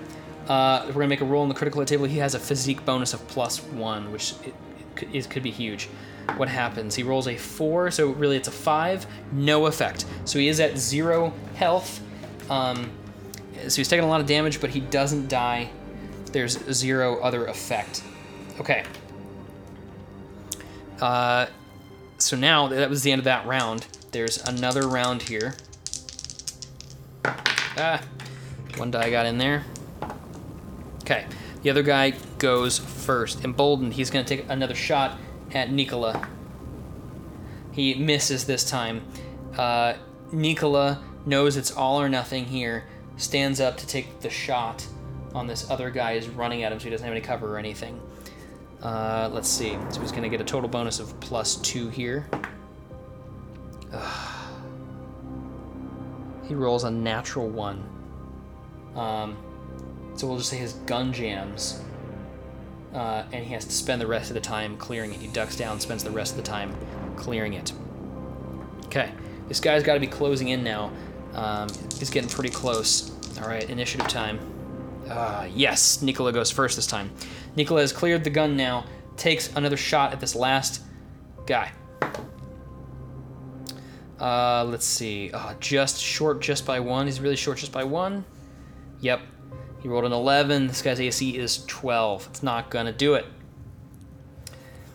Uh, 0.47 0.85
we're 0.87 0.93
gonna 0.93 1.09
make 1.09 1.21
a 1.21 1.25
roll 1.25 1.43
on 1.43 1.49
the 1.49 1.55
critical 1.55 1.81
hit 1.81 1.89
table. 1.89 2.05
He 2.05 2.19
has 2.19 2.37
a 2.37 2.39
physique 2.39 2.85
bonus 2.85 3.13
of 3.15 3.27
plus 3.27 3.61
one, 3.63 4.13
which 4.13 4.35
it, 4.45 4.55
it 4.79 4.97
could, 4.97 5.15
it 5.15 5.31
could 5.31 5.43
be 5.43 5.51
huge. 5.51 5.89
What 6.37 6.49
happens? 6.49 6.95
He 6.95 7.03
rolls 7.03 7.27
a 7.27 7.37
four, 7.37 7.91
so 7.91 8.11
really 8.11 8.37
it's 8.37 8.49
a 8.49 8.53
five. 8.53 9.05
No 9.33 9.67
effect. 9.67 10.05
So 10.25 10.39
he 10.39 10.47
is 10.47 10.61
at 10.61 10.79
zero 10.79 11.33
health. 11.57 12.01
Um, 12.49 12.91
so 13.67 13.77
he's 13.77 13.89
taking 13.89 14.05
a 14.05 14.09
lot 14.09 14.21
of 14.21 14.27
damage, 14.27 14.61
but 14.61 14.71
he 14.71 14.81
doesn't 14.81 15.29
die. 15.29 15.71
There's 16.31 16.57
zero 16.73 17.19
other 17.21 17.47
effect. 17.47 18.05
Okay. 18.61 18.85
Uh, 21.01 21.47
so 22.19 22.37
now 22.37 22.69
that 22.69 22.89
was 22.89 23.03
the 23.03 23.13
end 23.13 23.21
of 23.21 23.25
that 23.25 23.47
round. 23.47 23.87
There's 24.13 24.39
another 24.39 24.89
round 24.89 25.23
here. 25.23 25.55
Ah, 27.25 28.03
one 28.77 28.91
die 28.91 29.11
got 29.11 29.27
in 29.27 29.39
there. 29.39 29.65
Okay, 31.03 31.27
the 31.63 31.71
other 31.71 31.83
guy 31.83 32.15
goes 32.39 32.79
first. 32.79 33.45
Emboldened, 33.45 33.95
he's 33.95 34.11
going 34.11 34.25
to 34.25 34.37
take 34.37 34.47
another 34.49 34.75
shot 34.75 35.19
at 35.53 35.71
Nikola. 35.71 36.29
He 37.73 37.95
misses 37.95 38.47
this 38.47 38.69
time. 38.69 39.03
Uh, 39.57 39.95
Nikola 40.33 41.03
knows 41.27 41.57
it's 41.57 41.71
all 41.71 42.01
or 42.01 42.09
nothing 42.09 42.47
here, 42.47 42.85
stands 43.17 43.61
up 43.61 43.77
to 43.79 43.87
take 43.87 44.21
the 44.21 44.31
shot 44.31 44.87
on 45.35 45.47
this 45.47 45.71
other 45.71 45.91
guy 45.91 46.19
who's 46.19 46.29
running 46.29 46.63
at 46.63 46.73
him 46.73 46.81
so 46.81 46.85
he 46.85 46.91
doesn't 46.91 47.05
have 47.05 47.13
any 47.13 47.21
cover 47.21 47.55
or 47.55 47.59
anything. 47.59 48.01
Uh, 48.83 49.31
let's 49.33 49.49
see. 49.49 49.77
So 49.91 50.01
he's 50.01 50.11
going 50.11 50.23
to 50.23 50.29
get 50.29 50.41
a 50.41 50.45
total 50.45 50.69
bonus 50.69 51.01
of 51.01 51.19
plus 51.21 51.57
two 51.57 51.89
here. 51.89 52.29
Ugh. 53.93 54.33
He 56.47 56.55
rolls 56.55 56.85
a 56.85 56.91
natural 56.91 57.49
one. 57.49 57.85
Um, 58.95 59.37
so 60.15 60.27
we'll 60.27 60.39
just 60.39 60.51
say 60.51 60.57
his 60.59 60.75
gun 60.75 61.13
jams. 61.13 61.83
Uh, 62.95 63.25
and 63.33 63.45
he 63.45 63.53
has 63.53 63.65
to 63.65 63.73
spend 63.73 64.01
the 64.01 64.07
rest 64.07 64.31
of 64.31 64.35
the 64.35 64.41
time 64.41 64.77
clearing 64.77 65.13
it. 65.13 65.21
He 65.21 65.27
ducks 65.27 65.57
down, 65.57 65.81
spends 65.81 66.03
the 66.05 66.11
rest 66.11 66.33
of 66.33 66.37
the 66.39 66.43
time 66.43 66.75
clearing 67.17 67.55
it. 67.55 67.73
Okay, 68.87 69.13
this 69.49 69.61
guy's 69.61 69.83
got 69.83 69.95
to 69.95 70.01
be 70.01 70.07
closing 70.07 70.49
in 70.49 70.63
now. 70.63 70.93
Um, 71.35 71.69
he's 71.99 72.09
getting 72.09 72.31
pretty 72.31 72.51
close. 72.51 73.13
All 73.43 73.49
right, 73.49 73.69
initiative 73.69 74.09
time. 74.09 74.39
Uh, 75.09 75.47
yes, 75.53 76.01
Nikola 76.01 76.33
goes 76.33 76.51
first 76.51 76.77
this 76.77 76.87
time. 76.87 77.11
Nikola 77.57 77.81
has 77.81 77.93
cleared 77.93 78.25
the 78.25 78.31
gun 78.31 78.57
now, 78.57 78.85
takes 79.17 79.55
another 79.57 79.77
shot 79.77 80.13
at 80.13 80.21
this 80.21 80.35
last 80.35 80.83
guy. 81.47 81.73
Uh, 84.21 84.65
let's 84.65 84.87
see. 84.87 85.31
Uh, 85.33 85.55
just 85.61 86.01
short 86.01 86.41
just 86.41 86.65
by 86.67 86.81
one. 86.81 87.07
He's 87.07 87.21
really 87.21 87.37
short 87.37 87.59
just 87.59 87.73
by 87.73 87.85
one. 87.85 88.25
Yep. 89.01 89.21
He 89.81 89.89
rolled 89.89 90.05
an 90.05 90.13
11. 90.13 90.67
This 90.67 90.83
guy's 90.83 91.01
AC 91.01 91.37
is 91.37 91.65
12. 91.67 92.29
It's 92.31 92.43
not 92.43 92.71
going 92.71 92.87
to 92.87 92.93
do 92.93 93.15
it. 93.15 93.27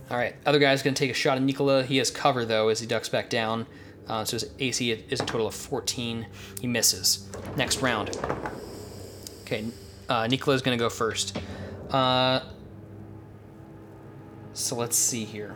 All 0.10 0.18
right. 0.18 0.36
Other 0.46 0.60
guy's 0.60 0.82
going 0.82 0.94
to 0.94 1.00
take 1.00 1.12
a 1.12 1.16
shot 1.16 1.38
at 1.38 1.44
Nikola. 1.44 1.84
He 1.84 1.98
has 1.98 2.10
cover, 2.10 2.46
though, 2.46 2.70
as 2.70 2.80
he 2.80 2.88
ducks 2.88 3.10
back 3.10 3.30
down. 3.30 3.68
Uh, 4.08 4.26
so 4.26 4.36
his 4.36 4.50
AC 4.60 4.92
is 4.92 5.22
a 5.22 5.26
total 5.26 5.48
of 5.48 5.54
14. 5.54 6.28
He 6.60 6.68
misses. 6.68 7.30
Next 7.56 7.82
round. 7.82 8.18
Okay. 9.44 9.66
Uh, 10.10 10.28
Nikola's 10.28 10.62
going 10.62 10.78
to 10.78 10.84
go 10.84 10.90
first. 10.90 11.40
Uh, 11.92 12.42
so 14.54 14.76
let's 14.76 14.98
see 14.98 15.26
here. 15.26 15.56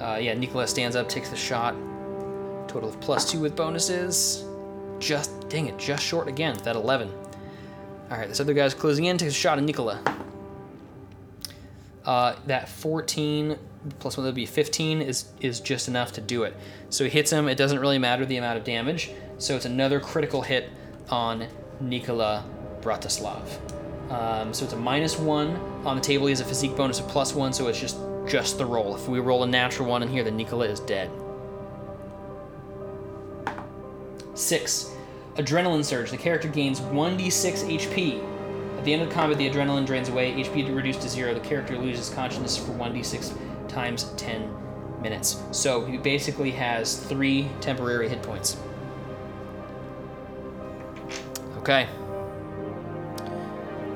Uh, 0.00 0.18
yeah, 0.20 0.34
Nikola 0.34 0.66
stands 0.66 0.96
up, 0.96 1.08
takes 1.08 1.30
the 1.30 1.36
shot. 1.36 1.74
Total 2.68 2.88
of 2.88 3.00
plus 3.00 3.30
two 3.30 3.40
with 3.40 3.56
bonuses. 3.56 4.44
Just, 4.98 5.48
dang 5.48 5.66
it, 5.66 5.78
just 5.78 6.02
short 6.02 6.28
again. 6.28 6.56
That 6.64 6.76
11. 6.76 7.10
All 8.10 8.18
right, 8.18 8.28
this 8.28 8.40
other 8.40 8.54
guy's 8.54 8.74
closing 8.74 9.06
in, 9.06 9.16
takes 9.18 9.32
a 9.32 9.36
shot 9.36 9.58
at 9.58 9.64
Nikola. 9.64 10.00
Uh, 12.04 12.36
that 12.46 12.68
14 12.68 13.58
plus 13.98 14.16
one 14.16 14.24
that 14.24 14.28
would 14.28 14.34
be 14.34 14.46
15 14.46 15.02
is 15.02 15.26
is 15.40 15.60
just 15.60 15.88
enough 15.88 16.12
to 16.12 16.20
do 16.20 16.42
it. 16.42 16.54
So 16.90 17.04
he 17.04 17.10
hits 17.10 17.30
him. 17.30 17.48
It 17.48 17.56
doesn't 17.56 17.78
really 17.78 17.98
matter 17.98 18.26
the 18.26 18.36
amount 18.36 18.58
of 18.58 18.64
damage. 18.64 19.10
So 19.38 19.56
it's 19.56 19.64
another 19.64 20.00
critical 20.00 20.42
hit 20.42 20.70
on 21.08 21.46
Nikola 21.80 22.44
Bratislav. 22.80 23.73
Um, 24.10 24.52
so 24.52 24.64
it's 24.64 24.74
a 24.74 24.78
minus 24.78 25.18
one 25.18 25.56
on 25.84 25.96
the 25.96 26.02
table. 26.02 26.26
He 26.26 26.30
has 26.30 26.40
a 26.40 26.44
physique 26.44 26.76
bonus 26.76 27.00
of 27.00 27.08
plus 27.08 27.34
one, 27.34 27.52
so 27.52 27.68
it's 27.68 27.80
just 27.80 27.96
just 28.26 28.58
the 28.58 28.66
roll. 28.66 28.94
If 28.94 29.08
we 29.08 29.20
roll 29.20 29.42
a 29.44 29.46
natural 29.46 29.88
one 29.88 30.02
in 30.02 30.08
here, 30.08 30.24
then 30.24 30.36
Nikola 30.36 30.66
is 30.66 30.80
dead. 30.80 31.10
Six, 34.34 34.94
adrenaline 35.36 35.84
surge. 35.84 36.10
The 36.10 36.16
character 36.16 36.48
gains 36.48 36.80
1d6 36.80 37.78
HP. 37.78 38.78
At 38.78 38.84
the 38.84 38.92
end 38.92 39.02
of 39.02 39.08
the 39.08 39.14
combat, 39.14 39.38
the 39.38 39.48
adrenaline 39.48 39.86
drains 39.86 40.08
away. 40.08 40.32
HP 40.32 40.74
reduced 40.74 41.02
to 41.02 41.08
zero. 41.08 41.34
The 41.34 41.40
character 41.40 41.78
loses 41.78 42.10
consciousness 42.10 42.56
for 42.56 42.72
1d6 42.72 43.68
times 43.68 44.12
10 44.16 45.00
minutes. 45.00 45.42
So 45.52 45.84
he 45.84 45.96
basically 45.98 46.50
has 46.52 46.96
three 46.96 47.48
temporary 47.60 48.08
hit 48.08 48.22
points. 48.22 48.56
Okay. 51.58 51.88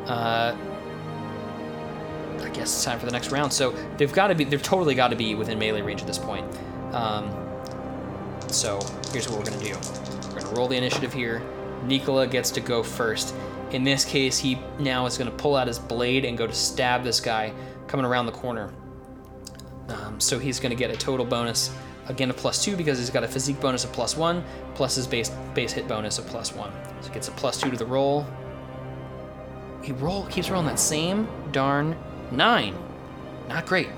Uh, 0.09 0.57
I 2.41 2.49
guess 2.51 2.75
it's 2.75 2.85
time 2.85 2.99
for 2.99 3.07
the 3.07 3.13
next 3.13 3.31
round. 3.31 3.53
So 3.53 3.71
they've 3.97 4.13
got 4.13 4.29
to 4.29 4.35
be, 4.35 4.45
they've 4.45 4.63
totally 4.63 4.95
got 4.95 5.09
to 5.09 5.17
be 5.17 5.35
within 5.35 5.59
melee 5.59 5.83
range 5.83 6.01
at 6.01 6.07
this 6.07 6.19
point. 6.19 6.47
Um, 6.93 7.31
so 8.49 8.81
here's 9.13 9.29
what 9.29 9.39
we're 9.39 9.45
gonna 9.45 9.63
do. 9.63 9.77
We're 10.31 10.41
gonna 10.41 10.57
roll 10.57 10.69
the 10.69 10.77
initiative 10.77 11.13
here. 11.13 11.43
Nikola 11.85 12.27
gets 12.27 12.51
to 12.53 12.61
go 12.61 12.83
first. 12.83 13.35
In 13.71 13.85
this 13.85 14.05
case, 14.05 14.39
he 14.39 14.59
now 14.79 15.05
is 15.07 15.19
gonna 15.19 15.31
pull 15.31 15.55
out 15.55 15.67
his 15.67 15.79
blade 15.79 16.25
and 16.25 16.39
go 16.39 16.47
to 16.47 16.55
stab 16.55 17.05
this 17.05 17.21
guy 17.21 17.53
coming 17.87 18.07
around 18.07 18.27
the 18.27 18.33
corner. 18.33 18.73
Um, 19.89 20.19
so 20.19 20.39
he's 20.39 20.59
gonna 20.61 20.75
get 20.75 20.91
a 20.91 20.97
total 20.97 21.27
bonus 21.27 21.71
again 22.07 22.31
a 22.31 22.35
plus 22.35 22.65
two 22.65 22.75
because 22.75 22.99
he's 22.99 23.11
got 23.11 23.23
a 23.23 23.29
physique 23.29 23.61
bonus 23.61 23.85
of 23.85 23.93
plus 23.93 24.17
one 24.17 24.43
plus 24.75 24.95
his 24.95 25.07
base 25.07 25.31
base 25.55 25.73
hit 25.73 25.87
bonus 25.87 26.19
of 26.19 26.27
plus 26.27 26.55
one. 26.55 26.73
So 27.01 27.09
he 27.09 27.15
gets 27.15 27.29
a 27.29 27.33
plus 27.33 27.61
two 27.61 27.71
to 27.71 27.77
the 27.77 27.87
roll. 27.87 28.27
He 29.89 29.95
roll 29.95 30.27
keeps 30.27 30.51
rolling 30.51 30.67
that 30.67 30.79
same 30.79 31.27
darn 31.51 31.97
nine. 32.31 32.77
Not 33.49 33.65
great. 33.65 33.89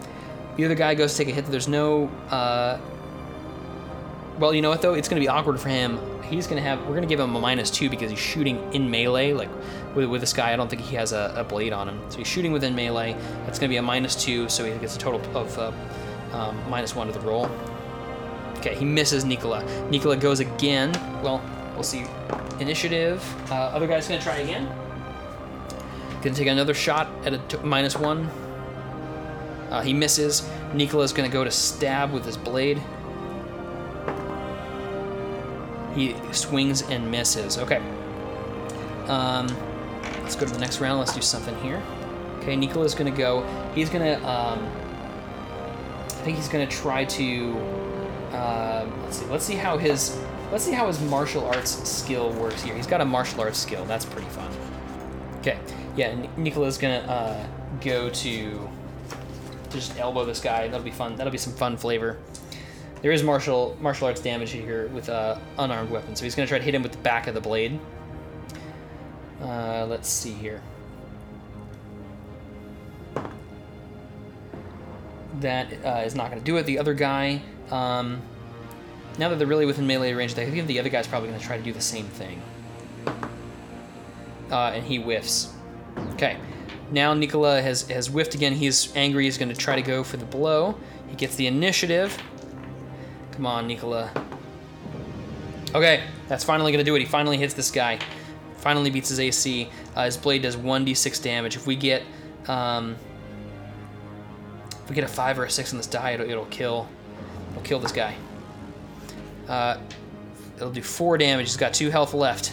The 0.56 0.64
other 0.64 0.76
guy 0.76 0.94
goes 0.94 1.10
to 1.10 1.18
take 1.18 1.26
a 1.26 1.34
hit. 1.34 1.46
There's 1.46 1.66
no. 1.66 2.06
Uh, 2.30 2.78
well, 4.38 4.54
you 4.54 4.62
know 4.62 4.68
what 4.68 4.82
though? 4.82 4.94
It's 4.94 5.08
going 5.08 5.20
to 5.20 5.24
be 5.24 5.28
awkward 5.28 5.58
for 5.58 5.68
him. 5.68 5.98
He's 6.22 6.46
going 6.46 6.62
to 6.62 6.68
have. 6.68 6.78
We're 6.82 6.94
going 6.94 7.02
to 7.02 7.08
give 7.08 7.18
him 7.18 7.34
a 7.34 7.40
minus 7.40 7.72
two 7.72 7.90
because 7.90 8.08
he's 8.08 8.20
shooting 8.20 8.72
in 8.72 8.88
melee. 8.88 9.32
Like 9.32 9.50
with, 9.96 10.08
with 10.08 10.20
this 10.20 10.32
guy, 10.32 10.52
I 10.52 10.56
don't 10.56 10.70
think 10.70 10.80
he 10.80 10.94
has 10.94 11.10
a, 11.10 11.34
a 11.36 11.42
blade 11.42 11.72
on 11.72 11.88
him. 11.88 12.00
So 12.08 12.18
he's 12.18 12.28
shooting 12.28 12.52
within 12.52 12.76
melee. 12.76 13.14
That's 13.44 13.58
going 13.58 13.68
to 13.68 13.72
be 13.72 13.78
a 13.78 13.82
minus 13.82 14.14
two, 14.14 14.48
so 14.48 14.64
he 14.64 14.78
gets 14.78 14.94
a 14.94 14.98
total 15.00 15.20
of 15.36 15.58
uh, 15.58 15.72
um, 16.32 16.70
minus 16.70 16.94
one 16.94 17.08
to 17.08 17.12
the 17.12 17.18
roll. 17.18 17.50
Okay, 18.58 18.76
he 18.76 18.84
misses 18.84 19.24
Nikola. 19.24 19.64
Nikola 19.90 20.16
goes 20.16 20.38
again. 20.38 20.92
Well, 21.20 21.42
we'll 21.74 21.82
see. 21.82 22.06
Initiative. 22.60 23.20
Uh, 23.50 23.54
other 23.54 23.88
guy's 23.88 24.06
going 24.06 24.20
to 24.20 24.24
try 24.24 24.36
again. 24.36 24.72
Gonna 26.22 26.34
take 26.34 26.48
another 26.48 26.74
shot 26.74 27.08
at 27.24 27.32
a 27.32 27.38
t- 27.38 27.56
minus 27.62 27.96
one. 27.96 28.28
Uh, 29.70 29.80
he 29.80 29.94
misses. 29.94 30.48
Nikola's 30.74 31.12
gonna 31.12 31.28
go 31.28 31.44
to 31.44 31.50
stab 31.50 32.12
with 32.12 32.24
his 32.24 32.36
blade. 32.36 32.80
He 35.94 36.14
swings 36.32 36.82
and 36.82 37.10
misses. 37.10 37.58
Okay. 37.58 37.80
Um, 39.08 39.48
let's 40.22 40.36
go 40.36 40.46
to 40.46 40.52
the 40.52 40.58
next 40.58 40.80
round. 40.80 40.98
Let's 40.98 41.14
do 41.14 41.22
something 41.22 41.56
here. 41.56 41.82
Okay, 42.40 42.54
Nikola's 42.54 42.94
gonna 42.94 43.10
go. 43.10 43.42
He's 43.74 43.88
gonna. 43.88 44.14
Um, 44.18 44.70
I 46.06 46.22
think 46.22 46.36
he's 46.36 46.48
gonna 46.48 46.66
try 46.66 47.04
to. 47.06 47.52
Um, 48.32 49.02
let's 49.02 49.18
see. 49.18 49.26
Let's 49.26 49.44
see 49.44 49.56
how 49.56 49.78
his. 49.78 50.18
Let's 50.52 50.64
see 50.64 50.72
how 50.72 50.86
his 50.86 51.00
martial 51.00 51.46
arts 51.46 51.70
skill 51.88 52.32
works 52.32 52.62
here. 52.62 52.74
He's 52.74 52.86
got 52.86 53.00
a 53.00 53.04
martial 53.04 53.40
arts 53.40 53.58
skill. 53.58 53.84
That's 53.84 54.04
pretty 54.04 54.28
fun. 54.28 54.50
Okay. 55.40 55.58
Yeah, 55.96 56.08
N- 56.08 56.28
Nikola's 56.36 56.78
gonna 56.78 56.98
uh, 56.98 57.46
go 57.80 58.10
to 58.10 58.68
just 59.70 59.98
elbow 59.98 60.24
this 60.24 60.40
guy. 60.40 60.68
That'll 60.68 60.84
be 60.84 60.90
fun. 60.90 61.16
That'll 61.16 61.32
be 61.32 61.38
some 61.38 61.54
fun 61.54 61.76
flavor. 61.76 62.18
There 63.02 63.12
is 63.12 63.22
martial 63.22 63.76
martial 63.80 64.06
arts 64.06 64.20
damage 64.20 64.50
here 64.50 64.88
with 64.88 65.08
uh, 65.08 65.38
unarmed 65.58 65.90
weapon, 65.90 66.14
so 66.14 66.24
he's 66.24 66.34
gonna 66.34 66.46
try 66.46 66.58
to 66.58 66.64
hit 66.64 66.74
him 66.74 66.82
with 66.82 66.92
the 66.92 66.98
back 66.98 67.26
of 67.26 67.34
the 67.34 67.40
blade. 67.40 67.78
Uh, 69.40 69.86
let's 69.88 70.08
see 70.08 70.32
here. 70.32 70.60
That 75.40 75.72
uh, 75.84 76.02
is 76.04 76.14
not 76.14 76.28
gonna 76.28 76.42
do 76.42 76.58
it. 76.58 76.66
The 76.66 76.78
other 76.78 76.92
guy, 76.92 77.40
um, 77.70 78.20
now 79.18 79.30
that 79.30 79.38
they're 79.38 79.46
really 79.46 79.64
within 79.64 79.86
melee 79.86 80.12
range, 80.12 80.32
I 80.32 80.50
think 80.50 80.66
the 80.66 80.78
other 80.78 80.90
guy's 80.90 81.06
probably 81.06 81.30
gonna 81.30 81.40
try 81.40 81.56
to 81.56 81.62
do 81.62 81.72
the 81.72 81.80
same 81.80 82.06
thing. 82.06 82.42
Uh, 84.50 84.72
and 84.74 84.84
he 84.84 84.96
whiffs. 84.96 85.52
Okay. 86.14 86.36
Now 86.90 87.14
Nikola 87.14 87.62
has, 87.62 87.88
has 87.88 88.08
whiffed 88.08 88.34
again. 88.34 88.52
He's 88.52 88.94
angry. 88.96 89.24
He's 89.24 89.38
going 89.38 89.48
to 89.48 89.54
try 89.54 89.76
to 89.76 89.82
go 89.82 90.02
for 90.02 90.16
the 90.16 90.24
blow. 90.24 90.76
He 91.08 91.16
gets 91.16 91.36
the 91.36 91.46
initiative. 91.46 92.16
Come 93.32 93.46
on, 93.46 93.66
Nikola. 93.66 94.10
Okay, 95.74 96.02
that's 96.26 96.42
finally 96.42 96.72
gonna 96.72 96.84
do 96.84 96.96
it. 96.96 96.98
He 96.98 97.04
finally 97.04 97.36
hits 97.36 97.54
this 97.54 97.70
guy. 97.70 97.98
Finally 98.56 98.90
beats 98.90 99.08
his 99.08 99.20
AC. 99.20 99.70
Uh, 99.94 100.04
his 100.04 100.16
blade 100.16 100.42
does 100.42 100.56
1d6 100.56 101.22
damage. 101.22 101.56
If 101.56 101.66
we 101.66 101.76
get, 101.76 102.02
um, 102.48 102.96
if 104.82 104.88
we 104.88 104.94
get 104.94 105.04
a 105.04 105.08
five 105.08 105.38
or 105.38 105.44
a 105.44 105.50
six 105.50 105.72
on 105.72 105.78
this 105.78 105.86
die, 105.86 106.10
it'll, 106.10 106.28
it'll 106.28 106.44
kill, 106.46 106.88
it'll 107.52 107.62
kill 107.62 107.78
this 107.78 107.92
guy. 107.92 108.14
Uh, 109.48 109.78
it'll 110.56 110.72
do 110.72 110.82
four 110.82 111.16
damage. 111.16 111.46
He's 111.46 111.56
got 111.56 111.72
two 111.72 111.90
health 111.90 112.14
left. 112.14 112.52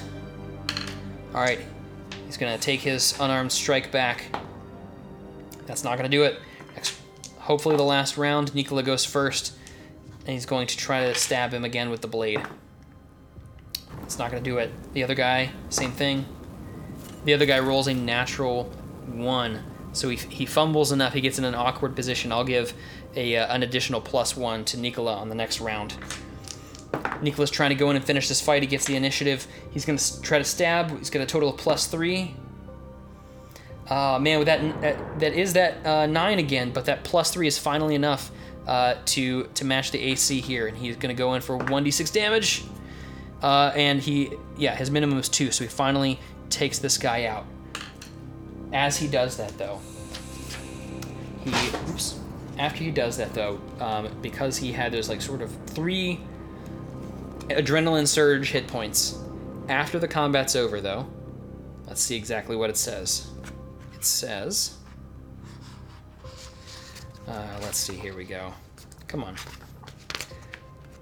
All 1.34 1.41
right, 1.41 1.60
he's 2.28 2.38
gonna 2.38 2.60
take 2.60 2.82
his 2.82 3.20
unarmed 3.20 3.52
strike 3.52 3.92
back. 3.92 4.26
That's 5.66 5.84
not 5.84 5.98
gonna 5.98 6.10
do 6.10 6.24
it. 6.24 6.40
Next, 6.76 7.00
hopefully 7.40 7.76
the 7.76 7.84
last 7.84 8.18
round, 8.18 8.54
Nikola 8.54 8.84
goes 8.84 9.04
first, 9.04 9.54
and 10.20 10.34
he's 10.34 10.46
going 10.46 10.68
to 10.68 10.78
try 10.78 11.06
to 11.06 11.16
stab 11.16 11.54
him 11.54 11.66
again 11.66 11.90
with 11.90 12.02
the 12.02 12.08
blade. 12.08 12.42
It's 14.04 14.20
not 14.20 14.32
going 14.32 14.44
to 14.44 14.50
do 14.50 14.58
it. 14.58 14.72
The 14.94 15.04
other 15.04 15.16
guy, 15.16 15.52
same 15.70 15.92
thing. 15.92 16.26
The 17.26 17.34
other 17.34 17.46
guy 17.46 17.60
rolls 17.60 17.88
a 17.88 17.94
natural 17.94 18.66
one. 19.06 19.64
So 19.94 20.10
he, 20.10 20.18
he 20.18 20.46
fumbles 20.46 20.92
enough, 20.92 21.14
he 21.14 21.22
gets 21.22 21.40
in 21.40 21.46
an 21.46 21.56
awkward 21.56 21.96
position. 21.96 22.32
I'll 22.32 22.44
give 22.44 22.74
a, 23.16 23.36
uh, 23.36 23.54
an 23.54 23.64
additional 23.64 24.00
plus 24.00 24.38
one 24.38 24.64
to 24.66 24.78
Nikola 24.78 25.16
on 25.16 25.30
the 25.30 25.36
next 25.36 25.60
round. 25.60 25.96
Nikola's 27.22 27.51
trying 27.51 27.70
to 27.70 27.76
go 27.76 27.89
in 27.89 27.95
and 27.95 28.05
finish 28.05 28.28
this 28.28 28.41
fight. 28.41 28.63
He 28.63 28.68
gets 28.68 28.86
the 28.86 28.95
initiative. 28.95 29.47
He's 29.72 29.86
going 29.86 29.97
to 29.97 30.22
try 30.22 30.38
to 30.38 30.43
stab. 30.43 30.97
He's 30.97 31.09
got 31.09 31.22
a 31.22 31.26
total 31.26 31.49
of 31.49 31.57
plus 31.57 31.88
three. 31.88 32.36
Uh, 33.89 34.20
man, 34.20 34.39
with 34.39 34.47
that, 34.47 34.82
that 34.82 35.20
that 35.20 35.34
is 35.34 35.53
that 35.53 35.86
uh, 35.86 36.05
nine 36.07 36.39
again, 36.39 36.72
but 36.72 36.86
that 36.86 37.03
plus 37.03 37.32
three 37.32 37.47
is 37.47 37.57
finally 37.57 37.95
enough 37.95 38.32
uh, 38.68 38.95
to 39.05 39.45
to 39.53 39.63
match 39.63 39.91
the 39.91 39.99
AC 39.99 40.41
here, 40.41 40.68
and 40.68 40.78
he's 40.78 40.97
gonna 40.97 41.13
go 41.13 41.36
in 41.36 41.41
for 41.41 41.55
one 41.57 41.84
d 41.84 41.91
six 41.91 42.11
damage. 42.11 42.65
Uh, 43.41 43.72
and 43.76 44.01
he, 44.01 44.32
yeah, 44.57 44.76
his 44.76 44.89
minimum 44.89 45.20
is 45.20 45.30
two, 45.30 45.51
so 45.51 45.63
he 45.63 45.70
finally 45.70 46.20
takes 46.49 46.80
this 46.80 46.97
guy 46.97 47.26
out. 47.26 47.45
As 48.74 48.97
he 48.97 49.07
does 49.07 49.38
that, 49.38 49.55
though, 49.57 49.80
he, 51.43 51.51
oops, 51.89 52.20
after 52.57 52.84
he 52.84 52.89
does 52.89 53.18
that, 53.18 53.34
though, 53.34 53.61
um, 53.80 54.09
because 54.22 54.57
he 54.57 54.72
had 54.72 54.91
those 54.91 55.07
like 55.07 55.22
sort 55.22 55.41
of 55.41 55.51
three 55.68 56.20
adrenaline 57.50 58.08
surge 58.08 58.52
hit 58.52 58.68
points. 58.68 59.20
After 59.70 60.00
the 60.00 60.08
combat's 60.08 60.56
over, 60.56 60.80
though, 60.82 61.08
let's 61.88 62.02
see 62.02 62.16
exactly 62.16 62.56
what 62.56 62.70
it 62.70 62.78
says. 62.78 63.30
It 63.93 64.06
says, 64.06 64.78
uh, 67.28 67.60
let's 67.62 67.78
see, 67.78 67.95
here 67.95 68.16
we 68.16 68.24
go. 68.24 68.54
Come 69.08 69.24
on. 69.24 69.36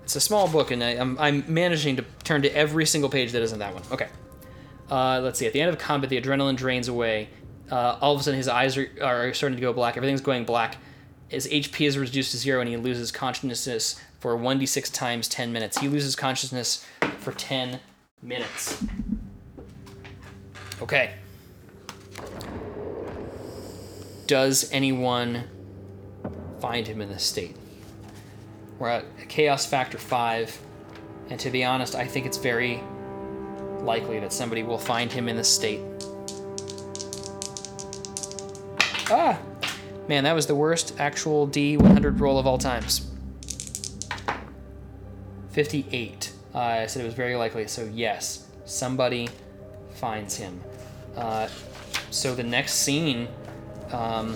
It's 0.03 0.15
a 0.15 0.21
small 0.21 0.47
book, 0.47 0.71
and 0.71 0.83
I, 0.83 0.91
am 0.91 1.17
I'm, 1.19 1.43
I'm 1.43 1.53
managing 1.53 1.95
to 1.97 2.05
turn 2.23 2.41
to 2.43 2.55
every 2.55 2.85
single 2.85 3.09
page 3.09 3.31
that 3.31 3.41
isn't 3.41 3.59
that 3.59 3.73
one. 3.73 3.83
Okay. 3.91 4.07
Uh, 4.89 5.19
let's 5.21 5.39
see. 5.39 5.47
At 5.47 5.53
the 5.53 5.61
end 5.61 5.69
of 5.69 5.79
combat, 5.79 6.09
the 6.09 6.21
adrenaline 6.21 6.55
drains 6.55 6.87
away. 6.87 7.29
Uh, 7.71 7.97
all 8.01 8.13
of 8.13 8.21
a 8.21 8.23
sudden, 8.23 8.37
his 8.37 8.47
eyes 8.47 8.77
are, 8.77 8.87
are 9.01 9.33
starting 9.33 9.57
to 9.57 9.61
go 9.61 9.73
black. 9.73 9.97
Everything's 9.97 10.21
going 10.21 10.45
black. 10.45 10.77
His 11.27 11.47
HP 11.47 11.87
is 11.87 11.97
reduced 11.97 12.31
to 12.31 12.37
zero, 12.37 12.61
and 12.61 12.69
he 12.69 12.77
loses 12.77 13.11
consciousness 13.11 13.99
for 14.25 14.35
1d6 14.35 14.91
times 14.91 15.27
10 15.27 15.53
minutes. 15.53 15.77
He 15.77 15.87
loses 15.87 16.15
consciousness 16.15 16.83
for 17.19 17.31
10 17.31 17.79
minutes. 18.23 18.83
Okay. 20.81 21.13
Does 24.25 24.67
anyone 24.71 25.43
find 26.59 26.87
him 26.87 27.01
in 27.01 27.09
this 27.09 27.23
state? 27.23 27.55
We're 28.79 28.89
at 28.89 29.05
chaos 29.29 29.67
factor 29.67 29.99
5, 29.99 30.59
and 31.29 31.39
to 31.39 31.51
be 31.51 31.63
honest, 31.63 31.93
I 31.93 32.07
think 32.07 32.25
it's 32.25 32.39
very 32.39 32.81
likely 33.81 34.19
that 34.21 34.33
somebody 34.33 34.63
will 34.63 34.79
find 34.79 35.11
him 35.11 35.29
in 35.29 35.35
this 35.35 35.53
state. 35.53 35.81
Ah! 39.11 39.37
Man, 40.07 40.23
that 40.23 40.33
was 40.33 40.47
the 40.47 40.55
worst 40.55 40.95
actual 40.97 41.47
D100 41.47 42.19
roll 42.19 42.39
of 42.39 42.47
all 42.47 42.57
times. 42.57 43.11
58. 45.55 46.33
Uh, 46.53 46.59
I 46.59 46.85
said 46.85 47.01
it 47.01 47.05
was 47.05 47.13
very 47.13 47.37
likely, 47.37 47.65
so 47.69 47.89
yes, 47.93 48.45
somebody 48.65 49.29
finds 49.91 50.35
him. 50.35 50.59
Uh, 51.15 51.47
so 52.11 52.35
the 52.35 52.43
next 52.43 52.73
scene 52.73 53.29
um, 53.93 54.35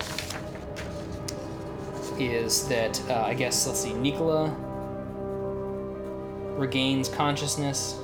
is 2.17 2.69
that 2.69 3.01
uh, 3.09 3.23
I 3.25 3.33
guess 3.33 3.67
let's 3.67 3.81
see, 3.81 3.91
Nikola 3.91 4.49
regains 6.57 7.09
consciousness. 7.09 7.99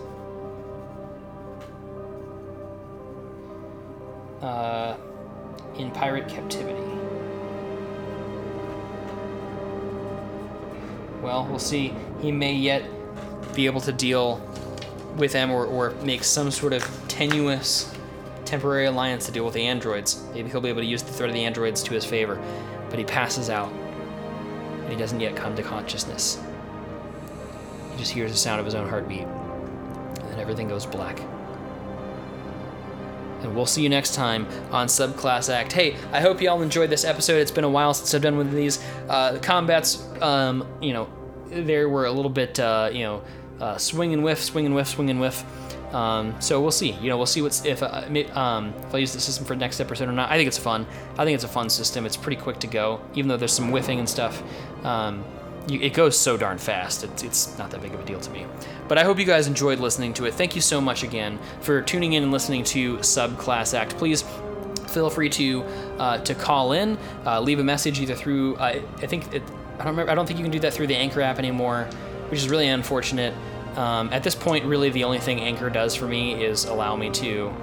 Uh, 4.42 4.98
in 5.78 5.90
pirate 5.92 6.28
captivity. 6.28 6.82
Well, 11.22 11.48
we'll 11.50 11.60
see. 11.60 11.94
He 12.22 12.32
may 12.32 12.54
yet 12.54 12.84
be 13.56 13.66
able 13.66 13.82
to 13.82 13.92
deal 13.92 14.42
with 15.18 15.32
them 15.32 15.50
or, 15.50 15.66
or 15.66 15.92
make 16.04 16.24
some 16.24 16.52
sort 16.52 16.74
of 16.74 16.84
tenuous 17.08 17.92
temporary 18.44 18.86
alliance 18.86 19.26
to 19.26 19.32
deal 19.32 19.46
with 19.46 19.54
the 19.54 19.66
androids. 19.66 20.24
Maybe 20.34 20.50
he'll 20.50 20.62
be 20.62 20.70
able 20.70 20.82
to 20.82 20.88
use 20.88 21.02
the 21.02 21.12
threat 21.12 21.30
of 21.30 21.34
the 21.34 21.46
androids 21.46 21.82
to 21.84 21.94
his 21.94 22.06
favor. 22.06 22.40
But 22.90 23.00
he 23.00 23.06
passes 23.06 23.50
out 23.50 23.72
and 23.72 24.90
he 24.90 24.96
doesn't 24.96 25.20
yet 25.20 25.36
come 25.36 25.56
to 25.56 25.64
consciousness. 25.64 26.40
He 27.92 27.98
just 27.98 28.12
hears 28.12 28.32
the 28.32 28.38
sound 28.38 28.60
of 28.60 28.66
his 28.66 28.76
own 28.76 28.88
heartbeat, 28.88 29.22
and 29.22 30.30
then 30.30 30.40
everything 30.40 30.68
goes 30.68 30.86
black. 30.86 31.20
And 33.42 33.56
we'll 33.56 33.66
see 33.66 33.82
you 33.82 33.90
next 33.90 34.14
time 34.14 34.48
on 34.72 34.88
Subclass 34.88 35.52
Act. 35.52 35.72
Hey, 35.72 35.96
I 36.12 36.22
hope 36.22 36.42
you 36.42 36.50
all 36.50 36.62
enjoyed 36.62 36.90
this 36.90 37.04
episode. 37.04 37.38
It's 37.38 37.52
been 37.52 37.64
a 37.64 37.70
while 37.70 37.94
since 37.94 38.14
I've 38.14 38.22
done 38.22 38.38
one 38.38 38.48
of 38.48 38.54
these. 38.54 38.84
Uh, 39.08 39.32
the 39.34 39.40
combats, 39.40 40.04
um, 40.22 40.68
you 40.82 40.94
know, 40.94 41.10
there 41.48 41.88
were 41.90 42.06
a 42.06 42.12
little 42.12 42.32
bit, 42.32 42.60
uh, 42.60 42.90
you 42.92 43.04
know, 43.04 43.24
uh, 43.60 43.78
swing 43.78 44.14
and 44.14 44.24
whiff, 44.24 44.44
swing 44.44 44.66
and 44.66 44.76
whiff, 44.76 44.88
swing 44.90 45.10
and 45.10 45.20
whiff. 45.20 45.44
Um, 45.94 46.36
so 46.42 46.62
we'll 46.62 46.72
see. 46.72 46.92
You 46.92 47.10
know, 47.10 47.18
we'll 47.18 47.26
see 47.26 47.42
what's 47.42 47.64
if 47.64 47.82
uh, 47.82 48.04
um, 48.34 48.74
if 48.88 48.94
I 48.94 48.98
use 48.98 49.14
the 49.14 49.22
system 49.22 49.46
for 49.46 49.56
next 49.56 49.80
episode 49.80 50.10
or 50.10 50.12
not. 50.12 50.30
I 50.30 50.38
think 50.38 50.48
it's 50.48 50.58
fun. 50.58 50.86
I 51.18 51.24
think 51.24 51.36
it's 51.36 51.44
a 51.44 51.50
fun 51.50 51.70
system. 51.70 52.06
It's 52.06 52.18
pretty 52.18 52.42
quick 52.42 52.60
to 52.60 52.68
go, 52.68 53.02
even 53.14 53.30
though 53.30 53.38
there's 53.38 53.54
some 53.54 53.70
whiffing 53.70 54.00
and 54.00 54.10
stuff. 54.10 54.44
Um, 54.84 55.24
you, 55.68 55.80
it 55.80 55.94
goes 55.94 56.18
so 56.18 56.38
darn 56.38 56.58
fast. 56.58 57.04
It's, 57.04 57.24
it's 57.24 57.58
not 57.58 57.72
that 57.72 57.82
big 57.82 57.94
of 57.94 58.00
a 58.00 58.06
deal 58.06 58.20
to 58.20 58.30
me. 58.30 58.46
But 58.88 58.98
I 58.98 59.04
hope 59.04 59.18
you 59.18 59.26
guys 59.26 59.48
enjoyed 59.48 59.80
listening 59.80 60.14
to 60.16 60.26
it. 60.26 60.34
Thank 60.34 60.56
you 60.56 60.62
so 60.62 60.80
much 60.80 61.04
again 61.04 61.40
for 61.62 61.82
tuning 61.82 62.14
in 62.14 62.24
and 62.24 62.32
listening 62.32 62.64
to 62.66 62.98
Subclass 62.98 63.74
Act. 63.74 63.98
Please 63.98 64.24
feel 64.90 65.10
free 65.10 65.30
to 65.30 65.64
uh, 65.98 66.18
to 66.20 66.36
call 66.36 66.74
in, 66.74 66.98
uh, 67.26 67.40
leave 67.40 67.60
a 67.60 67.64
message 67.64 68.00
either 68.00 68.16
through. 68.16 68.58
I 68.58 68.80
think 68.80 69.34
it, 69.34 69.42
I 69.76 69.78
don't 69.80 69.88
remember. 69.88 70.12
I 70.12 70.16
don't 70.16 70.26
think 70.26 70.40
you 70.40 70.46
can 70.46 70.52
do 70.52 70.60
that 70.60 70.74
through 70.74 70.88
the 70.88 70.96
Anchor 70.96 71.22
app 71.22 71.38
anymore, 71.40 71.88
which 72.30 72.40
is 72.40 72.50
really 72.50 72.68
unfortunate. 72.68 73.34
Um, 73.76 74.12
at 74.14 74.24
this 74.24 74.36
point, 74.36 74.66
really, 74.66 74.90
the 74.90 75.04
only 75.04 75.20
thing 75.20 75.42
Anchor 75.42 75.70
does 75.70 75.96
for 75.96 76.08
me 76.08 76.44
is 76.44 76.66
allow 76.66 76.96
me 76.96 77.10
to. 77.12 77.54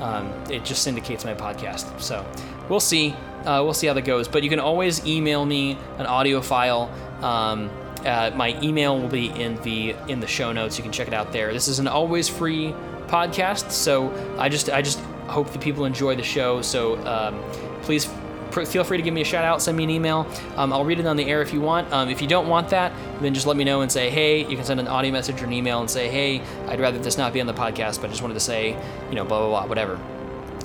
Um, 0.00 0.32
it 0.50 0.64
just 0.64 0.82
syndicates 0.82 1.24
my 1.24 1.34
podcast. 1.34 2.00
So 2.00 2.26
we'll 2.68 2.80
see. 2.80 3.14
Uh, 3.44 3.62
we'll 3.64 3.74
see 3.74 3.86
how 3.86 3.94
that 3.94 4.02
goes. 4.02 4.28
But 4.28 4.42
you 4.42 4.50
can 4.50 4.60
always 4.60 5.06
email 5.06 5.44
me 5.44 5.78
an 5.98 6.06
audio 6.06 6.40
file. 6.40 6.90
Um, 7.22 7.70
uh, 8.04 8.32
my 8.34 8.60
email 8.62 8.98
will 8.98 9.08
be 9.08 9.26
in 9.26 9.56
the 9.62 9.94
in 10.08 10.20
the 10.20 10.26
show 10.26 10.52
notes. 10.52 10.76
You 10.76 10.82
can 10.82 10.92
check 10.92 11.08
it 11.08 11.14
out 11.14 11.32
there. 11.32 11.52
This 11.52 11.68
is 11.68 11.78
an 11.78 11.88
always 11.88 12.28
free 12.28 12.74
podcast, 13.06 13.70
so 13.70 14.12
I 14.38 14.48
just 14.48 14.70
I 14.70 14.82
just 14.82 14.98
hope 15.28 15.50
that 15.52 15.60
people 15.60 15.84
enjoy 15.84 16.16
the 16.16 16.22
show. 16.22 16.62
So 16.62 16.98
um, 17.06 17.40
please 17.82 18.08
feel 18.52 18.84
free 18.84 18.96
to 18.96 19.02
give 19.02 19.14
me 19.14 19.20
a 19.22 19.24
shout 19.24 19.44
out, 19.44 19.62
send 19.62 19.76
me 19.76 19.84
an 19.84 19.90
email. 19.90 20.26
Um, 20.56 20.72
I'll 20.72 20.84
read 20.84 21.00
it 21.00 21.06
on 21.06 21.16
the 21.16 21.28
air 21.28 21.42
if 21.42 21.52
you 21.52 21.60
want. 21.60 21.92
Um, 21.92 22.08
if 22.08 22.20
you 22.20 22.28
don't 22.28 22.48
want 22.48 22.68
that, 22.70 22.92
then 23.20 23.34
just 23.34 23.46
let 23.46 23.56
me 23.56 23.64
know 23.64 23.80
and 23.80 23.90
say, 23.90 24.10
hey, 24.10 24.40
you 24.40 24.56
can 24.56 24.64
send 24.64 24.80
an 24.80 24.88
audio 24.88 25.10
message 25.10 25.40
or 25.42 25.46
an 25.46 25.52
email 25.52 25.80
and 25.80 25.90
say, 25.90 26.08
hey, 26.08 26.42
I'd 26.68 26.80
rather 26.80 26.98
this 26.98 27.18
not 27.18 27.32
be 27.32 27.40
on 27.40 27.46
the 27.46 27.54
podcast, 27.54 28.00
but 28.00 28.06
I 28.06 28.08
just 28.08 28.22
wanted 28.22 28.34
to 28.34 28.40
say, 28.40 28.76
you 29.08 29.14
know, 29.14 29.24
blah, 29.24 29.40
blah, 29.40 29.48
blah, 29.48 29.66
whatever. 29.66 29.98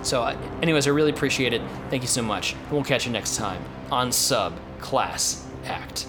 So, 0.04 0.24
uh, 0.24 0.38
anyways, 0.62 0.88
I 0.88 0.92
really 0.92 1.12
appreciate 1.12 1.54
it. 1.54 1.62
Thank 1.90 2.04
you 2.04 2.08
so 2.08 2.22
much. 2.22 2.56
We'll 2.72 2.84
catch 2.84 3.06
you 3.06 3.12
next 3.12 3.36
time 3.36 3.64
on 3.92 4.12
Sub 4.12 4.54
Class 4.80 5.46
Act. 5.66 6.08